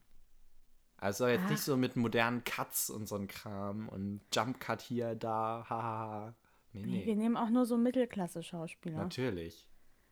Also 0.99 1.27
jetzt 1.27 1.45
Ah. 1.47 1.51
nicht 1.51 1.63
so 1.63 1.77
mit 1.77 1.97
modernen 1.97 2.45
Cuts 2.45 2.89
und 2.91 3.09
so 3.09 3.17
ein 3.17 3.27
Kram 3.27 3.89
und 3.89 4.21
Jump 4.33 4.61
Cut 4.61 4.81
hier, 4.81 5.15
da, 5.15 5.67
hahaha. 5.69 6.35
Nee, 6.73 6.81
Nee, 6.83 6.87
nee. 6.99 7.07
wir 7.07 7.17
nehmen 7.17 7.37
auch 7.37 7.51
nur 7.51 7.67
so 7.67 7.77
Mittelklasse-Schauspieler. 7.77 8.99
Natürlich. 8.99 9.69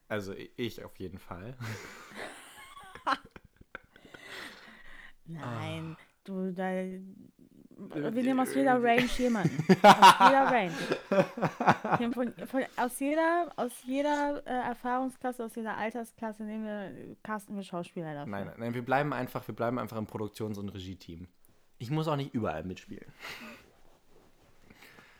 Also 0.08 0.34
ich 0.56 0.84
auf 0.84 0.96
jeden 0.96 1.18
Fall. 1.18 1.56
Nein, 5.40 5.96
du, 6.24 6.52
da. 6.52 6.70
Äh, 6.70 7.00
Wir 7.94 8.10
nehmen 8.10 8.40
aus 8.40 8.54
jeder 8.54 8.82
Range 8.82 9.08
jemanden. 9.18 9.58
aus 9.82 10.28
jeder 10.28 10.46
Range. 10.46 12.12
Von, 12.12 12.32
von, 12.46 12.62
aus 12.76 13.00
jeder, 13.00 13.52
aus 13.56 13.72
jeder 13.84 14.42
äh, 14.46 14.68
Erfahrungsklasse, 14.68 15.44
aus 15.44 15.54
jeder 15.54 15.76
Altersklasse 15.76 16.44
nehmen 16.44 16.64
wir, 16.64 17.16
casten 17.22 17.56
wir 17.56 17.62
Schauspieler 17.62 18.14
dafür. 18.14 18.30
Nein, 18.30 18.50
nein, 18.56 18.74
wir 18.74 18.84
bleiben 18.84 19.12
einfach, 19.12 19.46
wir 19.48 19.54
bleiben 19.54 19.78
einfach 19.78 19.96
im 19.96 20.06
Produktions- 20.06 20.58
und 20.58 20.68
Regie-Team. 20.68 21.26
Ich 21.78 21.90
muss 21.90 22.06
auch 22.06 22.16
nicht 22.16 22.32
überall 22.34 22.62
mitspielen. 22.62 23.06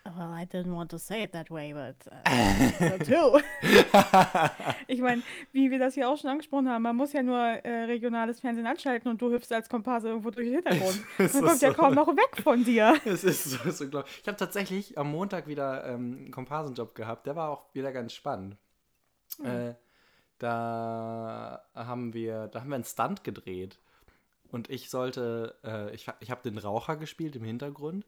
Well, 0.05 0.33
I 0.33 0.45
didn't 0.45 0.75
want 0.75 0.91
to 0.91 0.99
say 0.99 1.23
it 1.23 1.33
that 1.33 1.49
way, 1.49 1.73
but 1.73 1.95
uh, 2.11 3.05
so 3.05 3.41
ich 4.89 5.01
meine, 5.01 5.23
wie 5.53 5.71
wir 5.71 5.79
das 5.79 5.95
hier 5.95 6.09
auch 6.09 6.17
schon 6.17 6.29
angesprochen 6.29 6.69
haben, 6.69 6.83
man 6.83 6.97
muss 6.97 7.13
ja 7.13 7.23
nur 7.23 7.39
äh, 7.39 7.85
regionales 7.85 8.41
Fernsehen 8.41 8.67
anschalten 8.67 9.09
und 9.09 9.23
du 9.23 9.31
hüpfst 9.31 9.53
als 9.53 9.69
Komparse 9.69 10.09
irgendwo 10.09 10.31
durch 10.31 10.49
den 10.49 10.55
Hintergrund. 10.55 11.05
Ist 11.19 11.39
kommt 11.39 11.63
ja 11.63 11.71
so. 11.71 11.77
kaum 11.77 11.95
noch 11.95 12.09
weg 12.09 12.43
von 12.43 12.65
dir. 12.65 13.01
Es 13.05 13.23
ist 13.23 13.45
so, 13.45 13.71
so 13.71 13.89
glaub- 13.89 14.07
Ich 14.21 14.27
habe 14.27 14.37
tatsächlich 14.37 14.99
am 14.99 15.11
Montag 15.13 15.47
wieder 15.47 15.85
ähm, 15.87 16.17
einen 16.19 16.31
Komparsenjob 16.33 16.97
gehabt. 16.97 17.27
Der 17.27 17.37
war 17.37 17.51
auch 17.51 17.73
wieder 17.73 17.93
ganz 17.93 18.13
spannend. 18.13 18.57
Äh, 19.45 19.75
da 20.39 21.65
haben 21.75 22.13
wir, 22.13 22.49
da 22.49 22.61
haben 22.61 22.71
wir 22.71 22.75
einen 22.75 22.85
Stunt 22.85 23.23
gedreht. 23.23 23.79
Und 24.51 24.69
ich 24.69 24.91
sollte, 24.91 25.55
äh, 25.65 25.95
ich, 25.95 26.09
ich 26.19 26.31
habe 26.33 26.43
den 26.43 26.59
Raucher 26.59 26.97
gespielt 26.97 27.37
im 27.37 27.45
Hintergrund. 27.45 28.05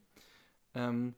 Ähm, 0.75 1.15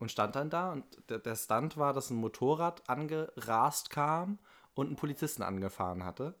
und 0.00 0.10
stand 0.10 0.34
dann 0.34 0.50
da 0.50 0.72
und 0.72 0.84
der, 1.08 1.18
der 1.18 1.36
Stunt 1.36 1.76
war, 1.76 1.92
dass 1.92 2.10
ein 2.10 2.16
Motorrad 2.16 2.88
angerast 2.88 3.90
kam 3.90 4.38
und 4.74 4.88
einen 4.88 4.96
Polizisten 4.96 5.42
angefahren 5.42 6.04
hatte. 6.04 6.34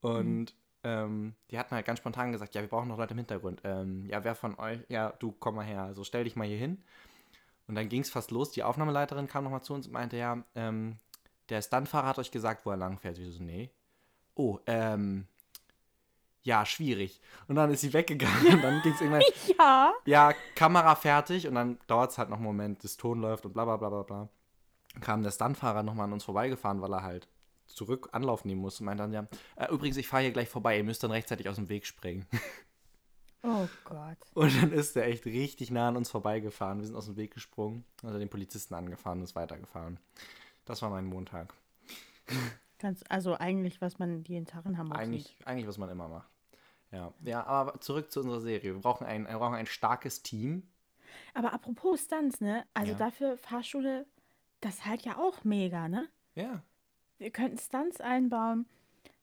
Und 0.00 0.54
ähm, 0.82 1.34
die 1.50 1.58
hatten 1.58 1.74
halt 1.74 1.86
ganz 1.86 2.00
spontan 2.00 2.32
gesagt, 2.32 2.54
ja, 2.54 2.60
wir 2.60 2.68
brauchen 2.68 2.88
noch 2.88 2.98
Leute 2.98 3.12
im 3.12 3.18
Hintergrund. 3.18 3.60
Ähm, 3.64 4.06
ja, 4.06 4.24
wer 4.24 4.34
von 4.34 4.58
euch, 4.58 4.80
ja, 4.88 5.12
du 5.18 5.32
komm 5.32 5.54
mal 5.56 5.64
her, 5.64 5.84
also 5.84 6.04
stell 6.04 6.24
dich 6.24 6.36
mal 6.36 6.46
hier 6.46 6.58
hin. 6.58 6.82
Und 7.68 7.76
dann 7.76 7.88
ging 7.88 8.02
es 8.02 8.10
fast 8.10 8.32
los. 8.32 8.50
Die 8.50 8.64
Aufnahmeleiterin 8.64 9.28
kam 9.28 9.44
nochmal 9.44 9.62
zu 9.62 9.72
uns 9.74 9.86
und 9.86 9.92
meinte, 9.92 10.16
ja, 10.16 10.42
ähm, 10.56 10.98
der 11.48 11.62
Stuntfahrer 11.62 12.08
hat 12.08 12.18
euch 12.18 12.32
gesagt, 12.32 12.66
wo 12.66 12.70
er 12.70 12.76
lang 12.76 12.98
fährt. 12.98 13.18
Wir 13.18 13.30
so, 13.30 13.42
nee. 13.42 13.70
Oh, 14.34 14.58
ähm, 14.66 15.28
ja, 16.42 16.64
schwierig. 16.64 17.20
Und 17.48 17.56
dann 17.56 17.70
ist 17.70 17.82
sie 17.82 17.92
weggegangen 17.92 18.54
und 18.54 18.62
dann 18.62 18.80
ging 18.82 18.92
es 18.92 19.00
irgendwann, 19.00 19.22
Ja. 19.58 19.92
ja, 20.06 20.32
Kamera 20.54 20.94
fertig 20.94 21.46
und 21.46 21.54
dann 21.54 21.78
dauert 21.86 22.10
es 22.12 22.18
halt 22.18 22.30
noch 22.30 22.36
einen 22.38 22.46
Moment, 22.46 22.82
das 22.84 22.96
Ton 22.96 23.20
läuft 23.20 23.44
und 23.46 23.52
bla 23.52 23.64
bla 23.64 23.76
bla 23.76 23.88
bla 23.90 24.02
bla. 24.02 24.28
Dann 24.94 25.02
kam 25.02 25.22
der 25.22 25.30
Stuntfahrer 25.30 25.82
nochmal 25.82 26.04
an 26.06 26.12
uns 26.14 26.24
vorbeigefahren, 26.24 26.80
weil 26.80 26.92
er 26.92 27.02
halt 27.02 27.28
zurück 27.66 28.08
Anlauf 28.12 28.44
nehmen 28.44 28.60
muss 28.60 28.80
und 28.80 28.86
meinte 28.86 29.02
dann, 29.04 29.12
ja, 29.12 29.26
äh, 29.56 29.72
übrigens, 29.72 29.96
ich 29.96 30.08
fahre 30.08 30.22
hier 30.24 30.32
gleich 30.32 30.48
vorbei, 30.48 30.76
ihr 30.76 30.84
müsst 30.84 31.02
dann 31.04 31.12
rechtzeitig 31.12 31.48
aus 31.48 31.56
dem 31.56 31.68
Weg 31.68 31.86
springen. 31.86 32.26
Oh 33.42 33.66
Gott. 33.84 34.18
Und 34.34 34.54
dann 34.62 34.70
ist 34.70 34.94
er 34.96 35.06
echt 35.06 35.24
richtig 35.24 35.70
nah 35.70 35.88
an 35.88 35.96
uns 35.96 36.10
vorbeigefahren. 36.10 36.78
Wir 36.80 36.86
sind 36.86 36.94
aus 36.94 37.06
dem 37.06 37.16
Weg 37.16 37.32
gesprungen, 37.32 37.84
hat 38.04 38.12
er 38.12 38.18
den 38.18 38.28
Polizisten 38.28 38.74
angefahren 38.74 39.18
und 39.20 39.24
ist 39.24 39.34
weitergefahren. 39.34 39.98
Das 40.66 40.82
war 40.82 40.90
mein 40.90 41.06
Montag. 41.06 41.54
Ganz, 42.78 43.02
also 43.08 43.34
eigentlich, 43.38 43.80
was 43.80 43.98
man 43.98 44.24
jeden 44.24 44.46
Tag 44.46 44.66
in 44.66 44.76
Hamburg 44.78 44.98
Eigentlich, 44.98 45.24
sieht. 45.24 45.46
eigentlich, 45.46 45.66
was 45.66 45.78
man 45.78 45.88
immer 45.88 46.08
macht. 46.08 46.29
Ja, 46.92 47.12
ja, 47.24 47.44
aber 47.46 47.80
zurück 47.80 48.10
zu 48.10 48.20
unserer 48.20 48.40
Serie. 48.40 48.74
Wir 48.74 48.80
brauchen 48.80 49.06
ein, 49.06 49.26
wir 49.28 49.38
brauchen 49.38 49.54
ein 49.54 49.66
starkes 49.66 50.22
Team. 50.22 50.64
Aber 51.34 51.52
apropos 51.52 52.00
Stunts, 52.04 52.40
ne? 52.40 52.64
Also 52.74 52.92
Ja. 52.92 52.98
dafür 52.98 53.36
Fahrschule, 53.36 54.06
das 54.60 54.84
halt 54.84 55.02
ja 55.02 55.16
auch 55.16 55.44
mega, 55.44 55.88
ne? 55.88 56.08
Ja, 56.34 56.62
Wir 57.18 57.30
könnten 57.30 57.58
Stunts 57.58 58.00
einbauen. 58.00 58.66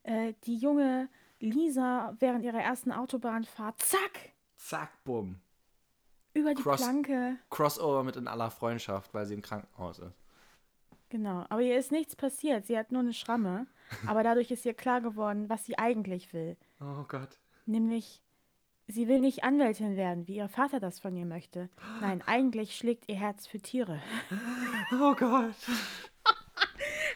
Äh, 0.04 0.34
die 0.46 0.56
junge 0.58 1.10
Lisa 1.40 2.16
während 2.20 2.44
ihrer 2.46 2.62
ersten 2.62 2.92
Autobahnfahrt, 2.92 3.82
zack, 3.82 4.30
zack, 4.56 4.92
bumm. 5.04 5.40
über 6.34 6.54
die 6.54 6.62
Cross- 6.62 6.82
Planke. 6.82 7.38
Crossover 7.50 8.04
mit 8.04 8.16
in 8.16 8.28
aller 8.28 8.52
Freundschaft, 8.52 9.14
weil 9.14 9.26
sie 9.26 9.34
im 9.34 9.42
Krankenhaus 9.42 9.98
ist. 10.00 10.16
Genau. 11.10 11.46
Aber 11.50 11.62
ihr 11.62 11.78
ist 11.78 11.92
nichts 11.92 12.16
passiert. 12.16 12.66
Sie 12.68 12.78
hat 12.78 12.92
nur 12.92 13.02
eine 13.02 13.14
Schramme. 13.14 13.66
Aber 14.06 14.22
dadurch 14.24 14.52
ist 14.52 14.66
ihr 14.66 14.74
klar 14.74 15.02
geworden, 15.02 15.50
was 15.50 15.66
sie 15.66 15.78
eigentlich 15.80 16.34
will. 16.34 16.56
Oh 16.82 17.04
Gott. 17.08 17.40
Nämlich, 17.68 18.24
sie 18.88 19.08
will 19.08 19.20
nicht 19.20 19.44
Anwältin 19.44 19.96
werden, 19.98 20.28
wie 20.28 20.38
ihr 20.38 20.48
Vater 20.48 20.80
das 20.80 21.00
von 21.00 21.16
ihr 21.16 21.26
möchte. 21.26 21.70
Nein, 22.02 22.24
eigentlich 22.26 22.76
schlägt 22.78 23.08
ihr 23.10 23.16
Herz 23.18 23.46
für 23.46 23.60
Tiere. 23.60 24.02
Oh 24.94 25.14
Gott. 25.16 25.54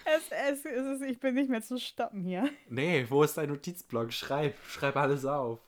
Es, 0.03 0.29
es, 0.29 0.65
es 0.65 1.01
ich 1.01 1.19
bin 1.21 1.35
nicht 1.35 1.49
mehr 1.49 1.61
zu 1.61 1.79
stoppen 1.79 2.21
hier. 2.23 2.49
Nee, 2.67 3.05
wo 3.09 3.23
ist 3.23 3.37
dein 3.37 3.47
Notizblock? 3.47 4.11
Schreib, 4.11 4.57
schreib 4.65 4.97
alles 4.97 5.23
auf. 5.23 5.59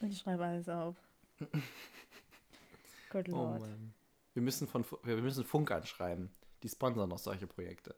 Ich 0.00 0.18
schreibe 0.18 0.44
alles 0.44 0.68
auf. 0.68 0.94
Good 3.10 3.28
Oh 3.30 3.32
Lord. 3.32 3.60
Mann. 3.62 3.94
Wir 4.34 4.42
müssen, 4.42 4.68
von, 4.68 4.84
wir 5.02 5.16
müssen 5.16 5.44
Funk 5.44 5.72
anschreiben. 5.72 6.30
Die 6.62 6.68
sponsern 6.68 7.08
noch 7.08 7.18
solche 7.18 7.48
Projekte. 7.48 7.96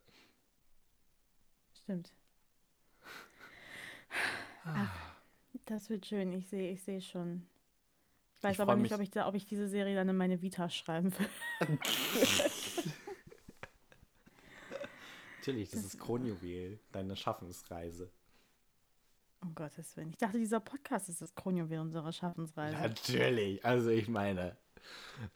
Stimmt. 1.83 2.11
Ach, 4.65 5.12
das 5.67 5.91
wird 5.91 6.07
schön. 6.07 6.33
Ich 6.33 6.49
sehe 6.49 6.73
ich 6.73 6.83
sehe 6.83 7.01
schon. 7.01 7.47
Ich 8.37 8.43
weiß 8.43 8.55
Ich 8.55 8.61
aber 8.61 8.77
nicht, 8.77 8.93
ob 8.93 9.01
ich, 9.01 9.11
da, 9.11 9.29
ob 9.29 9.35
ich 9.35 9.47
diese 9.47 9.69
Serie 9.69 9.95
dann 9.95 10.09
in 10.09 10.17
meine 10.17 10.43
Vita 10.43 10.69
schreiben 10.69 11.13
will. 11.17 11.29
Natürlich, 15.39 15.71
das 15.71 15.85
ist 15.85 15.99
Kronjuwel, 15.99 16.79
deine 16.93 17.17
Schaffensreise. 17.17 18.11
Um 19.41 19.55
Gottes 19.57 19.97
Willen. 19.97 20.11
Ich 20.11 20.17
dachte, 20.17 20.39
dieser 20.39 20.61
Podcast 20.61 21.09
ist 21.09 21.21
das 21.21 21.35
Kronjuwel 21.35 21.81
unserer 21.81 22.13
Schaffensreise. 22.13 22.77
Natürlich, 22.77 23.65
also 23.65 23.91
ich 23.91 24.07
meine, 24.09 24.57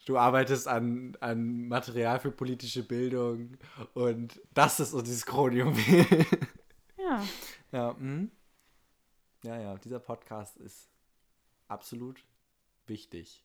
du 0.04 0.16
arbeitest 0.16 0.68
an, 0.68 1.16
an 1.18 1.66
Material 1.66 2.20
für 2.20 2.30
politische 2.30 2.84
Bildung 2.84 3.56
und 3.94 4.40
das 4.54 4.78
ist 4.78 4.94
dieses 4.94 5.26
Kronjuwel. 5.26 6.06
Ja. 6.98 7.24
ja, 7.72 7.96
hm? 7.96 8.30
Ja, 9.42 9.60
ja, 9.60 9.74
dieser 9.76 10.00
Podcast 10.00 10.56
ist 10.56 10.88
absolut 11.68 12.24
wichtig. 12.86 13.44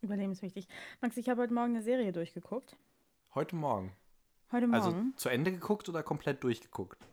Überlebenswichtig. 0.00 0.66
Max, 1.00 1.16
ich 1.16 1.28
habe 1.28 1.42
heute 1.42 1.54
Morgen 1.54 1.74
eine 1.74 1.82
Serie 1.82 2.12
durchgeguckt. 2.12 2.76
Heute 3.34 3.54
Morgen. 3.56 3.92
Heute 4.50 4.68
Also 4.72 4.90
Morgen. 4.90 5.16
zu 5.16 5.28
Ende 5.28 5.52
geguckt 5.52 5.88
oder 5.88 6.02
komplett 6.02 6.42
durchgeguckt? 6.44 7.06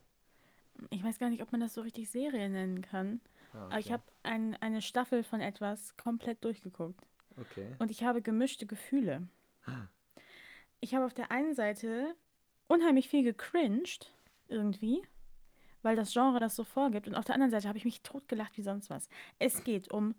ich 0.92 1.04
weiß 1.04 1.20
gar 1.20 1.30
nicht, 1.30 1.42
ob 1.44 1.52
man 1.52 1.60
das 1.60 1.74
so 1.74 1.82
richtig 1.82 2.10
Serie 2.10 2.50
nennen 2.50 2.82
kann. 2.82 3.20
Ah, 3.54 3.66
Aber 3.66 3.80
ich 3.80 3.88
okay. 3.88 3.94
habe 3.96 4.04
ein, 4.24 4.56
eine 4.62 4.82
Staffel 4.82 5.24
von 5.24 5.42
etwas 5.42 5.98
komplett 5.98 6.42
durchgeguckt. 6.46 7.06
Okay. 7.38 7.76
Und 7.80 7.92
ich 7.92 8.04
habe 8.06 8.22
gemischte 8.22 8.66
Gefühle. 8.66 9.28
Ich 10.80 10.96
habe 10.96 11.06
auf 11.06 11.14
der 11.14 11.32
einen 11.32 11.54
Seite 11.54 12.16
unheimlich 12.68 13.10
viel 13.10 13.24
gecringed, 13.24 14.10
irgendwie, 14.48 15.02
weil 15.82 15.96
das 15.96 16.14
Genre 16.14 16.40
das 16.40 16.56
so 16.56 16.64
vorgibt. 16.64 17.08
Und 17.08 17.16
auf 17.16 17.26
der 17.26 17.36
anderen 17.36 17.52
Seite 17.52 17.68
habe 17.68 17.78
ich 17.78 17.86
mich 17.86 18.02
totgelacht 18.02 18.58
wie 18.58 18.62
sonst 18.62 18.90
was. 18.90 19.10
Es 19.40 19.64
geht 19.64 19.92
um 19.92 20.16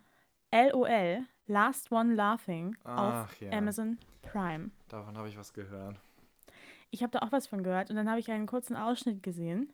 LOL, 0.52 1.24
Last 1.46 1.92
One 1.92 2.14
Laughing, 2.14 2.76
auf 2.84 3.28
Ach 3.28 3.34
ja. 3.40 3.52
Amazon 3.52 3.98
Prime. 4.22 4.70
Davon 4.88 5.16
habe 5.16 5.28
ich 5.28 5.36
was 5.38 5.52
gehört. 5.52 5.96
Ich 6.90 7.02
habe 7.02 7.12
da 7.12 7.20
auch 7.20 7.30
was 7.32 7.46
von 7.46 7.62
gehört 7.62 7.90
und 7.90 7.96
dann 7.96 8.08
habe 8.10 8.18
ich 8.20 8.30
einen 8.30 8.46
kurzen 8.46 8.76
Ausschnitt 8.76 9.22
gesehen. 9.22 9.72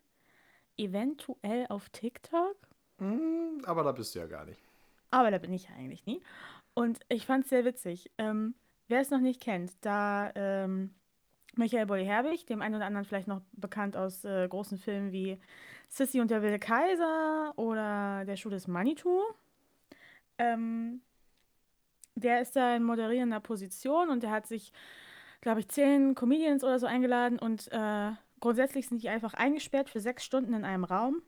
eventuell 0.76 1.66
auf 1.68 1.88
TikTok. 1.90 2.56
Hm, 2.98 3.62
aber 3.64 3.82
da 3.82 3.92
bist 3.92 4.14
du 4.14 4.18
ja 4.18 4.26
gar 4.26 4.44
nicht. 4.44 4.60
Aber 5.10 5.30
da 5.30 5.38
bin 5.38 5.52
ich 5.52 5.64
ja 5.68 5.70
eigentlich 5.76 6.04
nie. 6.06 6.20
Und 6.74 7.00
ich 7.08 7.24
fand 7.26 7.44
es 7.44 7.50
sehr 7.50 7.64
witzig. 7.64 8.10
Ähm, 8.18 8.54
wer 8.88 9.00
es 9.00 9.10
noch 9.10 9.20
nicht 9.20 9.40
kennt, 9.40 9.72
da 9.80 10.30
ähm, 10.34 10.94
Michael 11.54 11.86
Boy-Herbig, 11.86 12.44
dem 12.46 12.60
einen 12.60 12.74
oder 12.74 12.84
anderen 12.84 13.06
vielleicht 13.06 13.28
noch 13.28 13.40
bekannt 13.52 13.96
aus 13.96 14.24
äh, 14.24 14.46
großen 14.48 14.76
Filmen 14.76 15.12
wie 15.12 15.38
Sissy 15.88 16.20
und 16.20 16.30
der 16.30 16.42
wilde 16.42 16.58
Kaiser 16.58 17.52
oder 17.56 18.24
Der 18.24 18.36
Schuh 18.36 18.50
des 18.50 18.66
Manitou. 18.66 19.22
Ähm, 20.38 21.00
der 22.14 22.40
ist 22.40 22.56
da 22.56 22.76
in 22.76 22.82
moderierender 22.82 23.40
Position 23.40 24.10
und 24.10 24.22
der 24.22 24.30
hat 24.30 24.46
sich, 24.46 24.72
glaube 25.40 25.60
ich, 25.60 25.68
zehn 25.68 26.14
Comedians 26.14 26.64
oder 26.64 26.78
so 26.78 26.86
eingeladen 26.86 27.38
und 27.38 27.70
äh, 27.70 28.12
grundsätzlich 28.40 28.88
sind 28.88 29.02
die 29.02 29.08
einfach 29.08 29.34
eingesperrt 29.34 29.90
für 29.90 30.00
sechs 30.00 30.24
Stunden 30.24 30.54
in 30.54 30.64
einem 30.64 30.84
Raum 30.84 31.22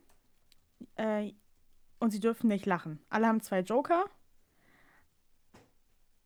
äh, 0.95 1.31
und 1.99 2.11
sie 2.11 2.19
dürfen 2.19 2.47
nicht 2.47 2.65
lachen. 2.65 2.99
Alle 3.09 3.27
haben 3.27 3.41
zwei 3.41 3.59
Joker 3.59 4.05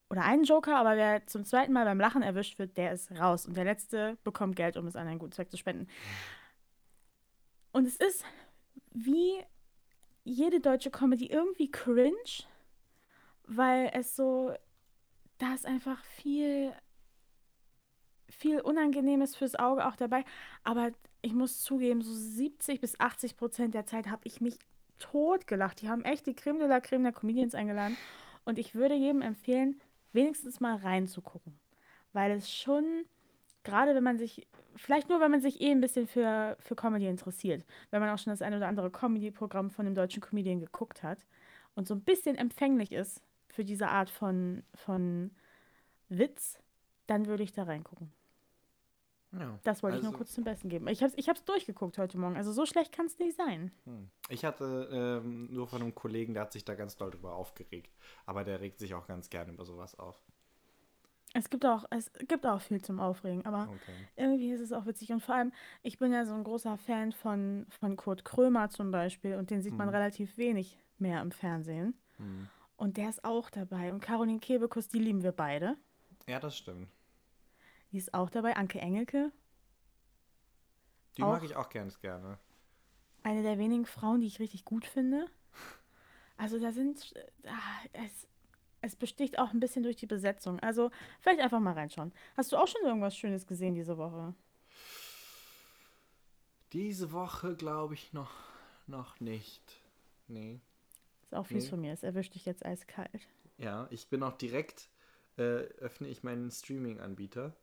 oder 0.09 0.23
einen 0.23 0.43
Joker, 0.43 0.77
aber 0.77 0.95
wer 0.95 1.25
zum 1.25 1.43
zweiten 1.43 1.73
Mal 1.73 1.85
beim 1.85 1.99
Lachen 1.99 2.21
erwischt 2.21 2.59
wird, 2.59 2.77
der 2.77 2.93
ist 2.93 3.11
raus 3.11 3.45
und 3.45 3.57
der 3.57 3.65
letzte 3.65 4.17
bekommt 4.23 4.55
Geld, 4.55 4.77
um 4.77 4.87
es 4.87 4.95
an 4.95 5.07
einen 5.07 5.19
guten 5.19 5.31
Zweck 5.33 5.51
zu 5.51 5.57
spenden. 5.57 5.87
Und 7.73 7.87
es 7.87 7.97
ist 7.97 8.23
wie 8.91 9.43
jede 10.23 10.61
deutsche 10.61 10.91
Comedy 10.91 11.25
irgendwie 11.25 11.69
cringe, 11.69 12.45
weil 13.45 13.91
es 13.93 14.15
so, 14.15 14.53
da 15.39 15.53
ist 15.53 15.65
einfach 15.65 16.01
viel, 16.05 16.71
viel 18.29 18.61
Unangenehmes 18.61 19.35
fürs 19.35 19.55
Auge 19.55 19.85
auch 19.85 19.95
dabei. 19.95 20.23
Aber 20.63 20.91
ich 21.21 21.33
muss 21.33 21.61
zugeben, 21.61 22.01
so 22.01 22.13
70 22.13 22.79
bis 22.79 22.99
80 22.99 23.35
Prozent 23.35 23.73
der 23.73 23.85
Zeit 23.85 24.07
habe 24.07 24.21
ich 24.25 24.39
mich 24.39 24.57
totgelacht. 24.99 25.81
Die 25.81 25.89
haben 25.89 26.05
echt 26.05 26.27
die 26.27 26.35
Creme 26.35 26.59
de 26.59 26.67
la 26.67 26.79
Creme 26.79 27.03
der 27.03 27.13
Comedians 27.13 27.55
eingeladen. 27.55 27.97
Und 28.45 28.59
ich 28.59 28.75
würde 28.75 28.95
jedem 28.95 29.21
empfehlen, 29.21 29.81
wenigstens 30.11 30.59
mal 30.59 30.75
reinzugucken. 30.75 31.59
Weil 32.13 32.31
es 32.31 32.53
schon, 32.53 33.05
gerade 33.63 33.95
wenn 33.95 34.03
man 34.03 34.17
sich, 34.17 34.47
vielleicht 34.75 35.09
nur, 35.09 35.19
wenn 35.19 35.31
man 35.31 35.41
sich 35.41 35.61
eh 35.61 35.71
ein 35.71 35.81
bisschen 35.81 36.07
für, 36.07 36.57
für 36.59 36.75
Comedy 36.75 37.07
interessiert, 37.07 37.65
wenn 37.91 38.01
man 38.01 38.09
auch 38.09 38.17
schon 38.17 38.31
das 38.31 38.41
ein 38.41 38.53
oder 38.53 38.67
andere 38.67 38.91
Comedy-Programm 38.91 39.69
von 39.71 39.85
einem 39.85 39.95
deutschen 39.95 40.21
Comedian 40.21 40.59
geguckt 40.59 41.03
hat 41.03 41.25
und 41.75 41.87
so 41.87 41.93
ein 41.93 42.01
bisschen 42.01 42.35
empfänglich 42.35 42.91
ist 42.91 43.21
für 43.47 43.63
diese 43.63 43.87
Art 43.87 44.09
von, 44.09 44.63
von 44.73 45.31
Witz, 46.09 46.59
dann 47.07 47.27
würde 47.27 47.43
ich 47.43 47.51
da 47.53 47.63
reingucken. 47.63 48.11
Ja, 49.31 49.59
Das 49.63 49.81
wollte 49.81 49.97
ich 49.97 50.03
nur 50.03 50.11
also- 50.11 50.17
kurz 50.17 50.33
zum 50.33 50.43
Besten 50.43 50.69
geben. 50.69 50.87
Ich 50.87 51.01
habe 51.01 51.11
es 51.11 51.17
ich 51.17 51.27
hab's 51.27 51.43
durchgeguckt 51.43 51.97
heute 51.97 52.17
Morgen. 52.19 52.37
Also 52.37 52.51
so 52.51 52.65
schlecht 52.65 52.91
kann 52.91 53.07
es 53.07 53.17
nicht 53.17 53.35
sein. 53.35 53.71
Hm. 53.85 54.09
Ich 54.29 54.45
hatte 54.45 54.89
ähm, 54.91 55.51
nur 55.51 55.67
von 55.67 55.81
einem 55.81 55.95
Kollegen, 55.95 56.33
der 56.35 56.43
hat 56.43 56.53
sich 56.53 56.65
da 56.65 56.75
ganz 56.75 56.97
doll 56.97 57.09
drüber 57.11 57.33
aufgeregt. 57.33 57.95
Aber 58.25 58.43
der 58.43 58.61
regt 58.61 58.79
sich 58.79 58.93
auch 58.93 59.07
ganz 59.07 59.29
gerne 59.29 59.51
über 59.51 59.65
sowas 59.65 59.97
auf. 59.97 60.21
Es 61.35 61.49
gibt 61.49 61.65
auch, 61.65 61.85
es 61.89 62.11
gibt 62.27 62.45
auch 62.45 62.61
viel 62.61 62.81
zum 62.81 62.99
Aufregen, 62.99 63.43
aber 63.45 63.63
Okay. 63.69 64.07
irgendwie 64.15 64.51
ist 64.51 64.61
es 64.61 64.71
auch 64.71 64.85
witzig. 64.85 65.11
Und 65.11 65.21
vor 65.21 65.33
allem, 65.35 65.51
ich 65.81 65.97
bin 65.97 66.11
ja 66.13 66.25
so 66.25 66.33
ein 66.35 66.43
großer 66.43 66.77
Fan 66.77 67.11
von, 67.11 67.65
von 67.69 67.95
Kurt 67.95 68.23
Krömer 68.23 68.69
zum 68.69 68.91
Beispiel 68.91 69.35
und 69.35 69.49
den 69.49 69.61
sieht 69.63 69.73
man 69.73 69.87
Mhm. 69.87 69.95
relativ 69.95 70.37
wenig 70.37 70.77
mehr 70.99 71.21
im 71.21 71.31
Fernsehen. 71.31 71.95
Hm. 72.17 72.47
Und 72.77 72.97
der 72.97 73.09
ist 73.09 73.23
auch 73.25 73.49
dabei. 73.49 73.91
Und 73.91 73.99
Caroline 74.01 74.39
Kebekus, 74.39 74.87
die 74.89 74.99
lieben 74.99 75.23
wir 75.23 75.31
beide. 75.31 75.75
Ja, 76.27 76.39
das 76.39 76.55
stimmt. 76.55 76.89
Die 77.91 77.97
ist 77.97 78.13
auch 78.13 78.29
dabei. 78.29 78.55
Anke 78.55 78.79
Engelke, 78.79 79.31
Die 81.17 81.23
Auch- 81.23 81.33
mag 81.33 81.43
ich 81.43 81.55
auch 81.55 81.69
ganz 81.69 81.99
gerne. 81.99 82.37
eine 83.23 83.41
der 83.43 83.57
wenigen 83.57 83.85
Frauen, 83.85 84.21
die 84.21 84.27
ich 84.27 84.39
richtig 84.39 84.65
gut 84.65 84.85
finde. 84.85 85.27
Also 86.37 86.59
da 86.59 86.71
sind, 86.71 87.13
ah, 87.45 87.87
es, 87.93 88.27
es 88.83 88.95
besticht 88.95 89.39
auch 89.39 89.51
ein 89.53 89.59
bisschen 89.59 89.81
durch 89.83 89.95
die 89.95 90.05
Besetzung. 90.05 90.59
Also 90.59 90.91
vielleicht 91.21 91.39
einfach 91.41 91.59
mal 91.59 91.73
reinschauen. 91.73 92.13
Hast 92.37 92.51
du 92.51 92.57
auch 92.57 92.67
schon 92.67 92.81
irgendwas 92.83 93.15
Schönes 93.17 93.47
gesehen 93.47 93.73
diese 93.75 93.97
Woche? 93.97 94.35
Diese 96.73 97.11
Woche 97.11 97.55
glaube 97.55 97.93
ich 97.93 98.13
noch, 98.13 98.31
noch 98.87 99.19
nicht. 99.19 99.81
Nee. 100.27 100.59
Ist 101.23 101.33
auch 101.35 101.45
fies 101.45 101.65
Nee. 101.65 101.69
von 101.69 101.81
mir. 101.81 101.93
Es 101.93 102.03
erwischt 102.03 102.35
dich 102.35 102.45
jetzt 102.45 102.65
eiskalt. 102.65 103.27
Ja, 103.57 103.87
ich 103.91 104.07
bin 104.09 104.23
auch 104.23 104.33
direkt, 104.37 104.89
äh, 105.37 105.41
öffne 105.79 106.07
ich 106.07 106.23
meinen 106.23 106.49
Streaming-Anbieter. 106.51 107.55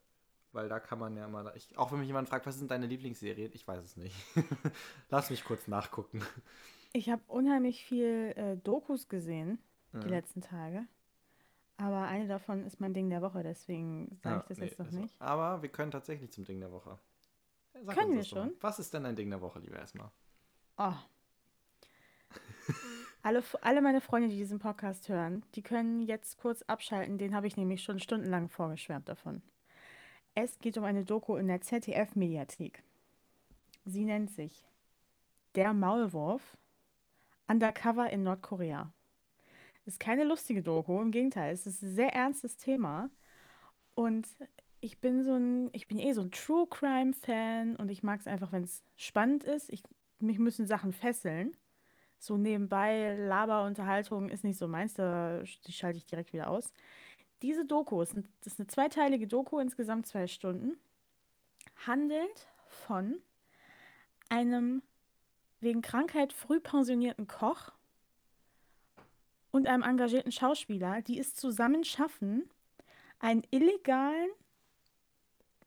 Weil 0.53 0.69
da 0.69 0.81
kann 0.81 0.99
man 0.99 1.17
ja 1.17 1.29
mal, 1.29 1.53
ich, 1.55 1.79
auch 1.79 1.93
wenn 1.93 2.01
mich 2.01 2.09
jemand 2.09 2.29
fragt, 2.29 2.45
was 2.45 2.59
sind 2.59 2.73
deine 2.73 2.87
Lieblingsserien? 2.87 3.53
Ich 3.55 3.69
weiß 3.69 3.85
es 3.85 3.97
nicht. 3.97 4.17
Lass 5.11 5.31
mich 5.31 5.45
kurz 5.45 5.69
nachgucken. 5.69 6.23
Ich 6.93 7.09
habe 7.09 7.23
unheimlich 7.29 7.85
viel 7.85 8.33
äh, 8.37 8.57
Dokus 8.57 9.09
gesehen 9.09 9.61
die 9.93 9.99
Ja. 9.99 10.07
letzten 10.09 10.41
Tage. 10.41 10.87
Aber 11.81 12.03
eine 12.03 12.29
davon 12.29 12.65
ist 12.67 12.79
mein 12.81 12.93
Ding 12.93 13.09
der 13.09 13.23
Woche, 13.23 13.43
deswegen 13.43 14.15
sage 14.23 14.37
Ja, 14.37 14.41
ich 14.43 14.47
das 14.49 14.59
nee, 14.59 14.67
jetzt 14.67 14.79
noch 14.79 14.91
nicht. 14.91 15.15
Aber 15.19 15.63
wir 15.63 15.71
können 15.71 15.91
tatsächlich 15.91 16.31
zum 16.31 16.45
Ding 16.45 16.61
der 16.61 16.71
Woche. 16.73 16.99
Sag 17.83 17.97
Können 17.97 18.13
wir 18.13 18.23
doch 18.23 18.31
mal. 18.33 18.51
schon? 18.51 18.53
Was 18.61 18.79
ist 18.79 18.93
denn 18.93 19.05
dein 19.05 19.17
Ding 19.17 19.31
der 19.31 19.41
Woche, 19.41 19.61
lieber 19.61 19.79
erstmal? 19.79 20.11
Oh. 20.77 20.93
alle, 23.23 23.43
alle 23.63 23.81
meine 23.83 24.01
Freunde, 24.03 24.29
die 24.29 24.37
diesen 24.37 24.59
Podcast 24.59 25.09
hören, 25.09 25.43
die 25.55 25.63
können 25.63 26.01
jetzt 26.03 26.39
kurz 26.39 26.63
abschalten. 26.63 27.19
Den 27.19 27.35
habe 27.35 27.47
ich 27.47 27.57
nämlich 27.57 27.83
schon 27.83 27.99
stundenlang 27.99 28.49
vorgeschwärmt 28.51 29.09
davon. 29.09 29.43
Es 30.35 30.59
geht 30.59 30.77
um 30.79 30.85
eine 30.85 31.05
Doku 31.05 31.37
in 31.37 31.49
der 31.49 31.61
ZDF-Mediathek. 31.63 32.83
Sie 33.85 34.05
nennt 34.05 34.31
sich 34.31 34.69
Der 35.55 35.73
Maulwurf 35.73 36.57
Undercover 37.49 38.11
in 38.11 38.23
Nordkorea. 38.23 38.93
Ist 39.87 40.01
keine 40.01 40.25
lustige 40.25 40.63
Doku, 40.63 41.01
im 41.01 41.11
Gegenteil, 41.11 41.53
es 41.53 41.67
ist 41.67 41.83
ein 41.83 41.95
sehr 41.95 42.15
ernstes 42.15 42.57
Thema. 42.57 43.11
Und 43.95 44.29
ich 44.81 45.01
bin 45.01 45.23
so 45.25 45.35
ein, 45.35 45.71
ich 45.73 45.89
bin 45.89 45.99
eh 45.99 46.13
so 46.13 46.23
ein 46.23 46.31
True 46.31 46.67
Crime 46.69 47.13
Fan 47.13 47.77
und 47.77 47.91
ich 47.91 48.03
mag 48.03 48.21
es 48.21 48.27
einfach, 48.27 48.53
wenn 48.53 48.65
es 48.65 48.83
spannend 48.97 49.45
ist. 49.45 49.71
Ich, 49.71 49.83
mich 50.19 50.39
müssen 50.39 50.67
Sachen 50.67 50.93
fesseln. 50.93 51.57
So 52.19 52.37
nebenbei 52.37 53.17
Laberunterhaltung 53.17 54.29
ist 54.29 54.45
nicht 54.45 54.59
so 54.59 54.69
meins, 54.69 54.95
da, 54.95 55.43
die 55.67 55.73
schalte 55.73 55.99
ich 55.99 56.07
direkt 56.07 56.33
wieder 56.33 56.51
aus. 56.51 56.73
Diese 57.43 57.65
Doku, 57.65 58.03
ist 58.03 58.15
das 58.17 58.53
ist 58.55 58.61
eine 58.61 58.67
zweiteilige 58.67 59.27
Doku, 59.27 59.59
insgesamt 59.59 60.07
zwei 60.07 60.27
Stunden, 60.27 60.79
handelt 61.87 62.49
von 62.67 63.17
einem 64.29 64.83
wegen 65.61 65.83
Krankheit 65.83 66.33
früh 66.33 66.61
pensionierten 66.61 67.27
Koch 67.27 67.73
und 69.51 69.67
einem 69.67 69.83
engagierten 69.83 70.33
Schauspieler, 70.33 71.03
die 71.03 71.19
es 71.19 71.35
zusammen 71.35 71.85
schaffen, 71.85 72.49
einen 73.19 73.43
illegalen 73.51 74.31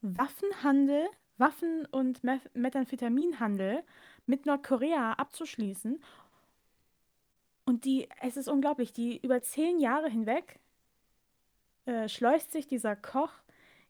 Waffenhandel, 0.02 1.08
Waffen- 1.38 1.86
und 1.88 2.24
Meth 2.24 2.54
Methamphetaminhandel 2.56 3.84
mit 4.26 4.46
Nordkorea 4.46 5.14
abzuschließen. 5.14 6.02
Und 7.66 7.86
die, 7.86 8.10
es 8.22 8.38
ist 8.38 8.48
unglaublich, 8.48 8.94
die 8.94 9.18
über 9.18 9.42
zehn 9.42 9.80
Jahre 9.80 10.10
hinweg 10.10 10.60
äh, 11.86 12.08
schleust 12.08 12.52
sich 12.52 12.68
dieser 12.68 12.96
Koch 12.96 13.32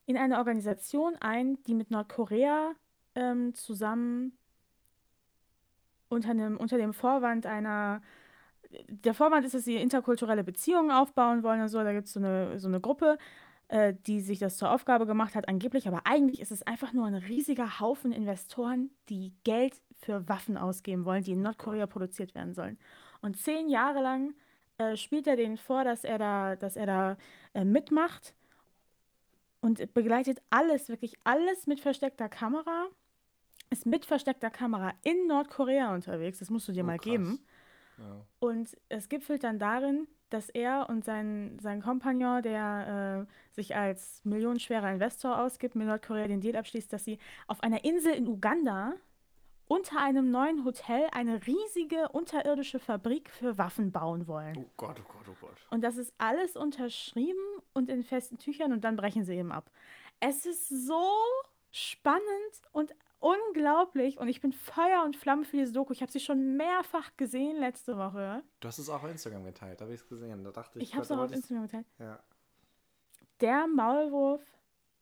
in 0.05 0.17
eine 0.17 0.37
Organisation 0.37 1.15
ein, 1.17 1.61
die 1.63 1.73
mit 1.73 1.91
Nordkorea 1.91 2.73
ähm, 3.15 3.53
zusammen 3.53 4.37
unter 6.09 6.31
einem, 6.31 6.57
unter 6.57 6.77
dem 6.77 6.93
Vorwand 6.93 7.45
einer, 7.45 8.01
der 8.87 9.13
Vorwand 9.13 9.45
ist, 9.45 9.53
dass 9.55 9.65
sie 9.65 9.75
interkulturelle 9.77 10.43
Beziehungen 10.43 10.91
aufbauen 10.91 11.43
wollen 11.43 11.61
und 11.61 11.67
so. 11.69 11.83
Da 11.83 11.93
gibt 11.93 12.07
es 12.07 12.13
so 12.13 12.19
eine, 12.19 12.59
so 12.59 12.67
eine 12.67 12.79
Gruppe, 12.79 13.17
äh, 13.69 13.93
die 14.07 14.21
sich 14.21 14.39
das 14.39 14.57
zur 14.57 14.71
Aufgabe 14.71 15.05
gemacht 15.05 15.35
hat, 15.35 15.47
angeblich. 15.47 15.87
Aber 15.87 16.01
eigentlich 16.05 16.39
ist 16.41 16.51
es 16.51 16.63
einfach 16.63 16.93
nur 16.93 17.05
ein 17.05 17.15
riesiger 17.15 17.79
Haufen 17.79 18.11
Investoren, 18.11 18.89
die 19.09 19.33
Geld 19.43 19.75
für 20.01 20.27
Waffen 20.27 20.57
ausgeben 20.57 21.05
wollen, 21.05 21.23
die 21.23 21.31
in 21.31 21.41
Nordkorea 21.41 21.87
produziert 21.87 22.35
werden 22.35 22.53
sollen. 22.53 22.77
Und 23.21 23.37
zehn 23.37 23.69
Jahre 23.69 24.01
lang 24.01 24.33
äh, 24.77 24.97
spielt 24.97 25.27
er 25.27 25.35
denen 25.37 25.57
vor, 25.57 25.83
dass 25.83 26.03
er 26.03 26.17
da, 26.17 26.55
dass 26.55 26.75
er 26.75 26.85
da 26.85 27.17
äh, 27.53 27.63
mitmacht 27.63 28.33
und 29.61 29.93
begleitet 29.93 30.41
alles, 30.49 30.89
wirklich 30.89 31.15
alles 31.23 31.67
mit 31.67 31.79
versteckter 31.79 32.27
Kamera. 32.29 32.87
Ist 33.69 33.85
mit 33.87 34.05
versteckter 34.05 34.51
Kamera 34.51 34.93
in 35.03 35.25
Nordkorea 35.25 35.95
unterwegs. 35.95 36.39
Das 36.39 36.49
musst 36.51 36.67
du 36.67 36.73
dir 36.73 36.83
Oh, 36.83 36.87
mal 36.87 36.99
krass. 36.99 37.05
geben. 37.05 37.39
Ja. 37.97 38.25
Und 38.39 38.75
es 38.89 39.09
gipfelt 39.09 39.43
dann 39.43 39.59
darin, 39.59 40.07
dass 40.29 40.49
er 40.49 40.89
und 40.89 41.05
sein, 41.05 41.59
sein 41.61 41.81
Kompagnon, 41.81 42.41
der 42.41 43.27
äh, 43.29 43.53
sich 43.53 43.75
als 43.75 44.23
millionenschwerer 44.25 44.91
Investor 44.91 45.39
ausgibt, 45.39 45.75
mit 45.75 45.87
Nordkorea 45.87 46.27
den 46.27 46.41
Deal 46.41 46.55
abschließt, 46.55 46.91
dass 46.91 47.05
sie 47.05 47.19
auf 47.47 47.61
einer 47.61 47.83
Insel 47.85 48.13
in 48.13 48.27
Uganda 48.27 48.93
unter 49.65 49.99
einem 49.99 50.31
neuen 50.31 50.65
Hotel 50.65 51.07
eine 51.13 51.45
riesige 51.45 52.09
unterirdische 52.09 52.79
Fabrik 52.79 53.29
für 53.29 53.57
Waffen 53.57 53.91
bauen 53.91 54.27
wollen. 54.27 54.57
Oh 54.57 54.65
Gott, 54.77 54.99
oh 54.99 55.07
Gott, 55.07 55.27
oh 55.29 55.37
Gott. 55.39 55.67
Und 55.69 55.81
das 55.81 55.97
ist 55.97 56.13
alles 56.17 56.55
unterschrieben 56.55 57.39
und 57.73 57.89
in 57.89 58.03
festen 58.03 58.37
Tüchern 58.37 58.73
und 58.73 58.83
dann 58.83 58.95
brechen 58.95 59.23
sie 59.23 59.35
eben 59.35 59.51
ab. 59.51 59.71
Es 60.19 60.45
ist 60.45 60.69
so 60.69 61.07
spannend 61.71 62.21
und 62.71 62.93
unglaublich 63.23 64.17
und 64.17 64.27
ich 64.27 64.41
bin 64.41 64.51
Feuer 64.51 65.03
und 65.05 65.15
Flamme 65.15 65.45
für 65.45 65.57
diese 65.57 65.71
Doku. 65.71 65.93
Ich 65.93 66.01
habe 66.01 66.11
sie 66.11 66.19
schon 66.19 66.57
mehrfach 66.57 67.15
gesehen 67.15 67.57
letzte 67.57 67.97
Woche. 67.97 68.43
Du 68.59 68.67
hast 68.67 68.79
es 68.79 68.89
auch 68.89 69.01
auf 69.01 69.09
Instagram 69.09 69.45
geteilt, 69.45 69.81
habe 69.81 69.93
ich 69.93 70.01
es 70.01 70.07
gesehen. 70.07 70.43
Da 70.43 70.51
dachte 70.51 70.79
ich, 70.79 70.89
Ich 70.89 70.93
habe 70.93 71.03
es 71.03 71.11
auch 71.11 71.19
auf 71.19 71.31
Instagram 71.31 71.63
geteilt. 71.63 71.87
Ja. 71.99 72.19
Der 73.39 73.67
Maulwurf 73.67 74.41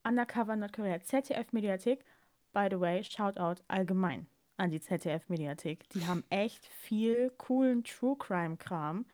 Undercover 0.03 0.55
Nordkorea, 0.55 0.99
ZDF-Mediathek. 1.01 2.05
By 2.53 2.67
the 2.69 2.79
way, 2.79 3.03
Shoutout 3.03 3.63
allgemein 3.67 4.27
an 4.57 4.69
die 4.69 4.79
ZDF-Mediathek. 4.79 5.89
Die 5.89 6.05
haben 6.05 6.23
echt 6.29 6.65
viel 6.65 7.31
coolen 7.37 7.83
True 7.83 8.15
Crime-Kram. 8.17 9.05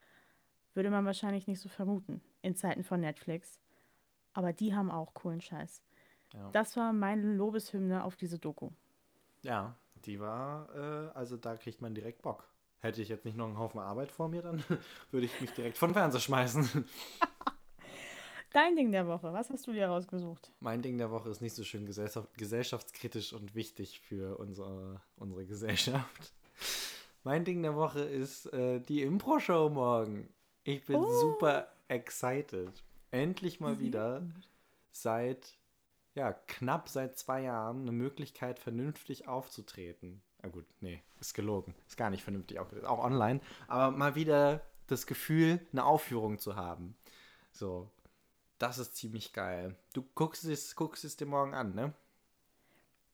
Würde 0.73 0.89
man 0.89 1.05
wahrscheinlich 1.05 1.47
nicht 1.47 1.61
so 1.61 1.69
vermuten 1.69 2.21
in 2.41 2.55
Zeiten 2.55 2.83
von 2.83 2.99
Netflix. 2.99 3.59
Aber 4.33 4.53
die 4.53 4.75
haben 4.75 4.91
auch 4.91 5.13
coolen 5.13 5.41
Scheiß. 5.41 5.81
Ja. 6.33 6.49
Das 6.51 6.75
war 6.75 6.91
meine 6.93 7.35
Lobeshymne 7.35 8.03
auf 8.03 8.15
diese 8.17 8.37
Doku. 8.37 8.71
Ja, 9.47 9.75
die 10.05 10.19
war, 10.19 10.67
äh, 10.75 11.09
also 11.17 11.37
da 11.37 11.55
kriegt 11.55 11.81
man 11.81 11.95
direkt 11.95 12.21
Bock. 12.21 12.43
Hätte 12.79 13.01
ich 13.01 13.07
jetzt 13.07 13.23
nicht 13.23 13.37
noch 13.37 13.47
einen 13.47 13.57
Haufen 13.57 13.79
Arbeit 13.79 14.11
vor 14.11 14.27
mir, 14.27 14.41
dann 14.41 14.61
würde 15.11 15.25
ich 15.25 15.39
mich 15.41 15.51
direkt 15.51 15.77
von 15.77 15.93
Fernseher 15.93 16.19
schmeißen. 16.19 16.85
Dein 18.51 18.75
Ding 18.75 18.91
der 18.91 19.07
Woche, 19.07 19.31
was 19.33 19.49
hast 19.49 19.67
du 19.67 19.71
dir 19.73 19.87
rausgesucht? 19.87 20.51
Mein 20.59 20.81
Ding 20.81 20.97
der 20.97 21.11
Woche 21.11 21.29
ist 21.29 21.41
nicht 21.41 21.55
so 21.55 21.63
schön 21.63 21.85
gesellschaft 21.85 22.29
gesellschaftskritisch 22.37 23.33
und 23.33 23.55
wichtig 23.55 23.99
für 24.01 24.37
unsere, 24.37 25.01
unsere 25.15 25.45
Gesellschaft. 25.45 26.33
Mein 27.23 27.45
Ding 27.45 27.61
der 27.61 27.75
Woche 27.75 28.01
ist 28.01 28.51
äh, 28.53 28.79
die 28.79 29.01
Impro-Show 29.03 29.69
morgen. 29.69 30.27
Ich 30.63 30.83
bin 30.85 30.97
Oh. 30.97 31.19
super 31.21 31.67
excited. 31.87 32.71
Endlich 33.11 33.59
mal 33.59 33.79
wieder 33.79 34.21
seit, 34.91 35.55
ja, 36.18 36.34
knapp 36.34 36.89
seit 36.89 37.15
zwei 37.15 37.43
Jahren 37.43 37.82
eine 37.82 37.91
Möglichkeit, 37.91 38.57
vernünftig 38.57 39.28
aufzutreten. 39.28 40.24
Ah 40.41 40.47
gut, 40.47 40.65
nee, 40.82 41.03
ist 41.20 41.36
gelogen. 41.36 41.76
Ist 41.88 41.95
gar 41.95 42.09
nicht 42.09 42.24
vernünftig 42.24 42.57
aufgetreten. 42.57 42.88
Auch 42.88 43.03
online. 43.03 43.39
Aber 43.68 43.95
mal 43.95 44.15
wieder 44.15 44.61
das 44.88 45.05
Gefühl, 45.05 45.59
eine 45.72 45.86
Aufführung 45.86 46.39
zu 46.39 46.55
haben. 46.55 46.97
So, 47.51 47.91
das 48.57 48.80
ist 48.80 48.95
ziemlich 48.95 49.32
geil. 49.32 49.76
Du 49.93 50.01
guckst 50.15 50.43
es, 50.45 50.76
guckst 50.76 51.05
es 51.05 51.18
dir 51.18 51.28
morgen 51.28 51.53
an, 51.53 51.76
ne? 51.76 51.93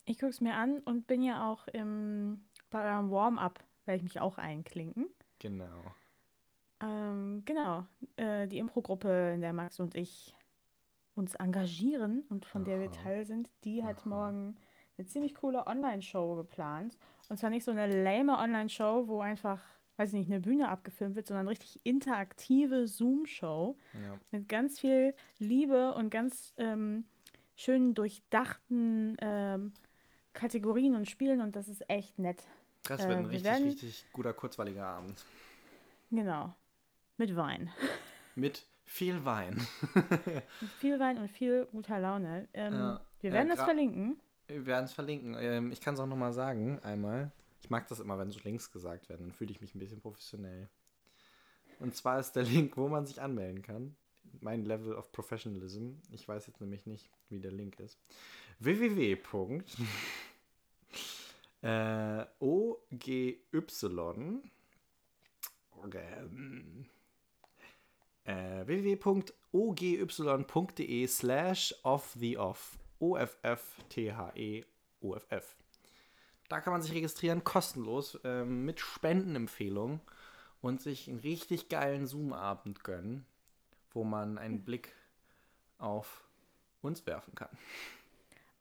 Ich 0.05 0.17
gucke 0.19 0.29
es 0.29 0.39
mir 0.39 0.55
an 0.55 0.79
und 0.79 1.05
bin 1.05 1.21
ja 1.21 1.51
auch 1.51 1.67
im, 1.67 2.45
bei 2.69 2.89
eurem 2.89 3.11
Warm-up, 3.11 3.61
werde 3.83 3.97
ich 3.97 4.03
mich 4.03 4.21
auch 4.21 4.37
einklinken. 4.37 5.07
Genau. 5.39 5.83
Ähm, 6.79 7.43
genau, 7.43 7.85
äh, 8.15 8.47
die 8.47 8.59
Impro-Gruppe, 8.59 9.33
in 9.33 9.41
der 9.41 9.51
Max 9.51 9.81
und 9.81 9.95
ich 9.95 10.33
uns 11.15 11.35
engagieren 11.35 12.23
und 12.29 12.45
von 12.45 12.63
der 12.65 12.79
wir. 12.79 12.91
Teil 12.91 13.25
sind, 13.25 13.49
die 13.63 13.83
hat 13.83 13.99
Aha. 14.01 14.09
morgen 14.09 14.55
eine 14.97 15.07
ziemlich 15.07 15.35
coole 15.35 15.65
Online-Show 15.67 16.35
geplant. 16.35 16.97
Und 17.29 17.37
zwar 17.37 17.49
nicht 17.49 17.63
so 17.63 17.71
eine 17.71 18.03
lame 18.03 18.37
Online-Show, 18.37 19.07
wo 19.07 19.21
einfach, 19.21 19.61
weiß 19.97 20.09
ich 20.09 20.15
nicht, 20.15 20.31
eine 20.31 20.39
Bühne 20.41 20.69
abgefilmt 20.69 21.15
wird, 21.15 21.27
sondern 21.27 21.47
richtig 21.47 21.79
interaktive 21.83 22.87
Zoom-Show 22.87 23.77
Ja. 23.93 24.19
mit 24.31 24.47
ganz 24.49 24.79
viel 24.79 25.13
Liebe 25.39 25.93
und 25.93 26.09
ganz 26.09 26.53
ähm, 26.57 27.05
schön 27.55 27.93
durchdachten 27.95 29.15
ähm, 29.21 29.73
Kategorien 30.33 30.95
und 30.95 31.07
Spielen 31.07 31.41
und 31.41 31.55
das 31.55 31.67
ist 31.67 31.87
echt 31.89 32.17
nett. 32.19 32.43
Das 32.83 33.01
Äh, 33.05 33.07
wird 33.09 33.17
ein 33.19 33.23
wir 33.25 33.29
richtig, 33.31 33.43
werden- 33.45 33.63
richtig 33.65 34.05
guter, 34.13 34.33
kurzweiliger 34.33 34.85
Abend. 34.85 35.23
Genau. 36.11 36.53
Mit 37.17 37.35
Wein. 37.35 37.71
Mit 38.35 38.65
viel 38.93 39.25
Wein. 39.25 39.59
Viel 40.79 40.99
Wein 40.99 41.17
und 41.17 41.27
viel 41.27 41.65
guter 41.71 41.99
Laune. 41.99 42.47
Ähm, 42.53 42.73
Ja, 42.73 43.01
wir 43.21 43.31
werden 43.33 43.51
gra- 43.51 43.65
verlinken. 43.65 44.19
Wir 44.47 44.65
werden 44.67 44.85
es 44.85 44.93
verlinken. 44.93 45.35
Ähm, 45.39 45.71
ich 45.71 45.81
kann 45.81 45.95
es 45.95 45.99
auch 45.99 46.05
nochmal 46.05 46.31
sagen, 46.31 46.77
einmal. 46.83 47.31
Ich 47.63 47.71
mag 47.71 47.87
das 47.87 47.99
immer, 47.99 48.19
wenn 48.19 48.29
so 48.29 48.39
Links 48.43 48.71
gesagt 48.71 49.09
werden. 49.09 49.23
Dann 49.27 49.31
fühle 49.31 49.49
ich 49.51 49.61
mich 49.61 49.73
ein 49.73 49.79
bisschen 49.79 49.99
professionell. 49.99 50.69
Und 51.79 51.95
zwar 51.95 52.19
ist 52.19 52.33
der 52.33 52.43
Link, 52.43 52.77
wo 52.77 52.87
man 52.87 53.07
sich 53.07 53.19
anmelden 53.19 53.63
kann. 53.63 53.95
Mein 54.41 54.63
Level 54.63 54.93
of 54.93 55.11
Professionalism. 55.11 55.93
Ich 56.11 56.27
weiß 56.27 56.45
jetzt 56.45 56.61
nämlich 56.61 56.85
nicht, 56.85 57.09
wie 57.29 57.39
der 57.39 57.51
Link 57.51 57.79
ist. 57.79 57.97
www. 58.59 59.17
äh, 61.63 62.25
OGY 62.39 63.39
okay, 65.83 66.27
äh, 68.25 68.65
www.ogy.de 68.65 70.07
slash 71.07 71.75
off 71.83 72.13
the 72.17 72.37
off. 72.37 72.77
O-F-F-T-H-E-O-F-F. 72.99 73.55
Da 76.49 76.61
kann 76.61 76.73
man 76.73 76.81
sich 76.81 76.93
registrieren, 76.93 77.43
kostenlos, 77.43 78.19
ähm, 78.23 78.63
mit 78.65 78.79
Spendenempfehlung 78.79 79.99
und 80.61 80.81
sich 80.81 81.09
einen 81.09 81.19
richtig 81.19 81.67
geilen 81.69 82.05
Zoom-Abend 82.05 82.83
gönnen, 82.83 83.25
wo 83.91 84.03
man 84.03 84.37
einen 84.37 84.63
Blick 84.63 84.93
auf 85.77 86.23
uns 86.81 87.05
werfen 87.05 87.35
kann. 87.35 87.49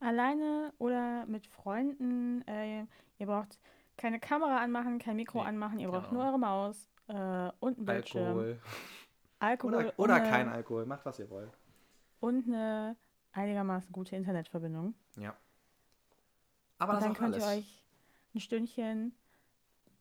Alleine 0.00 0.72
oder 0.78 1.24
mit 1.26 1.46
Freunden. 1.46 2.42
Äh, 2.48 2.86
ihr 3.18 3.26
braucht 3.26 3.60
keine 3.96 4.18
Kamera 4.18 4.58
anmachen, 4.58 4.98
kein 4.98 5.16
Mikro 5.16 5.42
Nee, 5.42 5.48
anmachen. 5.48 5.78
Ihr 5.78 5.88
braucht 5.88 6.08
genau. 6.08 6.22
nur 6.22 6.30
eure 6.30 6.38
Maus 6.40 6.88
äh, 7.06 7.50
und 7.60 7.76
einen 7.76 7.86
Bildschirm. 7.86 8.26
Alkohol. 8.26 8.60
Alkohol 9.43 9.74
Oder, 9.74 9.99
oder 9.99 10.20
kein 10.20 10.49
Alkohol, 10.49 10.86
macht 10.86 11.05
was 11.05 11.18
ihr 11.18 11.28
wollt. 11.30 11.51
und 12.20 12.47
eine 12.47 12.97
einigermaßen 13.32 13.90
gute 13.93 14.14
Internetverbindung. 14.16 14.95
Ja. 15.16 15.34
Aber 16.78 16.93
und 16.93 16.97
das 16.99 17.05
dann 17.05 17.14
könnt 17.14 17.34
alles. 17.34 17.45
ihr 17.47 17.59
euch 17.59 17.84
ein 18.34 18.40
Stündchen, 18.40 19.14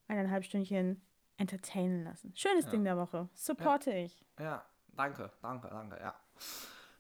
eineinhalb 0.08 0.44
Stündchen 0.46 1.02
entertainen 1.38 2.04
lassen. 2.04 2.34
Schönes 2.36 2.66
Ja. 2.66 2.72
Ding 2.72 2.84
der 2.84 2.98
Woche. 2.98 3.30
Supporte 3.34 3.92
ich. 3.92 4.24
Ja, 4.40 4.64
danke, 4.96 5.32
danke, 5.42 5.68
danke, 5.70 5.98
ja. 6.00 6.14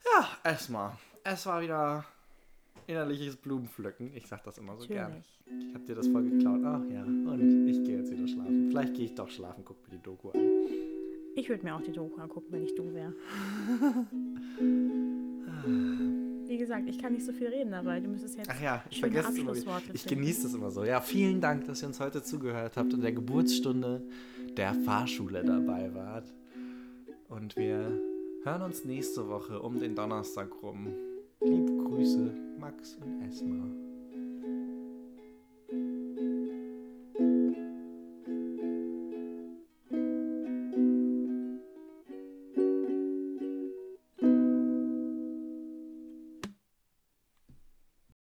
Ja, 0.04 0.28
erstmal. 0.44 0.94
Es 1.24 1.46
war 1.46 1.62
wieder 1.62 2.04
innerliches 2.88 3.38
Blumenpflücken. 3.38 4.16
Ich 4.16 4.28
sag 4.28 4.44
das 4.44 4.58
immer 4.58 4.76
so 4.78 4.88
gern. 4.88 5.12
Natürlich. 5.12 5.40
Ich 5.70 5.76
hab 5.76 5.86
dir 5.86 5.96
das 5.96 6.08
voll 6.08 6.24
geklaut. 6.28 6.62
Ach 6.66 6.84
ja, 6.90 7.04
und 7.04 7.68
ich 7.68 7.84
gehe 7.84 8.00
jetzt 8.00 8.10
wieder 8.12 8.28
schlafen. 8.28 8.70
Vielleicht 8.70 8.96
gehe 8.96 9.06
ich 9.06 9.14
doch 9.16 9.30
schlafen, 9.30 9.64
guck 9.64 9.82
mir 9.84 9.98
die 9.98 10.02
Doku 10.02 10.32
an. 10.32 10.40
Ich 11.36 11.50
würde 11.50 11.64
mir 11.64 11.76
auch 11.76 11.82
die 11.82 11.92
Doku 11.92 12.20
angucken, 12.20 12.48
wenn 12.52 12.64
ich 12.64 12.76
du 12.76 12.94
wäre. 12.94 13.14
Wie 16.48 16.58
gesagt, 16.58 16.90
ich 16.90 17.00
kann 17.00 17.14
nicht 17.14 17.26
so 17.26 17.32
viel 17.32 17.48
reden, 17.48 17.74
aber 17.74 17.98
du 18.00 18.10
müsstest 18.10 18.38
jetzt 18.38 18.50
Ach 18.50 18.62
ja, 18.62 18.84
ich 18.90 19.00
vergesse 19.00 19.30
es 19.30 19.38
immer. 19.38 19.54
Ich 19.94 20.06
genieße 20.06 20.44
das 20.44 20.54
immer 20.54 20.70
so. 20.70 20.84
Ja, 20.84 21.00
vielen 21.00 21.40
Dank, 21.40 21.64
dass 21.66 21.82
ihr 21.82 21.88
uns 21.88 22.02
heute 22.02 22.24
zugehört 22.24 22.76
habt 22.76 22.94
und 22.94 23.02
der 23.02 23.14
Geburtsstunde 23.14 24.04
der 24.58 24.74
Fahrschule 24.74 25.46
dabei 25.46 25.94
wart. 25.94 26.34
Und 27.30 27.56
wir 27.56 27.98
hören 28.44 28.64
uns 28.64 28.84
nächste 28.84 29.30
Woche 29.30 29.62
um 29.62 29.80
den 29.80 29.96
Donnerstag 29.96 30.50
rum. 30.62 30.88
Liebe 31.40 31.86
Grüße, 31.86 32.36
Max 32.60 32.98
und 33.02 33.22
Esma. 33.22 33.91